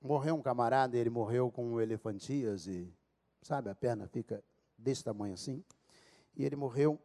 morreu 0.00 0.34
um 0.34 0.42
camarada, 0.42 0.96
ele 0.96 1.10
morreu 1.10 1.50
com 1.50 1.80
elefantias 1.80 2.66
e, 2.66 2.92
sabe, 3.40 3.70
a 3.70 3.74
perna 3.74 4.08
fica 4.08 4.42
desse 4.76 5.04
tamanho 5.04 5.34
assim. 5.34 5.64
E 6.36 6.44
ele 6.44 6.56
morreu. 6.56 7.00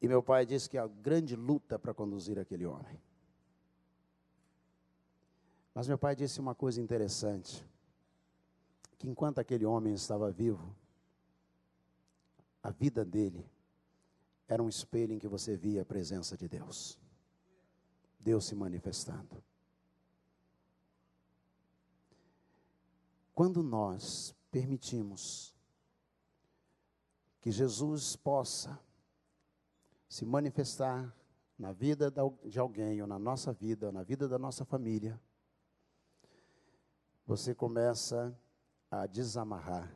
E 0.00 0.06
meu 0.06 0.22
pai 0.22 0.46
disse 0.46 0.70
que 0.70 0.78
a 0.78 0.86
grande 0.86 1.34
luta 1.34 1.76
para 1.76 1.92
conduzir 1.92 2.38
aquele 2.38 2.64
homem. 2.64 3.02
Mas 5.78 5.86
meu 5.86 5.96
pai 5.96 6.16
disse 6.16 6.40
uma 6.40 6.56
coisa 6.56 6.82
interessante: 6.82 7.64
que 8.98 9.08
enquanto 9.08 9.38
aquele 9.38 9.64
homem 9.64 9.94
estava 9.94 10.28
vivo, 10.28 10.74
a 12.60 12.72
vida 12.72 13.04
dele 13.04 13.48
era 14.48 14.60
um 14.60 14.68
espelho 14.68 15.12
em 15.12 15.20
que 15.20 15.28
você 15.28 15.56
via 15.56 15.82
a 15.82 15.84
presença 15.84 16.36
de 16.36 16.48
Deus. 16.48 16.98
Deus 18.18 18.44
se 18.46 18.56
manifestando. 18.56 19.40
Quando 23.32 23.62
nós 23.62 24.34
permitimos 24.50 25.54
que 27.40 27.52
Jesus 27.52 28.16
possa 28.16 28.76
se 30.08 30.26
manifestar 30.26 31.16
na 31.56 31.70
vida 31.70 32.12
de 32.44 32.58
alguém, 32.58 33.00
ou 33.00 33.06
na 33.06 33.16
nossa 33.16 33.52
vida, 33.52 33.86
ou 33.86 33.92
na 33.92 34.02
vida 34.02 34.26
da 34.26 34.40
nossa 34.40 34.64
família, 34.64 35.20
você 37.28 37.54
começa 37.54 38.36
a 38.90 39.06
desamarrar 39.06 39.94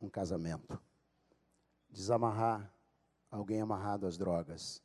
um 0.00 0.08
casamento 0.08 0.80
desamarrar 1.94 2.74
alguém 3.30 3.60
amarrado 3.60 4.06
às 4.06 4.18
drogas, 4.18 4.82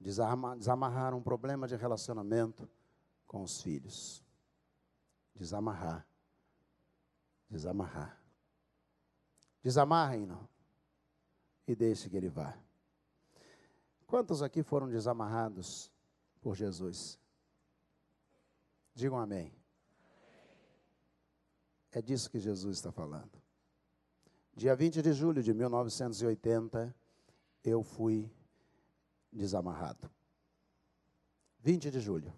desamarrar 0.00 1.14
um 1.14 1.22
problema 1.22 1.68
de 1.68 1.76
relacionamento 1.76 2.68
com 3.26 3.42
os 3.42 3.62
filhos, 3.62 4.24
desamarrar, 5.34 6.06
desamarrar. 7.48 8.20
Desamarrem-no 9.62 10.48
e 11.66 11.74
deixe 11.74 12.10
que 12.10 12.16
ele 12.16 12.28
vá. 12.28 12.56
Quantos 14.06 14.42
aqui 14.42 14.62
foram 14.62 14.88
desamarrados 14.88 15.90
por 16.40 16.54
Jesus? 16.54 17.18
Digam 18.94 19.18
amém. 19.18 19.52
É 21.96 22.02
disso 22.02 22.30
que 22.30 22.38
Jesus 22.38 22.76
está 22.76 22.92
falando. 22.92 23.42
Dia 24.54 24.76
20 24.76 25.00
de 25.00 25.14
julho 25.14 25.42
de 25.42 25.54
1980, 25.54 26.94
eu 27.64 27.82
fui 27.82 28.30
desamarrado. 29.32 30.10
20 31.60 31.90
de 31.90 31.98
julho. 31.98 32.30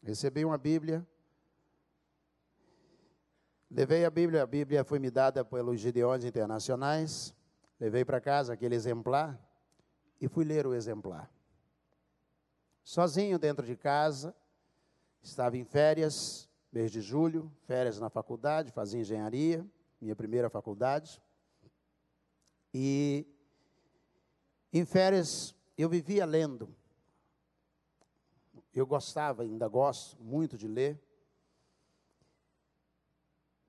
Recebi 0.00 0.44
uma 0.44 0.56
Bíblia. 0.56 1.04
Levei 3.68 4.04
a 4.04 4.10
Bíblia, 4.10 4.44
a 4.44 4.46
Bíblia 4.46 4.84
foi 4.84 5.00
me 5.00 5.10
dada 5.10 5.44
pelos 5.44 5.80
Gideões 5.80 6.22
Internacionais. 6.22 7.34
Levei 7.80 8.04
para 8.04 8.20
casa 8.20 8.52
aquele 8.52 8.76
exemplar 8.76 9.36
e 10.20 10.28
fui 10.28 10.44
ler 10.44 10.64
o 10.64 10.72
exemplar. 10.72 11.28
Sozinho 12.84 13.36
dentro 13.36 13.66
de 13.66 13.76
casa, 13.76 14.32
estava 15.20 15.56
em 15.56 15.64
férias, 15.64 16.48
mês 16.76 16.92
de 16.92 17.00
julho, 17.00 17.50
férias 17.64 17.98
na 17.98 18.10
faculdade, 18.10 18.70
fazia 18.70 19.00
engenharia, 19.00 19.66
minha 19.98 20.14
primeira 20.14 20.50
faculdade. 20.50 21.22
E 22.74 23.26
em 24.70 24.84
férias 24.84 25.54
eu 25.78 25.88
vivia 25.88 26.26
lendo. 26.26 26.68
Eu 28.74 28.86
gostava, 28.86 29.42
ainda 29.42 29.66
gosto 29.68 30.22
muito 30.22 30.58
de 30.58 30.68
ler. 30.68 31.00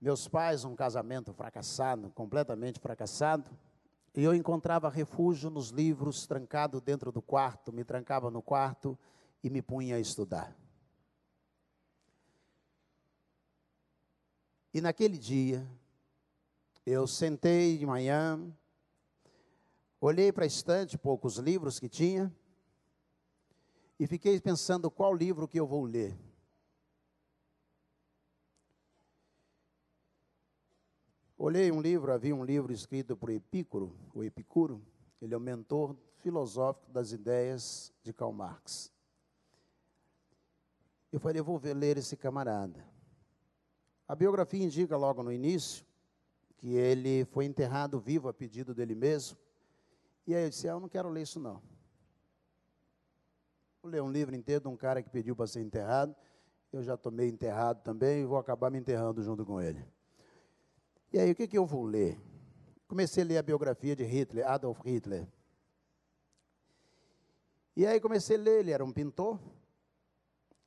Meus 0.01 0.27
pais, 0.27 0.65
um 0.65 0.75
casamento 0.75 1.33
fracassado, 1.33 2.09
completamente 2.09 2.77
fracassado, 2.77 3.49
e 4.13 4.21
eu 4.21 4.35
encontrava 4.35 4.89
refúgio 4.89 5.49
nos 5.49 5.69
livros, 5.69 6.27
trancado 6.27 6.81
dentro 6.81 7.09
do 7.09 7.21
quarto, 7.21 7.71
me 7.71 7.85
trancava 7.85 8.29
no 8.29 8.41
quarto 8.41 8.99
e 9.41 9.49
me 9.49 9.61
punha 9.61 9.95
a 9.95 9.99
estudar. 9.99 10.53
E 14.77 14.81
naquele 14.81 15.17
dia, 15.17 15.67
eu 16.85 17.07
sentei 17.07 17.79
de 17.79 17.83
manhã, 17.83 18.39
olhei 19.99 20.31
para 20.31 20.43
a 20.43 20.45
estante, 20.45 20.99
poucos 20.99 21.37
livros 21.37 21.79
que 21.79 21.89
tinha, 21.89 22.31
e 23.99 24.05
fiquei 24.05 24.39
pensando 24.39 24.91
qual 24.91 25.15
livro 25.15 25.47
que 25.47 25.59
eu 25.59 25.65
vou 25.65 25.83
ler. 25.83 26.15
Olhei 31.35 31.71
um 31.71 31.81
livro, 31.81 32.13
havia 32.13 32.35
um 32.35 32.45
livro 32.45 32.71
escrito 32.71 33.17
por 33.17 33.31
Epicuro, 33.31 33.97
o 34.13 34.23
Epicuro, 34.23 34.79
ele 35.19 35.33
é 35.33 35.37
o 35.37 35.41
mentor 35.41 35.95
filosófico 36.19 36.91
das 36.91 37.11
ideias 37.11 37.91
de 38.03 38.13
Karl 38.13 38.31
Marx. 38.31 38.93
Eu 41.11 41.19
falei, 41.19 41.39
eu 41.39 41.43
vou 41.43 41.59
ler 41.63 41.97
esse 41.97 42.15
camarada. 42.15 42.95
A 44.07 44.15
biografia 44.15 44.63
indica 44.63 44.95
logo 44.95 45.21
no 45.21 45.31
início 45.31 45.85
que 46.57 46.75
ele 46.75 47.25
foi 47.25 47.45
enterrado 47.45 47.99
vivo 47.99 48.29
a 48.29 48.33
pedido 48.33 48.73
dele 48.73 48.95
mesmo. 48.95 49.37
E 50.25 50.33
aí 50.33 50.43
eu 50.43 50.49
disse, 50.49 50.67
ah, 50.67 50.71
eu 50.71 50.79
não 50.79 50.89
quero 50.89 51.09
ler 51.09 51.21
isso 51.21 51.39
não. 51.39 51.61
Vou 53.81 53.91
ler 53.91 54.01
um 54.01 54.11
livro 54.11 54.35
inteiro 54.35 54.61
de 54.61 54.67
um 54.67 54.75
cara 54.75 55.03
que 55.03 55.09
pediu 55.09 55.35
para 55.35 55.47
ser 55.47 55.61
enterrado. 55.61 56.15
Eu 56.71 56.83
já 56.83 56.95
estou 56.95 57.11
meio 57.11 57.31
enterrado 57.31 57.81
também 57.83 58.21
e 58.21 58.25
vou 58.25 58.37
acabar 58.37 58.69
me 58.69 58.77
enterrando 58.77 59.21
junto 59.21 59.45
com 59.45 59.61
ele. 59.61 59.85
E 61.11 61.19
aí, 61.19 61.31
o 61.31 61.35
que, 61.35 61.47
que 61.47 61.57
eu 61.57 61.65
vou 61.65 61.83
ler? 61.83 62.19
Comecei 62.87 63.23
a 63.23 63.25
ler 63.25 63.37
a 63.37 63.43
biografia 63.43 63.95
de 63.95 64.03
Hitler, 64.03 64.47
Adolf 64.47 64.79
Hitler. 64.85 65.27
E 67.75 67.85
aí 67.85 67.99
comecei 67.99 68.35
a 68.35 68.39
ler, 68.39 68.59
ele 68.61 68.71
era 68.71 68.83
um 68.83 68.91
pintor, 68.91 69.39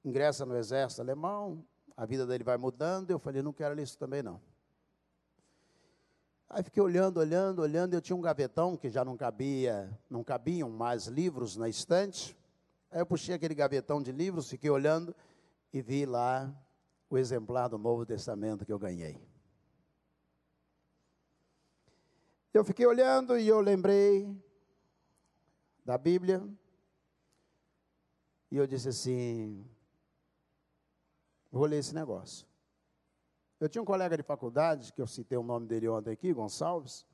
ingressa 0.05 0.47
no 0.47 0.57
exército 0.57 1.03
alemão, 1.03 1.67
a 2.01 2.07
vida 2.07 2.27
dele 2.27 2.43
vai 2.43 2.57
mudando, 2.57 3.11
eu 3.11 3.19
falei, 3.19 3.43
não 3.43 3.53
quero 3.53 3.79
isso 3.79 3.99
também 3.99 4.23
não. 4.23 4.41
Aí 6.49 6.63
fiquei 6.63 6.83
olhando, 6.83 7.19
olhando, 7.19 7.61
olhando, 7.61 7.93
eu 7.93 8.01
tinha 8.01 8.17
um 8.17 8.23
gavetão 8.23 8.75
que 8.75 8.89
já 8.89 9.05
não 9.05 9.19
cabia, 9.19 9.95
não 10.09 10.25
cabiam 10.25 10.71
mais 10.71 11.09
livros 11.09 11.59
na 11.59 11.69
estante. 11.69 12.35
Aí 12.91 13.03
eu 13.03 13.05
puxei 13.05 13.35
aquele 13.35 13.55
gavetão 13.55 14.03
de 14.03 14.13
livros, 14.13 14.49
fiquei 14.49 14.71
olhando 14.71 15.15
e 15.75 15.83
vi 15.83 16.07
lá 16.07 16.51
o 17.11 17.19
exemplar 17.19 17.69
do 17.69 17.77
Novo 17.77 18.07
Testamento 18.07 18.65
que 18.65 18.73
eu 18.73 18.79
ganhei. 18.79 19.21
Eu 22.55 22.65
fiquei 22.65 22.87
olhando 22.87 23.39
e 23.39 23.47
eu 23.47 23.61
lembrei 23.61 24.27
da 25.85 25.99
Bíblia. 25.99 26.43
E 28.51 28.57
eu 28.57 28.67
disse 28.67 28.89
assim: 28.89 29.63
vou 31.51 31.67
ler 31.67 31.79
esse 31.79 31.95
negócio. 31.95 32.47
Eu 33.61 33.69
tinha 33.69 33.83
um 33.83 33.85
colega 33.85 34.17
de 34.17 34.23
faculdade, 34.23 34.93
que 34.93 35.03
eu 35.03 35.07
citei 35.07 35.37
o 35.37 35.43
nome 35.43 35.67
dele 35.67 35.89
ontem 35.89 36.11
aqui, 36.11 36.33
Gonçalves. 36.33 37.05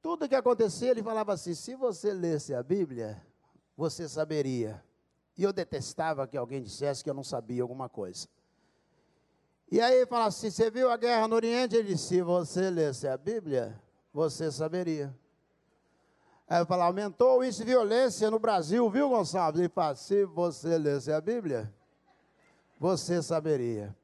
Tudo 0.00 0.28
que 0.28 0.34
acontecia, 0.34 0.90
ele 0.90 1.02
falava 1.02 1.32
assim: 1.32 1.54
se 1.54 1.74
você 1.74 2.12
lesse 2.12 2.54
a 2.54 2.62
Bíblia, 2.62 3.20
você 3.76 4.08
saberia. 4.08 4.82
E 5.36 5.42
eu 5.42 5.52
detestava 5.52 6.28
que 6.28 6.36
alguém 6.36 6.62
dissesse 6.62 7.02
que 7.02 7.10
eu 7.10 7.14
não 7.14 7.24
sabia 7.24 7.62
alguma 7.62 7.88
coisa. 7.88 8.28
E 9.70 9.80
aí 9.80 9.96
ele 9.96 10.06
falava 10.06 10.28
assim: 10.28 10.50
você 10.50 10.70
viu 10.70 10.90
a 10.90 10.96
guerra 10.96 11.26
no 11.26 11.34
Oriente? 11.34 11.74
Ele 11.74 11.88
disse: 11.88 12.08
se 12.08 12.22
você 12.22 12.70
lesse 12.70 13.08
a 13.08 13.16
Bíblia, 13.16 13.80
você 14.12 14.52
saberia. 14.52 15.12
Aí 16.46 16.60
eu 16.60 16.66
falo, 16.66 16.82
aumentou 16.82 17.38
o 17.38 17.44
índice 17.44 17.64
de 17.64 17.70
violência 17.70 18.30
no 18.30 18.38
Brasil, 18.38 18.88
viu, 18.90 19.08
Gonçalves? 19.08 19.58
Ele 19.58 19.68
fala, 19.68 19.96
se 19.96 20.24
você 20.26 20.76
lesse 20.76 21.10
a 21.10 21.20
Bíblia, 21.20 21.74
você 22.84 23.22
saberia. 23.22 23.96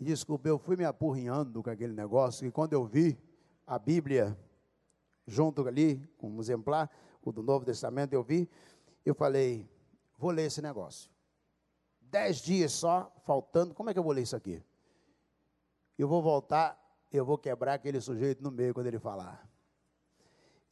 Desculpe, 0.00 0.48
eu 0.48 0.58
fui 0.58 0.74
me 0.74 0.86
apurrinhando 0.86 1.62
com 1.62 1.68
aquele 1.68 1.92
negócio, 1.92 2.46
e 2.46 2.50
quando 2.50 2.72
eu 2.72 2.82
vi 2.86 3.18
a 3.66 3.78
Bíblia 3.78 4.34
junto 5.26 5.68
ali, 5.68 6.02
com 6.16 6.30
um 6.30 6.40
exemplar, 6.40 6.90
o 7.22 7.30
do 7.30 7.42
Novo 7.42 7.66
Testamento, 7.66 8.14
eu 8.14 8.22
vi, 8.22 8.48
eu 9.04 9.14
falei, 9.14 9.68
vou 10.16 10.30
ler 10.30 10.46
esse 10.46 10.62
negócio. 10.62 11.10
Dez 12.00 12.38
dias 12.38 12.72
só, 12.72 13.12
faltando, 13.26 13.74
como 13.74 13.90
é 13.90 13.92
que 13.92 13.98
eu 13.98 14.02
vou 14.02 14.12
ler 14.12 14.22
isso 14.22 14.34
aqui? 14.34 14.62
Eu 15.98 16.08
vou 16.08 16.22
voltar 16.22 16.82
eu 17.12 17.24
vou 17.24 17.36
quebrar 17.36 17.74
aquele 17.74 18.00
sujeito 18.00 18.42
no 18.42 18.50
meio 18.50 18.74
quando 18.74 18.86
ele 18.86 18.98
falar. 18.98 19.46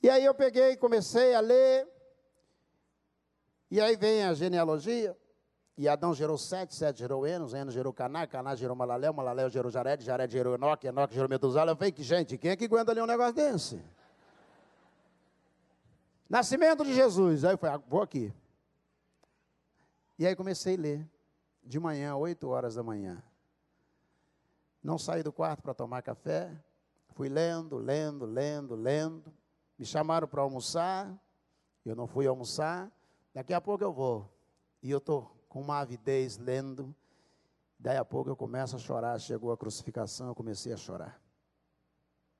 E 0.02 0.10
aí 0.10 0.24
eu 0.24 0.34
peguei 0.34 0.76
comecei 0.76 1.34
a 1.34 1.40
ler. 1.40 1.86
E 3.70 3.80
aí 3.80 3.96
vem 3.96 4.24
a 4.24 4.34
genealogia. 4.34 5.16
E 5.76 5.88
Adão 5.88 6.12
gerou 6.14 6.36
Sete, 6.36 6.74
Sete 6.74 6.98
gerou 6.98 7.26
Enos, 7.26 7.54
Enos 7.54 7.72
gerou 7.72 7.92
Caná, 7.92 8.26
Caná 8.26 8.54
gerou 8.54 8.76
Malaléu, 8.76 9.12
Malaléu 9.12 9.48
gerou 9.48 9.70
Jared, 9.70 10.04
Jared 10.04 10.30
gerou 10.30 10.54
Enoque, 10.54 10.86
Enoque 10.86 11.14
gerou 11.14 11.28
Metuzala. 11.28 11.72
Eu 11.72 11.76
falei 11.76 11.92
que, 11.92 12.02
gente, 12.02 12.36
quem 12.36 12.50
é 12.50 12.56
que 12.56 12.66
aguenta 12.66 12.92
ler 12.92 13.02
um 13.02 13.06
negócio 13.06 13.34
desse? 13.34 13.82
Nascimento 16.28 16.84
de 16.84 16.94
Jesus. 16.94 17.44
Aí 17.44 17.54
eu 17.54 17.58
falei, 17.58 17.76
ah, 17.76 17.82
vou 17.88 18.02
aqui. 18.02 18.32
E 20.18 20.26
aí 20.26 20.36
comecei 20.36 20.76
a 20.76 20.80
ler. 20.80 21.10
De 21.64 21.78
manhã, 21.78 22.16
8 22.16 22.48
horas 22.48 22.74
da 22.74 22.82
manhã. 22.82 23.22
Não 24.82 24.98
saí 24.98 25.22
do 25.22 25.32
quarto 25.32 25.62
para 25.62 25.72
tomar 25.72 26.02
café. 26.02 26.50
Fui 27.14 27.28
lendo, 27.28 27.76
lendo, 27.76 28.24
lendo, 28.26 28.74
lendo. 28.74 29.32
Me 29.78 29.84
chamaram 29.84 30.26
para 30.26 30.42
almoçar. 30.42 31.12
Eu 31.84 31.94
não 31.94 32.06
fui 32.06 32.26
almoçar. 32.26 32.90
Daqui 33.32 33.54
a 33.54 33.60
pouco 33.60 33.84
eu 33.84 33.92
vou. 33.92 34.28
E 34.82 34.90
eu 34.90 34.98
estou 34.98 35.30
com 35.53 35.61
uma 35.61 35.80
avidez 35.80 36.38
lendo. 36.38 36.96
Daí 37.78 37.98
a 37.98 38.05
pouco 38.07 38.30
eu 38.30 38.34
começo 38.34 38.74
a 38.74 38.78
chorar. 38.78 39.20
Chegou 39.20 39.53
a 39.53 39.57
crucificação, 39.57 40.28
eu 40.28 40.34
comecei 40.34 40.72
a 40.72 40.78
chorar. 40.78 41.20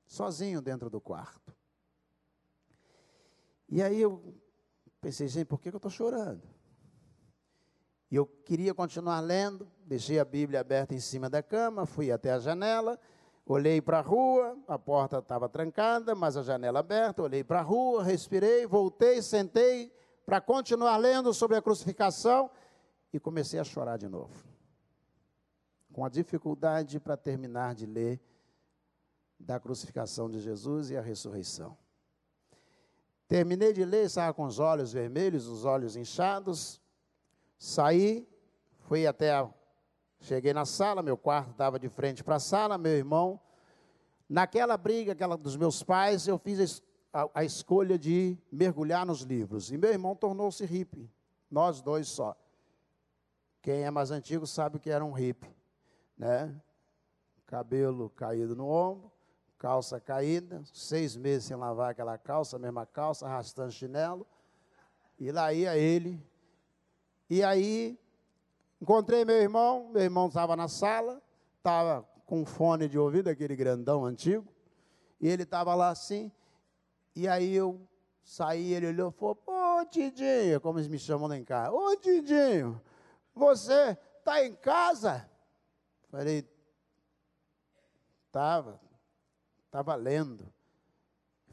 Sozinho 0.07 0.59
dentro 0.59 0.89
do 0.89 0.99
quarto. 0.99 1.55
E 3.69 3.83
aí 3.83 4.01
eu 4.01 4.33
pensei, 4.99 5.27
gente, 5.27 5.45
por 5.45 5.61
que 5.61 5.69
eu 5.69 5.77
estou 5.77 5.91
chorando? 5.91 6.41
E 8.09 8.15
eu 8.15 8.25
queria 8.25 8.73
continuar 8.73 9.19
lendo, 9.19 9.67
deixei 9.85 10.17
a 10.17 10.25
Bíblia 10.25 10.61
aberta 10.61 10.95
em 10.95 10.99
cima 10.99 11.29
da 11.29 11.43
cama, 11.43 11.85
fui 11.85 12.11
até 12.11 12.31
a 12.31 12.39
janela, 12.39 12.99
olhei 13.45 13.79
para 13.79 13.99
a 13.99 14.01
rua, 14.01 14.57
a 14.67 14.79
porta 14.79 15.19
estava 15.19 15.47
trancada, 15.47 16.15
mas 16.15 16.35
a 16.35 16.41
janela 16.41 16.79
aberta, 16.79 17.21
olhei 17.21 17.43
para 17.43 17.59
a 17.59 17.63
rua, 17.63 18.03
respirei, 18.03 18.65
voltei, 18.65 19.21
sentei 19.21 19.93
para 20.25 20.41
continuar 20.41 20.97
lendo 20.97 21.31
sobre 21.31 21.57
a 21.57 21.61
crucificação 21.61 22.49
e 23.13 23.19
comecei 23.19 23.59
a 23.59 23.63
chorar 23.63 23.97
de 23.97 24.09
novo. 24.09 24.33
Com 25.93 26.03
a 26.03 26.09
dificuldade 26.09 26.99
para 26.99 27.15
terminar 27.15 27.75
de 27.75 27.85
ler 27.85 28.19
da 29.39 29.59
crucificação 29.59 30.29
de 30.29 30.39
Jesus 30.39 30.89
e 30.89 30.97
a 30.97 31.01
ressurreição. 31.01 31.77
Terminei 33.27 33.71
de 33.71 33.85
ler, 33.85 34.05
estava 34.05 34.33
com 34.33 34.45
os 34.45 34.59
olhos 34.59 34.91
vermelhos, 34.91 35.47
os 35.47 35.63
olhos 35.63 35.95
inchados, 35.95 36.81
Saí, 37.65 38.27
fui 38.81 39.07
até 39.07 39.31
a, 39.31 39.49
cheguei 40.19 40.51
na 40.51 40.65
sala, 40.65 41.01
meu 41.01 41.15
quarto 41.15 41.51
estava 41.51 41.79
de 41.79 41.87
frente 41.87 42.21
para 42.21 42.35
a 42.35 42.39
sala, 42.39 42.77
meu 42.77 42.91
irmão. 42.91 43.39
Naquela 44.27 44.75
briga, 44.75 45.13
aquela 45.13 45.37
dos 45.37 45.55
meus 45.55 45.81
pais, 45.81 46.27
eu 46.27 46.37
fiz 46.37 46.83
a, 47.13 47.29
a 47.33 47.43
escolha 47.45 47.97
de 47.97 48.37
mergulhar 48.51 49.05
nos 49.05 49.21
livros. 49.21 49.71
E 49.71 49.77
meu 49.77 49.91
irmão 49.91 50.13
tornou-se 50.13 50.65
hippie. 50.65 51.09
Nós 51.49 51.81
dois 51.81 52.09
só. 52.09 52.35
Quem 53.63 53.85
é 53.85 53.89
mais 53.89 54.11
antigo 54.11 54.45
sabe 54.45 54.77
que 54.77 54.89
era 54.89 55.03
um 55.03 55.13
hippie, 55.13 55.49
né? 56.17 56.53
Cabelo 57.47 58.09
caído 58.09 58.57
no 58.57 58.67
ombro, 58.67 59.09
calça 59.57 60.01
caída, 60.01 60.61
seis 60.73 61.15
meses 61.15 61.45
sem 61.45 61.55
lavar 61.55 61.91
aquela 61.91 62.17
calça, 62.17 62.59
mesma 62.59 62.85
calça, 62.85 63.25
arrastando 63.25 63.71
chinelo. 63.71 64.27
E 65.17 65.31
lá 65.31 65.53
ia 65.53 65.77
ele, 65.77 66.21
e 67.29 67.41
aí, 67.41 67.97
encontrei 68.81 69.23
meu 69.23 69.37
irmão, 69.37 69.89
meu 69.93 70.03
irmão 70.03 70.27
estava 70.27 70.57
na 70.57 70.67
sala, 70.67 71.21
estava 71.57 72.05
com 72.25 72.45
fone 72.45 72.89
de 72.89 72.99
ouvido, 72.99 73.29
aquele 73.29 73.55
grandão 73.55 74.03
antigo, 74.03 74.45
e 75.21 75.29
ele 75.29 75.43
estava 75.43 75.73
lá 75.73 75.89
assim, 75.89 76.29
e 77.15 77.29
aí 77.29 77.55
eu 77.55 77.79
saí, 78.23 78.73
ele 78.73 78.87
olhou 78.87 79.09
e 79.09 79.13
falou, 79.13 79.39
ô 79.47 79.85
Tidinho, 79.85 80.59
como 80.59 80.79
eles 80.79 80.89
me 80.89 80.99
chamam 80.99 81.29
lá 81.29 81.37
em 81.37 81.45
casa, 81.45 81.71
ô 81.71 81.95
Tidinho, 81.95 82.81
você 83.33 83.97
está 84.19 84.45
em 84.45 84.55
casa? 84.55 85.29
Falei, 86.09 86.47
estava, 88.27 88.79
estava 89.65 89.95
lendo. 89.95 90.51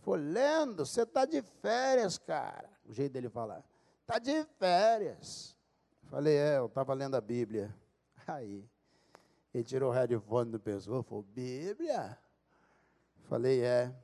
Falou, 0.03 0.21
lendo? 0.21 0.85
Você 0.85 1.03
está 1.03 1.25
de 1.25 1.43
férias, 1.61 2.19
cara. 2.19 2.69
O 2.87 2.93
jeito 2.93 3.13
dele 3.13 3.29
falar. 3.29 3.65
Está 4.03 4.19
de 4.19 4.45
férias. 4.59 5.57
Falei, 6.11 6.37
é, 6.37 6.59
eu 6.59 6.67
estava 6.67 6.93
lendo 6.95 7.17
a 7.17 7.21
Bíblia. 7.21 7.75
Aí, 8.27 8.69
ele 9.55 9.65
tirou 9.65 9.91
o 9.91 9.93
headphone 9.93 10.51
do 10.51 10.61
pessoal, 10.61 11.03
falou, 11.03 11.23
Bíblia? 11.23 12.19
Falei, 13.29 13.63
é. 13.63 13.95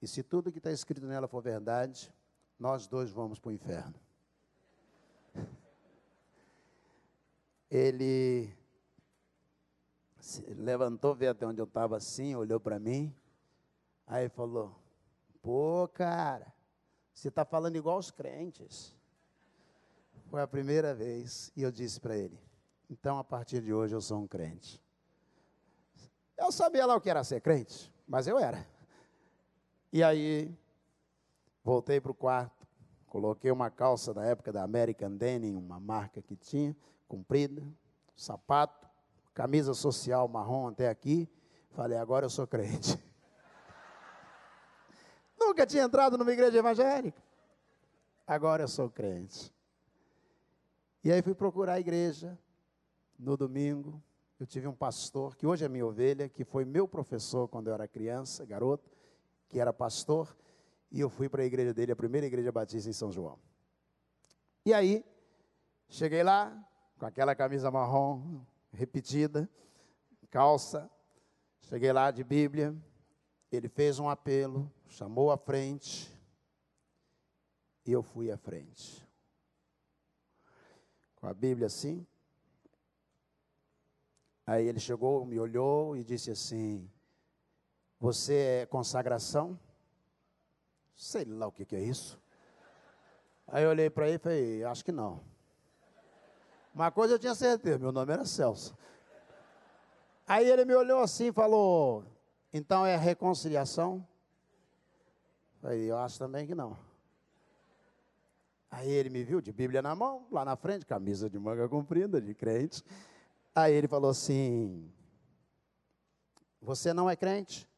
E 0.00 0.06
se 0.06 0.22
tudo 0.22 0.50
que 0.50 0.58
está 0.58 0.72
escrito 0.72 1.06
nela 1.06 1.28
for 1.28 1.42
verdade, 1.42 2.12
nós 2.58 2.86
dois 2.86 3.10
vamos 3.10 3.38
para 3.38 3.50
o 3.50 3.52
inferno. 3.52 3.94
Ele 7.74 8.54
levantou, 10.58 11.14
veio 11.14 11.30
até 11.30 11.46
onde 11.46 11.58
eu 11.58 11.64
estava 11.64 11.96
assim, 11.96 12.34
olhou 12.34 12.60
para 12.60 12.78
mim, 12.78 13.16
aí 14.06 14.28
falou: 14.28 14.76
Pô, 15.40 15.88
cara, 15.88 16.52
você 17.14 17.28
está 17.28 17.46
falando 17.46 17.76
igual 17.76 17.98
os 17.98 18.10
crentes. 18.10 18.94
Foi 20.26 20.42
a 20.42 20.46
primeira 20.46 20.94
vez 20.94 21.50
e 21.56 21.62
eu 21.62 21.72
disse 21.72 21.98
para 21.98 22.14
ele: 22.14 22.38
Então 22.90 23.18
a 23.18 23.24
partir 23.24 23.62
de 23.62 23.72
hoje 23.72 23.94
eu 23.94 24.02
sou 24.02 24.20
um 24.20 24.26
crente. 24.26 24.78
Eu 26.36 26.52
sabia 26.52 26.84
lá 26.84 26.94
o 26.94 27.00
que 27.00 27.08
era 27.08 27.24
ser 27.24 27.40
crente, 27.40 27.90
mas 28.06 28.26
eu 28.26 28.38
era. 28.38 28.66
E 29.90 30.02
aí, 30.02 30.54
voltei 31.64 32.02
para 32.02 32.12
o 32.12 32.14
quarto, 32.14 32.66
coloquei 33.06 33.50
uma 33.50 33.70
calça 33.70 34.12
da 34.12 34.26
época 34.26 34.52
da 34.52 34.62
American 34.62 35.16
Denim, 35.16 35.56
uma 35.56 35.80
marca 35.80 36.20
que 36.20 36.36
tinha, 36.36 36.76
comprida, 37.12 37.62
sapato, 38.16 38.88
camisa 39.34 39.74
social 39.74 40.26
marrom 40.26 40.68
até 40.68 40.88
aqui. 40.88 41.28
Falei, 41.72 41.98
agora 41.98 42.24
eu 42.24 42.30
sou 42.30 42.46
crente. 42.46 42.98
Nunca 45.38 45.66
tinha 45.66 45.82
entrado 45.82 46.16
numa 46.16 46.32
igreja 46.32 46.56
evangélica. 46.56 47.22
Agora 48.26 48.62
eu 48.62 48.68
sou 48.68 48.88
crente. 48.88 49.52
E 51.04 51.12
aí 51.12 51.20
fui 51.20 51.34
procurar 51.34 51.74
a 51.74 51.80
igreja 51.80 52.38
no 53.18 53.36
domingo. 53.36 54.02
Eu 54.40 54.46
tive 54.46 54.66
um 54.66 54.74
pastor, 54.74 55.36
que 55.36 55.46
hoje 55.46 55.66
é 55.66 55.68
minha 55.68 55.84
ovelha, 55.84 56.30
que 56.30 56.44
foi 56.44 56.64
meu 56.64 56.88
professor 56.88 57.46
quando 57.46 57.68
eu 57.68 57.74
era 57.74 57.86
criança, 57.86 58.46
garoto, 58.46 58.90
que 59.50 59.60
era 59.60 59.70
pastor. 59.70 60.34
E 60.90 60.98
eu 60.98 61.10
fui 61.10 61.28
para 61.28 61.42
a 61.42 61.44
igreja 61.44 61.74
dele, 61.74 61.92
a 61.92 61.96
primeira 61.96 62.26
igreja 62.26 62.50
batista 62.50 62.88
em 62.88 62.94
São 62.94 63.12
João. 63.12 63.38
E 64.64 64.72
aí, 64.72 65.04
cheguei 65.88 66.22
lá, 66.22 66.56
com 67.02 67.06
aquela 67.06 67.34
camisa 67.34 67.68
marrom 67.68 68.40
repetida, 68.72 69.50
calça. 70.30 70.88
Cheguei 71.62 71.92
lá 71.92 72.12
de 72.12 72.22
Bíblia. 72.22 72.72
Ele 73.50 73.68
fez 73.68 73.98
um 73.98 74.08
apelo, 74.08 74.72
chamou 74.86 75.32
à 75.32 75.36
frente. 75.36 76.16
E 77.84 77.90
eu 77.90 78.04
fui 78.04 78.30
à 78.30 78.36
frente 78.36 79.04
com 81.16 81.26
a 81.26 81.34
Bíblia 81.34 81.66
assim. 81.66 82.06
Aí 84.46 84.64
ele 84.64 84.78
chegou, 84.78 85.26
me 85.26 85.40
olhou 85.40 85.96
e 85.96 86.04
disse 86.04 86.30
assim: 86.30 86.88
Você 87.98 88.60
é 88.62 88.66
consagração? 88.66 89.58
Sei 90.94 91.24
lá 91.24 91.48
o 91.48 91.52
que, 91.52 91.64
que 91.64 91.74
é 91.74 91.82
isso. 91.82 92.16
Aí 93.48 93.64
eu 93.64 93.70
olhei 93.70 93.90
para 93.90 94.06
ele 94.06 94.14
e 94.14 94.20
falei: 94.20 94.62
Acho 94.62 94.84
que 94.84 94.92
não. 94.92 95.31
Uma 96.74 96.90
coisa 96.90 97.14
eu 97.14 97.18
tinha 97.18 97.34
certeza: 97.34 97.78
meu 97.78 97.92
nome 97.92 98.12
era 98.12 98.24
Celso. 98.24 98.76
Aí 100.26 100.48
ele 100.48 100.64
me 100.64 100.74
olhou 100.74 101.00
assim 101.00 101.26
e 101.26 101.32
falou: 101.32 102.04
Então 102.52 102.86
é 102.86 102.96
reconciliação? 102.96 104.06
Aí 105.62 105.86
eu 105.86 105.98
acho 105.98 106.18
também 106.18 106.46
que 106.46 106.54
não. 106.54 106.76
Aí 108.70 108.90
ele 108.90 109.10
me 109.10 109.22
viu 109.22 109.40
de 109.40 109.52
Bíblia 109.52 109.82
na 109.82 109.94
mão, 109.94 110.26
lá 110.30 110.44
na 110.44 110.56
frente, 110.56 110.86
camisa 110.86 111.28
de 111.28 111.38
manga 111.38 111.68
comprida, 111.68 112.20
de 112.20 112.34
crente. 112.34 112.82
Aí 113.54 113.74
ele 113.74 113.86
falou 113.86 114.10
assim: 114.10 114.90
Você 116.60 116.94
não 116.94 117.08
é 117.08 117.14
crente? 117.14 117.68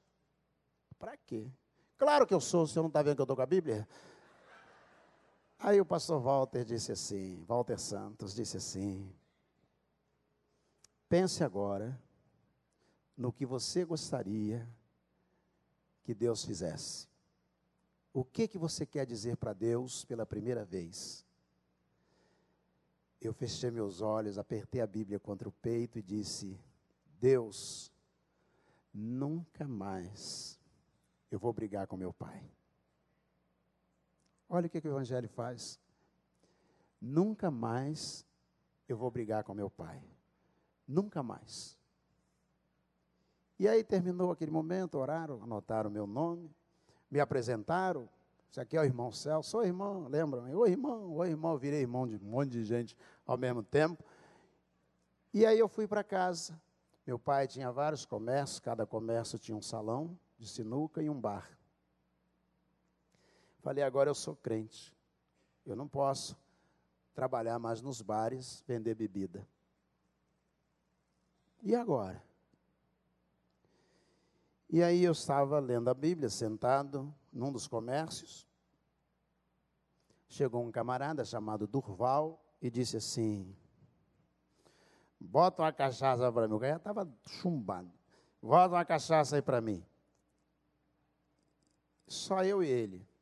Para 0.98 1.16
quê? 1.16 1.50
Claro 1.98 2.26
que 2.26 2.34
eu 2.34 2.40
sou, 2.40 2.62
o 2.62 2.66
senhor 2.66 2.82
não 2.84 2.88
está 2.88 3.02
vendo 3.02 3.16
que 3.16 3.20
eu 3.20 3.24
estou 3.24 3.36
com 3.36 3.42
a 3.42 3.46
Bíblia? 3.46 3.88
Aí 5.66 5.80
o 5.80 5.86
pastor 5.86 6.20
Walter 6.20 6.62
disse 6.62 6.92
assim, 6.92 7.42
Walter 7.48 7.78
Santos 7.78 8.34
disse 8.34 8.58
assim: 8.58 9.10
Pense 11.08 11.42
agora 11.42 11.98
no 13.16 13.32
que 13.32 13.46
você 13.46 13.82
gostaria 13.82 14.68
que 16.02 16.12
Deus 16.12 16.44
fizesse. 16.44 17.08
O 18.12 18.22
que 18.22 18.46
que 18.46 18.58
você 18.58 18.84
quer 18.84 19.06
dizer 19.06 19.38
para 19.38 19.54
Deus 19.54 20.04
pela 20.04 20.26
primeira 20.26 20.66
vez? 20.66 21.24
Eu 23.18 23.32
fechei 23.32 23.70
meus 23.70 24.02
olhos, 24.02 24.36
apertei 24.36 24.82
a 24.82 24.86
Bíblia 24.86 25.18
contra 25.18 25.48
o 25.48 25.52
peito 25.62 25.98
e 25.98 26.02
disse: 26.02 26.60
Deus, 27.18 27.90
nunca 28.92 29.66
mais 29.66 30.60
eu 31.30 31.38
vou 31.38 31.54
brigar 31.54 31.86
com 31.86 31.96
meu 31.96 32.12
pai. 32.12 32.52
Olha 34.48 34.66
o 34.66 34.70
que, 34.70 34.80
que 34.80 34.88
o 34.88 34.92
Evangelho 34.92 35.28
faz. 35.28 35.80
Nunca 37.00 37.50
mais 37.50 38.26
eu 38.88 38.96
vou 38.96 39.10
brigar 39.10 39.44
com 39.44 39.54
meu 39.54 39.70
pai. 39.70 40.02
Nunca 40.86 41.22
mais. 41.22 41.78
E 43.58 43.68
aí 43.68 43.82
terminou 43.84 44.30
aquele 44.30 44.50
momento, 44.50 44.98
oraram, 44.98 45.42
anotaram 45.42 45.88
o 45.88 45.92
meu 45.92 46.06
nome 46.06 46.50
me 47.14 47.20
apresentaram. 47.20 48.08
Isso 48.50 48.60
aqui 48.60 48.76
é 48.76 48.80
o 48.80 48.84
irmão 48.84 49.12
Celso. 49.12 49.50
Sou 49.50 49.64
irmão, 49.64 50.08
lembram? 50.08 50.52
Oi, 50.58 50.70
irmão, 50.70 51.12
oi, 51.12 51.28
irmão. 51.28 51.56
Virei 51.56 51.80
irmão 51.80 52.08
de 52.08 52.16
um 52.16 52.28
monte 52.28 52.50
de 52.50 52.64
gente 52.64 52.96
ao 53.24 53.38
mesmo 53.38 53.62
tempo. 53.62 54.04
E 55.32 55.46
aí 55.46 55.56
eu 55.56 55.68
fui 55.68 55.86
para 55.86 56.02
casa. 56.02 56.60
Meu 57.06 57.16
pai 57.16 57.46
tinha 57.46 57.70
vários 57.70 58.04
comércios, 58.04 58.58
cada 58.58 58.84
comércio 58.84 59.38
tinha 59.38 59.56
um 59.56 59.62
salão 59.62 60.18
de 60.36 60.48
sinuca 60.48 61.02
e 61.02 61.08
um 61.08 61.20
bar. 61.20 61.48
Falei, 63.64 63.82
agora 63.82 64.10
eu 64.10 64.14
sou 64.14 64.36
crente. 64.36 64.94
Eu 65.64 65.74
não 65.74 65.88
posso 65.88 66.36
trabalhar 67.14 67.58
mais 67.58 67.80
nos 67.80 68.02
bares, 68.02 68.62
vender 68.68 68.94
bebida. 68.94 69.48
E 71.62 71.74
agora? 71.74 72.22
E 74.68 74.82
aí 74.82 75.02
eu 75.02 75.12
estava 75.12 75.58
lendo 75.60 75.88
a 75.88 75.94
Bíblia, 75.94 76.28
sentado 76.28 77.12
num 77.32 77.50
dos 77.50 77.66
comércios. 77.66 78.46
Chegou 80.28 80.62
um 80.62 80.70
camarada 80.70 81.24
chamado 81.24 81.66
Durval 81.66 82.44
e 82.60 82.70
disse 82.70 82.98
assim: 82.98 83.56
Bota 85.18 85.62
uma 85.62 85.72
cachaça 85.72 86.30
para 86.30 86.46
mim. 86.46 86.54
O 86.54 86.60
cara 86.60 86.76
estava 86.76 87.08
chumbado. 87.40 87.90
Bota 88.42 88.74
uma 88.74 88.84
cachaça 88.84 89.36
aí 89.36 89.42
para 89.42 89.62
mim. 89.62 89.82
Só 92.06 92.44
eu 92.44 92.62
e 92.62 92.68
ele. 92.68 93.13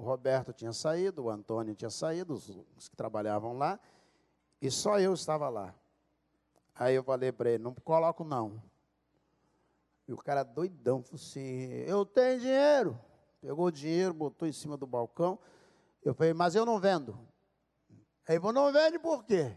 O 0.00 0.02
Roberto 0.02 0.50
tinha 0.54 0.72
saído, 0.72 1.24
o 1.24 1.30
Antônio 1.30 1.74
tinha 1.74 1.90
saído, 1.90 2.32
os, 2.32 2.48
os 2.74 2.88
que 2.88 2.96
trabalhavam 2.96 3.58
lá, 3.58 3.78
e 4.58 4.70
só 4.70 4.98
eu 4.98 5.12
estava 5.12 5.50
lá. 5.50 5.74
Aí 6.74 6.94
eu 6.94 7.04
falei 7.04 7.30
para 7.30 7.50
ele: 7.50 7.62
Não 7.62 7.74
coloco 7.74 8.24
não. 8.24 8.62
E 10.08 10.12
o 10.14 10.16
cara 10.16 10.42
doidão, 10.42 11.02
falou 11.02 11.16
assim: 11.16 11.42
Eu 11.86 12.06
tenho 12.06 12.40
dinheiro. 12.40 12.98
Pegou 13.42 13.66
o 13.66 13.70
dinheiro, 13.70 14.14
botou 14.14 14.48
em 14.48 14.52
cima 14.52 14.74
do 14.74 14.86
balcão. 14.86 15.38
Eu 16.02 16.14
falei: 16.14 16.32
Mas 16.32 16.54
eu 16.54 16.64
não 16.64 16.80
vendo. 16.80 17.12
Aí 18.26 18.36
ele 18.36 18.40
falou: 18.40 18.54
Não 18.54 18.72
vende 18.72 18.98
por 18.98 19.22
quê? 19.22 19.54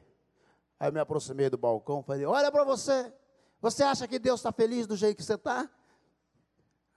Aí 0.77 0.89
eu 0.89 0.91
me 0.91 0.99
aproximei 0.99 1.49
do 1.49 1.57
balcão 1.57 2.03
falei: 2.03 2.25
Olha 2.25 2.51
para 2.51 2.65
você. 2.65 3.13
Você 3.61 3.81
acha 3.81 4.05
que 4.09 4.19
Deus 4.19 4.41
está 4.41 4.51
feliz 4.51 4.85
do 4.85 4.97
jeito 4.97 5.15
que 5.15 5.23
você 5.23 5.35
está? 5.35 5.69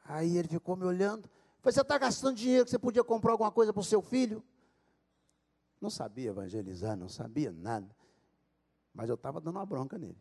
Aí 0.05 0.37
ele 0.37 0.49
ficou 0.49 0.75
me 0.75 0.85
olhando. 0.85 1.31
Você 1.73 1.81
está 1.81 1.99
gastando 1.99 2.37
dinheiro 2.37 2.65
que 2.65 2.71
você 2.71 2.79
podia 2.79 3.03
comprar 3.03 3.33
alguma 3.33 3.51
coisa 3.51 3.73
para 3.73 3.81
o 3.81 3.85
seu 3.85 4.01
filho? 4.01 4.41
Não 5.81 5.91
sabia 5.91 6.31
evangelizar, 6.31 6.97
não 6.97 7.09
sabia 7.09 7.51
nada. 7.51 7.93
Mas 8.95 9.09
eu 9.09 9.17
estava 9.17 9.41
dando 9.41 9.57
uma 9.57 9.67
bronca 9.67 9.99
nele. 9.99 10.17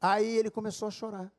Aí 0.00 0.26
ele 0.38 0.50
começou 0.50 0.88
a 0.88 0.90
chorar. 0.90 1.30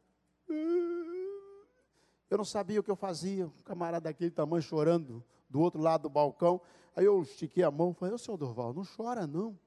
Eu 0.48 2.38
não 2.38 2.46
sabia 2.46 2.80
o 2.80 2.84
que 2.84 2.92
eu 2.92 2.96
fazia. 2.96 3.48
Um 3.48 3.64
camarada 3.64 4.04
daquele 4.04 4.30
tamanho 4.30 4.62
chorando 4.62 5.24
do 5.50 5.60
outro 5.62 5.82
lado 5.82 6.04
do 6.04 6.10
balcão. 6.10 6.62
Aí 6.96 7.06
eu 7.06 7.24
estiquei 7.24 7.64
a 7.64 7.72
mão 7.72 7.90
e 7.90 7.96
falei, 7.96 8.14
ô 8.14 8.20
senhor 8.20 8.38
Durval, 8.38 8.72
não 8.72 8.84
chora 8.86 9.26
não. 9.26 9.58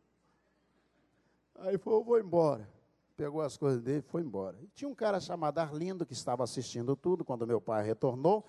Aí 1.57 1.71
ele 1.71 1.79
falou, 1.79 1.99
eu 1.99 2.05
vou 2.05 2.21
embora. 2.21 2.71
Pegou 3.17 3.43
as 3.43 3.57
coisas 3.57 3.83
dele 3.83 3.99
e 3.99 4.03
foi 4.03 4.23
embora. 4.23 4.57
E 4.63 4.69
tinha 4.69 4.89
um 4.89 4.95
cara 4.95 5.19
chamado 5.19 5.59
Arlindo 5.59 6.07
que 6.07 6.13
estava 6.13 6.45
assistindo 6.45 6.95
tudo 6.95 7.25
quando 7.25 7.45
meu 7.45 7.61
pai 7.61 7.85
retornou. 7.85 8.47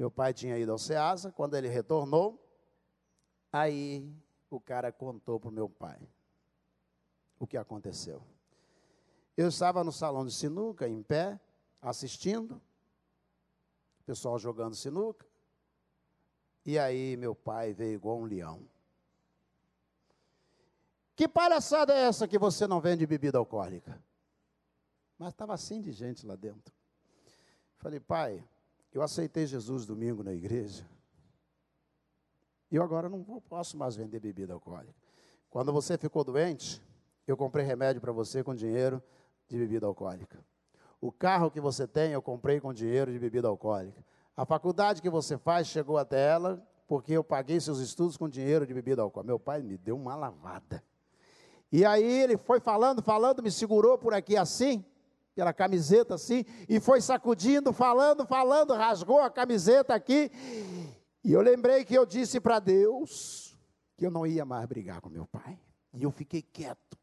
Meu 0.00 0.10
pai 0.10 0.32
tinha 0.32 0.56
ido 0.56 0.72
ao 0.72 0.78
Ceasa. 0.78 1.30
Quando 1.30 1.58
ele 1.58 1.68
retornou, 1.68 2.42
aí 3.52 4.10
o 4.48 4.58
cara 4.58 4.90
contou 4.90 5.38
para 5.38 5.50
o 5.50 5.52
meu 5.52 5.68
pai 5.68 6.00
o 7.38 7.46
que 7.46 7.58
aconteceu. 7.58 8.22
Eu 9.36 9.48
estava 9.48 9.84
no 9.84 9.92
salão 9.92 10.24
de 10.24 10.32
sinuca, 10.32 10.88
em 10.88 11.02
pé, 11.02 11.38
assistindo, 11.82 12.54
o 14.00 14.04
pessoal 14.06 14.38
jogando 14.38 14.74
sinuca. 14.74 15.26
E 16.64 16.78
aí 16.78 17.14
meu 17.18 17.34
pai 17.34 17.74
veio 17.74 17.92
igual 17.92 18.20
um 18.20 18.24
leão. 18.24 18.66
Que 21.14 21.28
palhaçada 21.28 21.92
é 21.92 22.04
essa 22.04 22.26
que 22.26 22.38
você 22.38 22.66
não 22.66 22.80
vende 22.80 23.06
bebida 23.06 23.36
alcoólica? 23.36 24.02
Mas 25.18 25.34
estava 25.34 25.52
assim 25.52 25.78
de 25.82 25.92
gente 25.92 26.24
lá 26.24 26.36
dentro. 26.36 26.74
Falei, 27.76 28.00
pai, 28.00 28.42
eu 28.92 29.02
aceitei 29.02 29.46
Jesus 29.46 29.86
domingo 29.86 30.22
na 30.22 30.32
igreja. 30.32 30.86
E 32.70 32.76
eu 32.76 32.82
agora 32.82 33.08
não 33.08 33.22
posso 33.48 33.76
mais 33.76 33.96
vender 33.96 34.20
bebida 34.20 34.52
alcoólica. 34.52 34.94
Quando 35.48 35.72
você 35.72 35.98
ficou 35.98 36.22
doente, 36.22 36.82
eu 37.26 37.36
comprei 37.36 37.64
remédio 37.64 38.00
para 38.00 38.12
você 38.12 38.42
com 38.42 38.54
dinheiro 38.54 39.02
de 39.48 39.58
bebida 39.58 39.86
alcoólica. 39.86 40.38
O 41.00 41.10
carro 41.10 41.50
que 41.50 41.60
você 41.60 41.86
tem, 41.86 42.12
eu 42.12 42.22
comprei 42.22 42.60
com 42.60 42.72
dinheiro 42.72 43.12
de 43.12 43.18
bebida 43.18 43.48
alcoólica. 43.48 44.04
A 44.36 44.44
faculdade 44.44 45.02
que 45.02 45.10
você 45.10 45.36
faz 45.36 45.66
chegou 45.66 45.98
até 45.98 46.28
ela 46.28 46.64
porque 46.86 47.12
eu 47.12 47.22
paguei 47.22 47.60
seus 47.60 47.78
estudos 47.78 48.16
com 48.16 48.28
dinheiro 48.28 48.66
de 48.66 48.74
bebida 48.74 49.02
alcoólica. 49.02 49.26
Meu 49.26 49.38
pai 49.38 49.62
me 49.62 49.76
deu 49.76 49.96
uma 49.96 50.14
lavada. 50.14 50.82
E 51.72 51.84
aí 51.84 52.20
ele 52.22 52.36
foi 52.36 52.58
falando, 52.58 53.00
falando, 53.00 53.42
me 53.42 53.50
segurou 53.50 53.96
por 53.96 54.12
aqui 54.12 54.36
assim, 54.36 54.84
pela 55.34 55.52
camiseta 55.52 56.14
assim, 56.14 56.44
e 56.68 56.80
foi 56.80 57.00
sacudindo, 57.00 57.72
falando, 57.72 58.26
falando, 58.26 58.74
rasgou 58.74 59.20
a 59.20 59.30
camiseta 59.30 59.94
aqui. 59.94 60.30
E 61.22 61.32
eu 61.32 61.40
lembrei 61.40 61.84
que 61.84 61.94
eu 61.94 62.04
disse 62.04 62.40
para 62.40 62.58
Deus 62.58 63.58
que 63.96 64.06
eu 64.06 64.10
não 64.10 64.26
ia 64.26 64.44
mais 64.44 64.66
brigar 64.66 65.00
com 65.00 65.08
meu 65.08 65.26
pai. 65.26 65.58
E 65.92 66.02
eu 66.02 66.10
fiquei 66.10 66.42
quieto. 66.42 66.98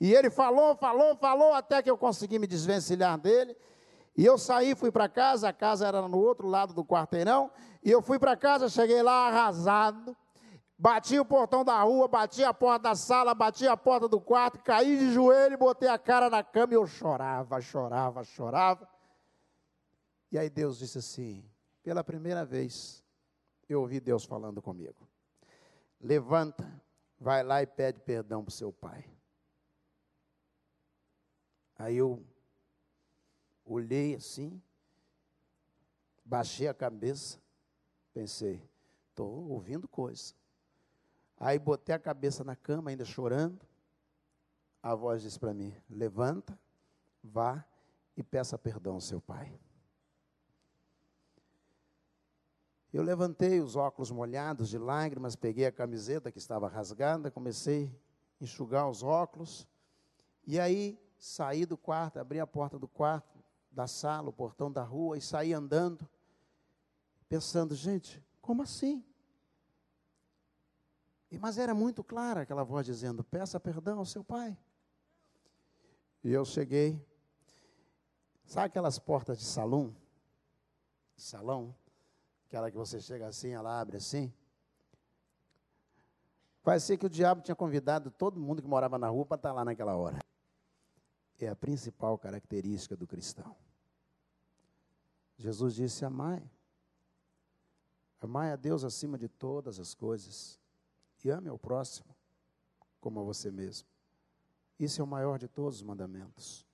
E 0.00 0.14
ele 0.14 0.30
falou, 0.30 0.76
falou, 0.76 1.16
falou, 1.16 1.52
até 1.52 1.82
que 1.82 1.90
eu 1.90 1.96
consegui 1.96 2.38
me 2.38 2.46
desvencilhar 2.46 3.18
dele. 3.18 3.56
E 4.16 4.24
eu 4.24 4.38
saí, 4.38 4.74
fui 4.74 4.90
para 4.90 5.08
casa, 5.08 5.48
a 5.48 5.52
casa 5.52 5.86
era 5.86 6.08
no 6.08 6.18
outro 6.18 6.48
lado 6.48 6.72
do 6.72 6.84
quarteirão, 6.84 7.50
e 7.84 7.90
eu 7.90 8.00
fui 8.00 8.18
para 8.18 8.34
casa, 8.34 8.68
cheguei 8.68 9.02
lá 9.02 9.28
arrasado, 9.28 10.16
bati 10.78 11.18
o 11.18 11.24
portão 11.24 11.64
da 11.64 11.82
rua, 11.82 12.06
bati 12.06 12.44
a 12.44 12.52
porta 12.52 12.90
da 12.90 12.94
sala, 12.94 13.34
bati 13.34 13.66
a 13.66 13.76
porta 13.76 14.08
do 14.08 14.20
quarto, 14.20 14.58
caí 14.62 14.98
de 14.98 15.12
joelho, 15.12 15.56
botei 15.56 15.88
a 15.88 15.98
cara 15.98 16.28
na 16.28 16.42
cama 16.42 16.74
e 16.74 16.76
eu 16.76 16.86
chorava, 16.86 17.60
chorava, 17.60 18.24
chorava. 18.24 18.88
E 20.30 20.38
aí 20.38 20.50
Deus 20.50 20.78
disse 20.78 20.98
assim: 20.98 21.44
pela 21.82 22.04
primeira 22.04 22.44
vez, 22.44 23.02
eu 23.68 23.80
ouvi 23.80 24.00
Deus 24.00 24.24
falando 24.24 24.60
comigo. 24.60 25.08
Levanta, 26.00 26.82
vai 27.18 27.42
lá 27.42 27.62
e 27.62 27.66
pede 27.66 28.00
perdão 28.00 28.42
para 28.42 28.50
o 28.50 28.52
seu 28.52 28.72
pai. 28.72 29.04
Aí 31.78 31.96
eu 31.96 32.24
olhei 33.64 34.14
assim, 34.14 34.62
baixei 36.24 36.68
a 36.68 36.74
cabeça, 36.74 37.38
pensei, 38.12 38.62
estou 39.10 39.50
ouvindo 39.50 39.86
coisa. 39.86 40.34
Aí 41.38 41.58
botei 41.58 41.94
a 41.94 41.98
cabeça 41.98 42.42
na 42.42 42.56
cama, 42.56 42.90
ainda 42.90 43.04
chorando. 43.04 43.60
A 44.82 44.94
voz 44.94 45.22
disse 45.22 45.38
para 45.38 45.52
mim: 45.52 45.74
levanta, 45.88 46.58
vá 47.22 47.64
e 48.16 48.22
peça 48.22 48.56
perdão 48.56 48.94
ao 48.94 49.00
seu 49.00 49.20
pai. 49.20 49.52
Eu 52.92 53.02
levantei 53.02 53.60
os 53.60 53.76
óculos 53.76 54.10
molhados 54.10 54.70
de 54.70 54.78
lágrimas, 54.78 55.36
peguei 55.36 55.66
a 55.66 55.72
camiseta 55.72 56.32
que 56.32 56.38
estava 56.38 56.66
rasgada, 56.66 57.30
comecei 57.30 57.94
a 58.40 58.44
enxugar 58.44 58.88
os 58.88 59.02
óculos. 59.02 59.66
E 60.46 60.58
aí 60.58 60.98
saí 61.18 61.66
do 61.66 61.76
quarto, 61.76 62.18
abri 62.18 62.40
a 62.40 62.46
porta 62.46 62.78
do 62.78 62.88
quarto, 62.88 63.38
da 63.70 63.86
sala, 63.86 64.30
o 64.30 64.32
portão 64.32 64.72
da 64.72 64.82
rua 64.82 65.18
e 65.18 65.20
saí 65.20 65.52
andando, 65.52 66.08
pensando, 67.28 67.74
gente, 67.74 68.24
como 68.40 68.62
assim? 68.62 69.04
Mas 71.30 71.58
era 71.58 71.74
muito 71.74 72.04
clara 72.04 72.42
aquela 72.42 72.64
voz 72.64 72.86
dizendo: 72.86 73.22
peça 73.24 73.58
perdão 73.58 73.98
ao 73.98 74.06
seu 74.06 74.22
pai. 74.22 74.56
E 76.22 76.32
eu 76.32 76.44
cheguei, 76.44 77.00
sabe 78.44 78.66
aquelas 78.66 78.98
portas 78.98 79.38
de 79.38 79.44
salão? 79.44 79.94
Salão? 81.16 81.74
Aquela 82.46 82.70
que 82.70 82.76
você 82.76 83.00
chega 83.00 83.26
assim, 83.26 83.50
ela 83.50 83.80
abre 83.80 83.96
assim. 83.96 84.32
Parecia 86.62 86.96
que 86.96 87.06
o 87.06 87.10
diabo 87.10 87.42
tinha 87.42 87.54
convidado 87.54 88.10
todo 88.10 88.40
mundo 88.40 88.60
que 88.60 88.66
morava 88.66 88.98
na 88.98 89.08
rua 89.08 89.24
para 89.24 89.36
estar 89.36 89.52
lá 89.52 89.64
naquela 89.64 89.96
hora. 89.96 90.18
É 91.38 91.48
a 91.48 91.54
principal 91.54 92.18
característica 92.18 92.96
do 92.96 93.06
cristão. 93.06 93.54
Jesus 95.36 95.74
disse: 95.74 96.04
Amai. 96.04 96.42
Amai 98.20 98.50
a 98.50 98.56
Deus 98.56 98.82
acima 98.82 99.16
de 99.18 99.28
todas 99.28 99.78
as 99.78 99.94
coisas. 99.94 100.58
E 101.24 101.30
ame 101.30 101.48
ao 101.48 101.58
próximo 101.58 102.14
como 103.00 103.20
a 103.20 103.22
você 103.22 103.50
mesmo. 103.50 103.88
Isso 104.78 105.00
é 105.00 105.04
o 105.04 105.06
maior 105.06 105.38
de 105.38 105.48
todos 105.48 105.76
os 105.76 105.82
mandamentos. 105.82 106.66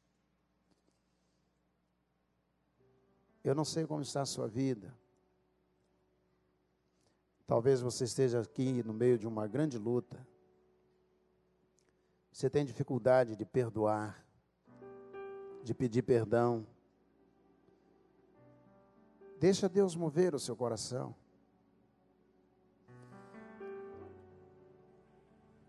Eu 3.44 3.54
não 3.54 3.64
sei 3.64 3.86
como 3.86 4.02
está 4.02 4.22
a 4.22 4.26
sua 4.26 4.48
vida. 4.48 4.96
Talvez 7.46 7.80
você 7.80 8.04
esteja 8.04 8.40
aqui 8.40 8.82
no 8.82 8.94
meio 8.94 9.18
de 9.18 9.26
uma 9.26 9.46
grande 9.46 9.76
luta. 9.76 10.26
Você 12.32 12.48
tem 12.48 12.64
dificuldade 12.64 13.36
de 13.36 13.44
perdoar, 13.44 14.24
de 15.62 15.74
pedir 15.74 16.02
perdão. 16.02 16.66
Deixa 19.38 19.68
Deus 19.68 19.94
mover 19.94 20.34
o 20.34 20.38
seu 20.38 20.56
coração. 20.56 21.14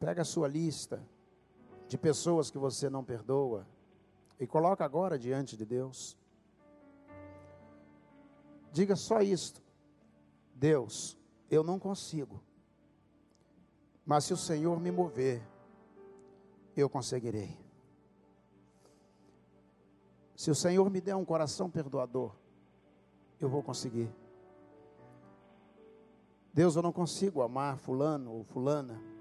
Pega 0.04 0.24
a 0.24 0.26
sua 0.26 0.50
lista 0.50 1.02
de 1.88 1.98
pessoas 1.98 2.52
que 2.52 2.58
você 2.58 2.90
não 2.90 3.06
perdoa 3.06 3.66
e 4.38 4.46
coloca 4.46 4.84
agora 4.84 5.18
diante 5.18 5.56
de 5.56 5.66
Deus. 5.66 6.18
Diga 8.74 8.98
só 8.98 9.22
isto: 9.22 9.64
Deus, 10.54 11.18
eu 11.50 11.64
não 11.64 11.80
consigo, 11.80 12.44
mas 14.06 14.26
se 14.26 14.34
o 14.34 14.38
Senhor 14.38 14.78
me 14.78 14.92
mover, 14.92 15.42
eu 16.76 16.90
conseguirei. 16.90 17.58
Se 20.36 20.52
o 20.52 20.56
Senhor 20.56 20.90
me 20.90 21.00
der 21.00 21.16
um 21.16 21.24
coração 21.24 21.70
perdoador, 21.70 22.36
eu 23.40 23.48
vou 23.48 23.64
conseguir. 23.64 24.14
Deus, 26.54 26.76
eu 26.76 26.82
não 26.82 26.92
consigo 26.92 27.42
amar 27.42 27.78
fulano 27.78 28.34
ou 28.34 28.44
fulana, 28.44 29.13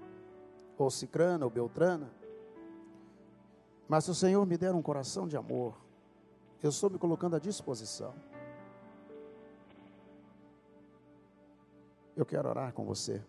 ou 0.77 0.89
cicrana 0.89 1.45
ou 1.45 1.51
beltrana, 1.51 2.11
mas 3.87 4.05
se 4.05 4.11
o 4.11 4.15
Senhor 4.15 4.45
me 4.45 4.57
der 4.57 4.73
um 4.73 4.81
coração 4.81 5.27
de 5.27 5.37
amor, 5.37 5.75
eu 6.61 6.69
estou 6.69 6.89
me 6.89 6.97
colocando 6.97 7.35
à 7.35 7.39
disposição. 7.39 8.13
Eu 12.15 12.25
quero 12.25 12.47
orar 12.47 12.73
com 12.73 12.85
você. 12.85 13.21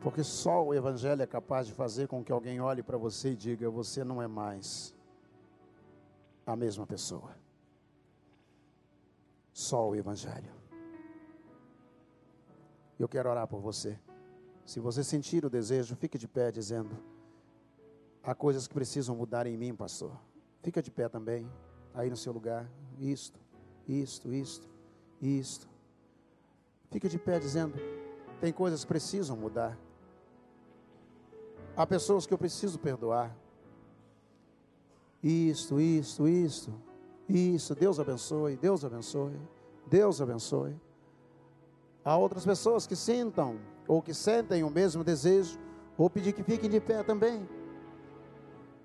Porque 0.00 0.22
só 0.22 0.64
o 0.64 0.74
Evangelho 0.74 1.22
é 1.22 1.26
capaz 1.26 1.66
de 1.66 1.72
fazer 1.72 2.06
com 2.06 2.22
que 2.22 2.32
alguém 2.32 2.60
olhe 2.60 2.82
para 2.82 2.96
você 2.96 3.30
e 3.30 3.36
diga: 3.36 3.68
Você 3.70 4.04
não 4.04 4.20
é 4.20 4.26
mais 4.26 4.94
a 6.44 6.54
mesma 6.54 6.86
pessoa. 6.86 7.36
Só 9.52 9.88
o 9.88 9.96
Evangelho. 9.96 10.52
Eu 12.98 13.08
quero 13.08 13.28
orar 13.28 13.46
por 13.46 13.60
você. 13.60 13.98
Se 14.64 14.80
você 14.80 15.04
sentir 15.04 15.44
o 15.44 15.50
desejo, 15.50 15.94
fique 15.96 16.18
de 16.18 16.26
pé 16.26 16.50
dizendo: 16.50 16.96
Há 18.22 18.34
coisas 18.34 18.66
que 18.66 18.74
precisam 18.74 19.14
mudar 19.14 19.46
em 19.46 19.56
mim, 19.56 19.74
pastor. 19.74 20.12
Fica 20.62 20.82
de 20.82 20.90
pé 20.90 21.08
também, 21.08 21.48
aí 21.94 22.10
no 22.10 22.16
seu 22.16 22.32
lugar. 22.32 22.68
Isto, 22.98 23.38
isto, 23.86 24.32
isto, 24.32 24.68
isto. 25.20 25.68
Fica 26.90 27.08
de 27.08 27.18
pé 27.18 27.38
dizendo: 27.38 27.74
Tem 28.40 28.52
coisas 28.52 28.82
que 28.82 28.88
precisam 28.88 29.36
mudar. 29.36 29.78
Há 31.76 31.86
pessoas 31.86 32.26
que 32.26 32.32
eu 32.32 32.38
preciso 32.38 32.78
perdoar. 32.78 33.36
Isto, 35.22 35.78
isto, 35.78 36.26
isto, 36.26 36.82
isso. 37.28 37.74
Deus 37.74 38.00
abençoe, 38.00 38.56
Deus 38.56 38.84
abençoe, 38.84 39.38
Deus 39.86 40.20
abençoe. 40.20 40.74
Há 42.06 42.16
outras 42.16 42.46
pessoas 42.46 42.86
que 42.86 42.94
sintam 42.94 43.58
ou 43.88 44.00
que 44.00 44.14
sentem 44.14 44.62
o 44.62 44.70
mesmo 44.70 45.02
desejo, 45.02 45.58
vou 45.98 46.08
pedir 46.08 46.32
que 46.32 46.44
fiquem 46.44 46.70
de 46.70 46.80
pé 46.80 47.02
também, 47.02 47.48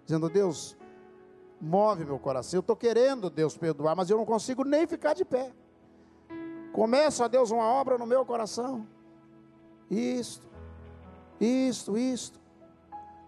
dizendo: 0.03 0.27
Deus, 0.27 0.75
move 1.61 2.03
meu 2.03 2.17
coração. 2.17 2.57
Eu 2.57 2.61
estou 2.61 2.75
querendo 2.75 3.29
Deus 3.29 3.55
perdoar, 3.55 3.95
mas 3.95 4.09
eu 4.09 4.17
não 4.17 4.25
consigo 4.25 4.63
nem 4.63 4.87
ficar 4.87 5.13
de 5.13 5.23
pé. 5.23 5.53
Começa, 6.73 7.29
Deus, 7.29 7.51
uma 7.51 7.63
obra 7.63 7.95
no 7.95 8.07
meu 8.07 8.25
coração. 8.25 8.87
Isto, 9.87 10.49
isto, 11.39 11.95
isto. 11.95 12.41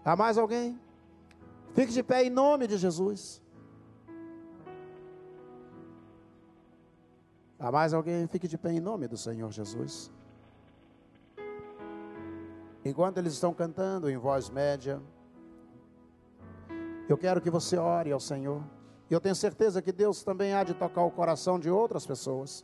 Há 0.04 0.16
mais 0.16 0.36
alguém? 0.36 0.76
Fique 1.72 1.92
de 1.92 2.02
pé 2.02 2.24
em 2.24 2.30
nome 2.30 2.66
de 2.66 2.76
Jesus. 2.78 3.40
Há 7.64 7.72
mais 7.72 7.94
alguém? 7.94 8.26
Fique 8.26 8.46
de 8.46 8.58
pé 8.58 8.72
em 8.72 8.78
nome 8.78 9.08
do 9.08 9.16
Senhor 9.16 9.50
Jesus. 9.50 10.12
Enquanto 12.84 13.16
eles 13.16 13.32
estão 13.32 13.54
cantando 13.54 14.10
em 14.10 14.18
voz 14.18 14.50
média, 14.50 15.00
eu 17.08 17.16
quero 17.16 17.40
que 17.40 17.48
você 17.48 17.78
ore 17.78 18.12
ao 18.12 18.20
Senhor. 18.20 18.62
Eu 19.08 19.18
tenho 19.18 19.34
certeza 19.34 19.80
que 19.80 19.92
Deus 19.92 20.22
também 20.22 20.52
há 20.52 20.62
de 20.62 20.74
tocar 20.74 21.04
o 21.04 21.10
coração 21.10 21.58
de 21.58 21.70
outras 21.70 22.06
pessoas. 22.06 22.62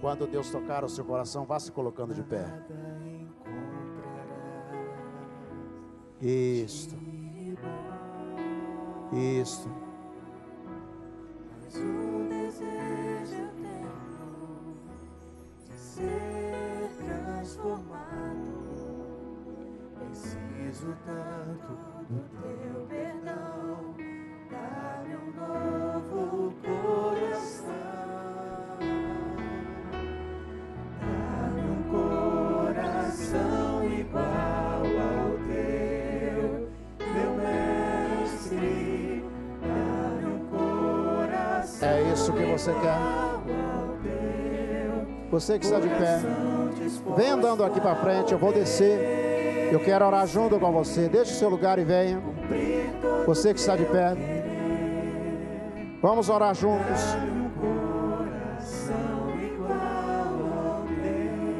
Quando 0.00 0.28
Deus 0.28 0.48
tocar 0.48 0.84
o 0.84 0.88
seu 0.88 1.04
coração, 1.04 1.44
vá 1.44 1.58
se 1.58 1.72
colocando 1.72 2.14
de 2.14 2.22
pé. 2.22 2.46
Isto. 6.20 6.96
Isto. 9.12 9.70
Ser 15.76 16.90
transformado. 16.98 18.50
Preciso 19.94 20.96
tanto 21.06 21.68
do 22.08 22.18
teu 22.42 22.86
perdão. 22.88 23.47
Você 42.58 42.72
quer. 42.72 42.98
Você 45.30 45.58
que 45.58 45.64
está 45.64 45.78
de 45.78 45.88
pé, 45.88 46.20
vem 47.16 47.30
andando 47.30 47.62
aqui 47.62 47.80
para 47.80 47.94
frente. 47.96 48.32
Eu 48.32 48.38
vou 48.38 48.52
descer. 48.52 49.70
Eu 49.70 49.78
quero 49.78 50.04
orar 50.04 50.26
junto 50.26 50.58
com 50.58 50.72
você. 50.72 51.08
Deixe 51.08 51.32
o 51.32 51.34
seu 51.36 51.48
lugar 51.48 51.78
e 51.78 51.84
venha. 51.84 52.20
Você 53.26 53.54
que 53.54 53.60
está 53.60 53.76
de 53.76 53.84
pé, 53.84 54.16
vamos 56.02 56.28
orar 56.28 56.54
juntos. 56.54 57.16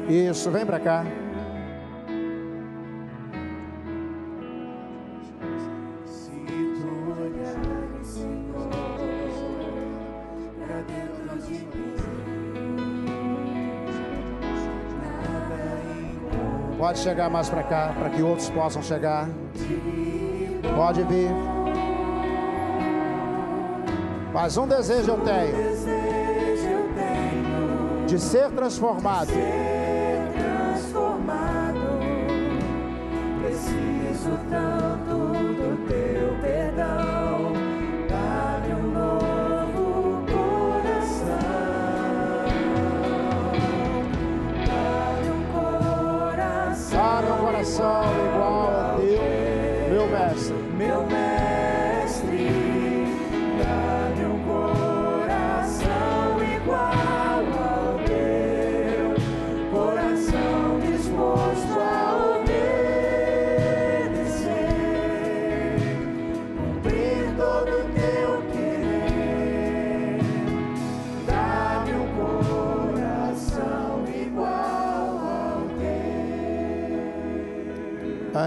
Isso, 0.09 0.49
vem 0.51 0.65
para 0.65 0.79
cá. 0.79 1.05
Pode 16.89 17.01
chegar 17.01 17.29
mais 17.29 17.47
para 17.47 17.61
cá, 17.61 17.93
para 17.95 18.09
que 18.09 18.23
outros 18.23 18.49
possam 18.49 18.81
chegar. 18.81 19.29
Pode 20.75 21.03
vir. 21.03 21.29
Mas 24.33 24.57
um 24.57 24.65
desejo 24.65 25.11
eu 25.11 25.19
tenho 25.19 25.55
de 28.07 28.17
ser 28.17 28.49
transformado. 28.49 29.29
Preciso 33.43 34.31
tanto 34.49 34.78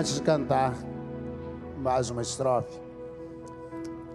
Antes 0.02 0.16
de 0.16 0.22
cantar 0.22 0.74
mais 1.78 2.10
uma 2.10 2.22
estrofe, 2.22 2.76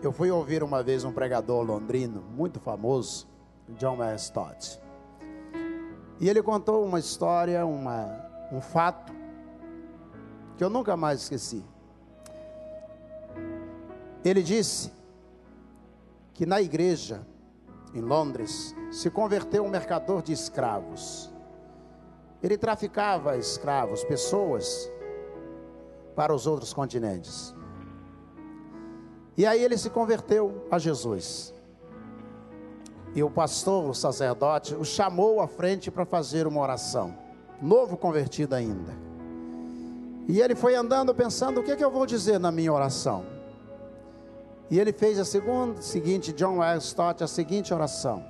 eu 0.03 0.11
fui 0.11 0.29
ouvir 0.29 0.61
uma 0.61 0.83
vez 0.83 1.05
um 1.05 1.13
pregador 1.13 1.63
londrino 1.63 2.21
muito 2.35 2.59
famoso, 2.59 3.25
John 3.69 3.95
Mayer 3.95 4.17
Stott. 4.17 4.81
E 6.19 6.27
ele 6.27 6.43
contou 6.43 6.83
uma 6.83 6.99
história, 6.99 7.65
uma, 7.65 8.05
um 8.51 8.59
fato 8.59 9.13
que 10.57 10.63
eu 10.65 10.69
nunca 10.69 10.97
mais 10.97 11.21
esqueci. 11.21 11.63
Ele 14.25 14.43
disse 14.43 14.91
que 16.33 16.45
na 16.45 16.61
igreja 16.61 17.25
em 17.93 18.01
Londres 18.01 18.75
se 18.91 19.09
converteu 19.09 19.63
um 19.63 19.69
mercador 19.69 20.21
de 20.21 20.33
escravos. 20.33 21.33
Ele 22.43 22.57
traficava 22.57 23.37
escravos, 23.37 24.03
pessoas, 24.03 24.91
para 26.17 26.33
os 26.33 26.47
outros 26.47 26.73
continentes. 26.73 27.53
E 29.37 29.45
aí 29.45 29.63
ele 29.63 29.77
se 29.77 29.87
converteu 29.87 30.65
a 30.71 30.79
Jesus. 30.79 31.53
E 33.13 33.21
o 33.21 33.29
pastor, 33.29 33.87
o 33.87 33.93
sacerdote, 33.93 34.73
o 34.73 34.83
chamou 34.83 35.39
à 35.39 35.47
frente 35.47 35.91
para 35.91 36.05
fazer 36.05 36.47
uma 36.47 36.59
oração. 36.59 37.15
Novo 37.61 37.95
convertido 37.95 38.55
ainda. 38.55 38.91
E 40.27 40.41
ele 40.41 40.55
foi 40.55 40.73
andando 40.73 41.13
pensando: 41.13 41.59
o 41.59 41.63
que, 41.63 41.69
é 41.69 41.75
que 41.75 41.85
eu 41.85 41.91
vou 41.91 42.07
dizer 42.07 42.39
na 42.39 42.51
minha 42.51 42.73
oração? 42.73 43.23
E 44.71 44.79
ele 44.79 44.91
fez 44.91 45.19
a 45.19 45.23
segunda, 45.23 45.83
seguinte, 45.83 46.33
John 46.33 46.57
Wayne 46.57 46.81
Stott, 46.81 47.23
a 47.23 47.27
seguinte 47.27 47.71
oração. 47.71 48.25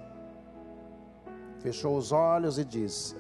Fechou 1.60 1.98
os 1.98 2.12
olhos 2.12 2.60
e 2.60 2.66
disse: 2.66 3.16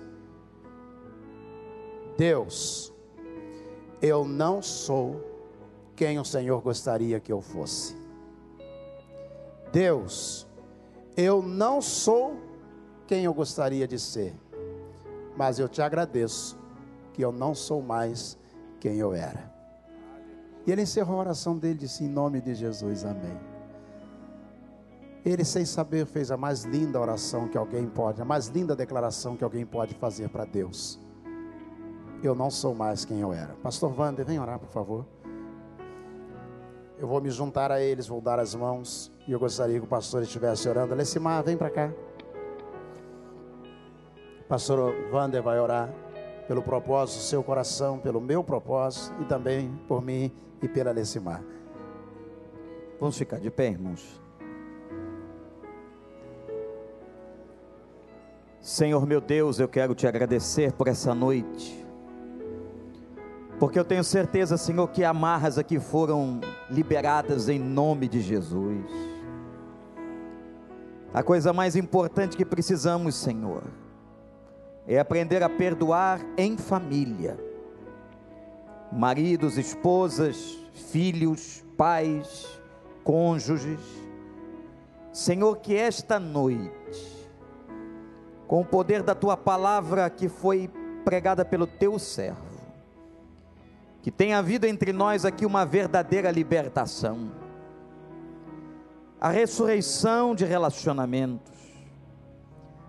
Deus, 2.18 2.94
eu 4.02 4.26
não 4.26 4.62
sou 4.62 5.22
quem 5.96 6.20
o 6.20 6.26
Senhor 6.26 6.62
gostaria 6.62 7.20
que 7.20 7.32
eu 7.32 7.42
fosse. 7.42 7.96
Deus, 9.72 10.48
eu 11.16 11.42
não 11.42 11.82
sou 11.82 12.36
quem 13.08 13.26
eu 13.26 13.34
gostaria 13.34 13.88
de 13.88 13.98
ser, 13.98 14.36
mas 15.36 15.60
eu 15.60 15.68
te 15.68 15.82
agradeço 15.82 16.58
que 17.14 17.24
eu 17.24 17.32
não 17.32 17.56
sou 17.56 17.82
mais 17.82 18.38
quem 18.80 18.98
eu 18.98 19.14
era. 19.14 19.52
E 20.66 20.72
ele 20.72 20.84
encerrou 20.84 21.18
a 21.18 21.22
oração 21.22 21.58
dele 21.58 21.76
e 21.76 21.78
disse: 21.80 22.04
Em 22.04 22.10
nome 22.10 22.42
de 22.42 22.54
Jesus, 22.54 23.04
amém. 23.06 23.38
Ele, 25.26 25.44
sem 25.44 25.66
saber, 25.66 26.06
fez 26.06 26.32
a 26.32 26.38
mais 26.38 26.64
linda 26.64 27.00
oração 27.00 27.48
que 27.48 27.58
alguém 27.58 27.88
pode, 27.88 28.22
a 28.22 28.26
mais 28.26 28.48
linda 28.48 28.76
declaração 28.76 29.36
que 29.36 29.44
alguém 29.44 29.66
pode 29.66 29.94
fazer 29.96 30.30
para 30.30 30.46
Deus. 30.46 31.00
Eu 32.24 32.34
não 32.34 32.50
sou 32.50 32.74
mais 32.74 33.06
quem 33.06 33.20
eu 33.20 33.32
era. 33.32 33.54
Pastor 33.62 33.94
Wander, 33.98 34.26
vem 34.26 34.40
orar, 34.40 34.60
por 34.60 34.70
favor. 34.70 35.06
Eu 36.98 37.08
vou 37.08 37.22
me 37.22 37.30
juntar 37.30 37.72
a 37.72 37.80
eles, 37.80 38.08
vou 38.08 38.20
dar 38.20 38.40
as 38.40 38.56
mãos. 38.56 39.12
E 39.28 39.32
eu 39.32 39.40
gostaria 39.40 39.80
que 39.80 39.86
o 39.86 39.90
pastor 39.90 40.24
estivesse 40.24 40.68
orando. 40.68 40.96
Lecimar, 40.96 41.44
vem 41.44 41.56
para 41.56 41.70
cá. 41.70 41.92
Pastor 44.48 44.96
Wander 45.12 45.44
vai 45.44 45.60
orar 45.60 45.94
pelo 46.48 46.64
propósito 46.64 47.18
do 47.18 47.24
seu 47.24 47.44
coração, 47.44 48.00
pelo 48.00 48.20
meu 48.20 48.44
propósito 48.44 49.14
e 49.22 49.26
também 49.26 49.70
por 49.88 50.02
mim 50.02 50.32
e 50.62 50.68
pela 50.68 50.92
Lecimar. 50.92 51.44
Vamos 53.00 53.18
ficar 53.18 53.40
de 53.40 53.52
pé, 53.52 53.68
irmãos. 53.68 54.20
Senhor 58.60 59.06
meu 59.06 59.22
Deus, 59.22 59.60
eu 59.60 59.68
quero 59.68 59.94
te 59.94 60.08
agradecer 60.08 60.74
por 60.74 60.88
essa 60.88 61.14
noite. 61.14 61.87
Porque 63.60 63.80
eu 63.80 63.86
tenho 63.86 64.04
certeza, 64.04 64.56
Senhor, 64.56 64.88
que 64.90 65.04
amarras 65.04 65.58
aqui 65.58 65.80
foram 65.80 66.40
liberadas 66.70 67.50
em 67.50 67.58
nome 67.58 68.08
de 68.08 68.22
Jesus. 68.22 68.86
A 71.12 71.24
coisa 71.24 71.52
mais 71.52 71.76
importante 71.76 72.38
que 72.38 72.46
precisamos, 72.46 73.16
Senhor, 73.16 73.64
é 74.86 75.00
aprender 75.00 75.42
a 75.42 75.50
perdoar 75.50 76.22
em 76.38 76.56
família. 76.56 77.40
Maridos, 78.92 79.58
esposas, 79.58 80.60
filhos, 80.74 81.66
pais, 81.76 82.48
cônjuges. 83.04 83.80
Senhor, 85.12 85.58
que 85.58 85.76
esta 85.76 86.20
noite, 86.20 87.28
com 88.48 88.62
o 88.62 88.66
poder 88.66 89.02
da 89.02 89.16
tua 89.16 89.36
palavra 89.36 90.08
que 90.12 90.30
foi 90.30 90.70
pregada 91.04 91.44
pelo 91.44 91.66
teu 91.66 91.98
servo, 91.98 92.47
que 94.02 94.12
tenha 94.12 94.38
havido 94.38 94.66
entre 94.66 94.94
nós 94.94 95.26
aqui 95.26 95.46
uma 95.46 95.66
verdadeira 95.66 96.32
libertação, 96.32 97.32
a 99.20 99.30
ressurreição 99.30 100.36
de 100.36 100.46
relacionamentos, 100.46 101.52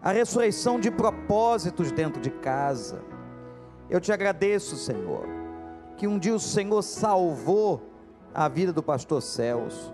a 0.03 0.13
ressurreição 0.13 0.79
de 0.79 0.91
propósitos 0.91 1.91
dentro 1.91 2.21
de 2.21 2.31
casa. 2.31 3.03
Eu 3.91 4.01
te 4.01 4.13
agradeço, 4.13 4.77
Senhor, 4.77 5.27
que 5.97 6.07
um 6.07 6.19
dia 6.19 6.35
o 6.35 6.41
Senhor 6.41 6.83
salvou 6.83 7.83
a 8.35 8.49
vida 8.49 8.73
do 8.73 8.83
pastor 8.83 9.21
Celso. 9.23 9.93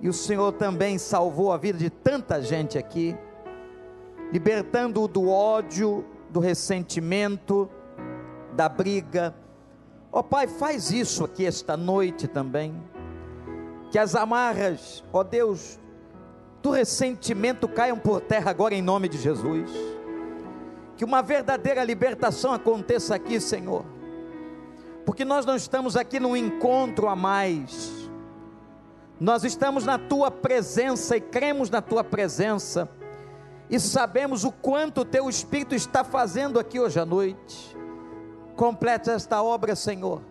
E 0.00 0.08
o 0.08 0.12
Senhor 0.12 0.52
também 0.52 0.98
salvou 0.98 1.52
a 1.52 1.56
vida 1.56 1.78
de 1.78 1.88
tanta 1.88 2.42
gente 2.42 2.76
aqui, 2.76 3.16
libertando-o 4.32 5.06
do 5.06 5.28
ódio, 5.28 6.04
do 6.30 6.40
ressentimento, 6.40 7.70
da 8.52 8.68
briga. 8.68 9.34
Ó 10.16 10.20
oh, 10.20 10.22
Pai, 10.22 10.46
faz 10.46 10.92
isso 10.92 11.24
aqui 11.24 11.44
esta 11.44 11.76
noite 11.76 12.28
também. 12.28 12.72
Que 13.90 13.98
as 13.98 14.14
amarras, 14.14 15.02
ó 15.12 15.18
oh 15.18 15.24
Deus, 15.24 15.76
do 16.62 16.70
ressentimento 16.70 17.66
caiam 17.66 17.98
por 17.98 18.20
terra 18.20 18.48
agora 18.48 18.76
em 18.76 18.80
nome 18.80 19.08
de 19.08 19.18
Jesus. 19.18 19.68
Que 20.96 21.04
uma 21.04 21.20
verdadeira 21.20 21.82
libertação 21.82 22.52
aconteça 22.52 23.16
aqui, 23.16 23.40
Senhor. 23.40 23.84
Porque 25.04 25.24
nós 25.24 25.44
não 25.44 25.56
estamos 25.56 25.96
aqui 25.96 26.20
num 26.20 26.36
encontro 26.36 27.08
a 27.08 27.16
mais. 27.16 28.08
Nós 29.18 29.42
estamos 29.42 29.84
na 29.84 29.98
tua 29.98 30.30
presença 30.30 31.16
e 31.16 31.20
cremos 31.20 31.70
na 31.70 31.82
tua 31.82 32.04
presença. 32.04 32.88
E 33.68 33.80
sabemos 33.80 34.44
o 34.44 34.52
quanto 34.52 35.00
o 35.00 35.04
teu 35.04 35.28
Espírito 35.28 35.74
está 35.74 36.04
fazendo 36.04 36.60
aqui 36.60 36.78
hoje 36.78 37.00
à 37.00 37.04
noite. 37.04 37.74
Completa 38.56 39.12
esta 39.12 39.42
obra, 39.42 39.74
Senhor. 39.74 40.22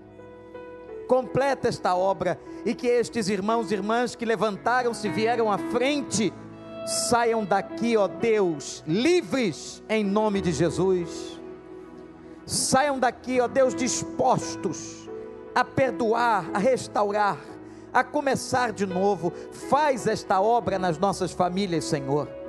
Completa 1.07 1.67
esta 1.67 1.95
obra 1.95 2.39
e 2.65 2.73
que 2.73 2.87
estes 2.87 3.27
irmãos 3.27 3.71
e 3.71 3.73
irmãs 3.73 4.15
que 4.15 4.25
levantaram-se 4.25 5.09
vieram 5.09 5.51
à 5.51 5.57
frente 5.57 6.33
saiam 6.85 7.43
daqui, 7.45 7.95
ó 7.97 8.07
Deus, 8.07 8.83
livres 8.87 9.83
em 9.89 10.03
nome 10.03 10.41
de 10.41 10.51
Jesus. 10.51 11.39
Saiam 12.45 12.99
daqui, 12.99 13.39
ó 13.39 13.47
Deus, 13.47 13.73
dispostos 13.73 15.09
a 15.55 15.63
perdoar, 15.63 16.49
a 16.53 16.57
restaurar, 16.57 17.37
a 17.93 18.03
começar 18.03 18.71
de 18.71 18.85
novo. 18.85 19.31
Faz 19.69 20.07
esta 20.07 20.41
obra 20.41 20.79
nas 20.79 20.97
nossas 20.97 21.31
famílias, 21.31 21.85
Senhor. 21.85 22.42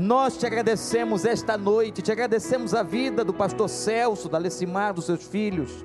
Nós 0.00 0.36
te 0.36 0.46
agradecemos 0.46 1.24
esta 1.24 1.58
noite, 1.58 2.02
te 2.02 2.12
agradecemos 2.12 2.72
a 2.72 2.84
vida 2.84 3.24
do 3.24 3.34
pastor 3.34 3.68
Celso, 3.68 4.28
da 4.28 4.38
Lecimar, 4.38 4.94
dos 4.94 5.06
seus 5.06 5.24
filhos. 5.24 5.84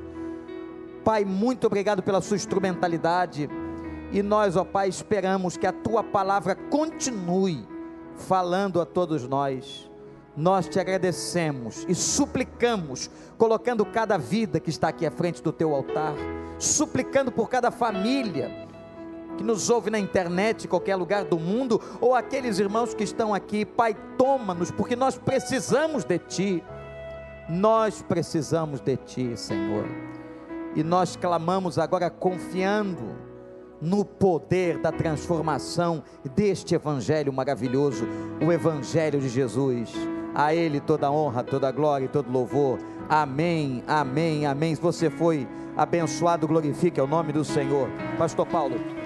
Pai, 1.04 1.26
muito 1.26 1.66
obrigado 1.66 2.04
pela 2.04 2.22
sua 2.22 2.38
instrumentalidade. 2.38 3.50
E 4.12 4.22
nós, 4.22 4.56
ó 4.56 4.64
Pai, 4.64 4.88
esperamos 4.88 5.58
que 5.58 5.66
a 5.66 5.72
tua 5.72 6.04
palavra 6.04 6.54
continue 6.54 7.68
falando 8.16 8.80
a 8.80 8.86
todos 8.86 9.28
nós. 9.28 9.90
Nós 10.38 10.68
te 10.68 10.80
agradecemos 10.80 11.84
e 11.90 11.96
suplicamos, 11.96 13.10
colocando 13.36 13.84
cada 13.84 14.16
vida 14.16 14.60
que 14.60 14.70
está 14.70 14.90
aqui 14.90 15.08
à 15.08 15.12
frente 15.12 15.42
do 15.42 15.52
teu 15.52 15.74
altar, 15.74 16.14
suplicando 16.60 17.32
por 17.32 17.50
cada 17.50 17.72
família 17.72 18.68
que 19.38 19.44
nos 19.44 19.70
ouve 19.70 19.90
na 19.90 20.00
internet, 20.00 20.66
em 20.66 20.68
qualquer 20.70 20.96
lugar 20.96 21.26
do 21.26 21.40
mundo, 21.40 21.82
ou 22.00 22.16
aqueles 22.16 22.60
irmãos 22.60 22.94
que 22.94 23.04
estão 23.04 23.34
aqui, 23.34 23.66
Pai, 23.66 23.96
toma-nos, 24.18 24.72
porque 24.72 24.96
nós 24.96 25.18
precisamos 25.18 26.04
de 26.04 26.18
Ti. 26.20 26.64
Nós 27.50 28.02
precisamos 28.02 28.80
de 28.80 28.96
Ti, 28.98 29.36
Senhor. 29.36 29.86
E 30.76 30.84
nós 30.84 31.16
clamamos 31.16 31.78
agora 31.78 32.10
confiando 32.10 33.24
no 33.82 34.06
poder 34.06 34.78
da 34.78 34.92
transformação 34.92 36.04
deste 36.34 36.74
Evangelho 36.74 37.34
maravilhoso, 37.34 38.08
o 38.42 38.52
Evangelho 38.52 39.20
de 39.20 39.28
Jesus. 39.28 39.92
A 40.34 40.56
Ele 40.56 40.80
toda 40.80 41.12
honra, 41.12 41.44
toda 41.44 41.72
glória 41.72 42.06
e 42.06 42.08
todo 42.08 42.32
louvor. 42.32 42.80
Amém, 43.10 43.84
amém, 43.86 44.46
amém. 44.46 44.74
Se 44.74 44.82
você 44.82 45.10
foi 45.10 45.48
abençoado, 45.76 46.48
glorifique 46.48 47.00
o 47.00 47.06
nome 47.06 47.34
do 47.34 47.44
Senhor. 47.44 47.90
Pastor 48.18 48.48
Paulo. 48.48 49.03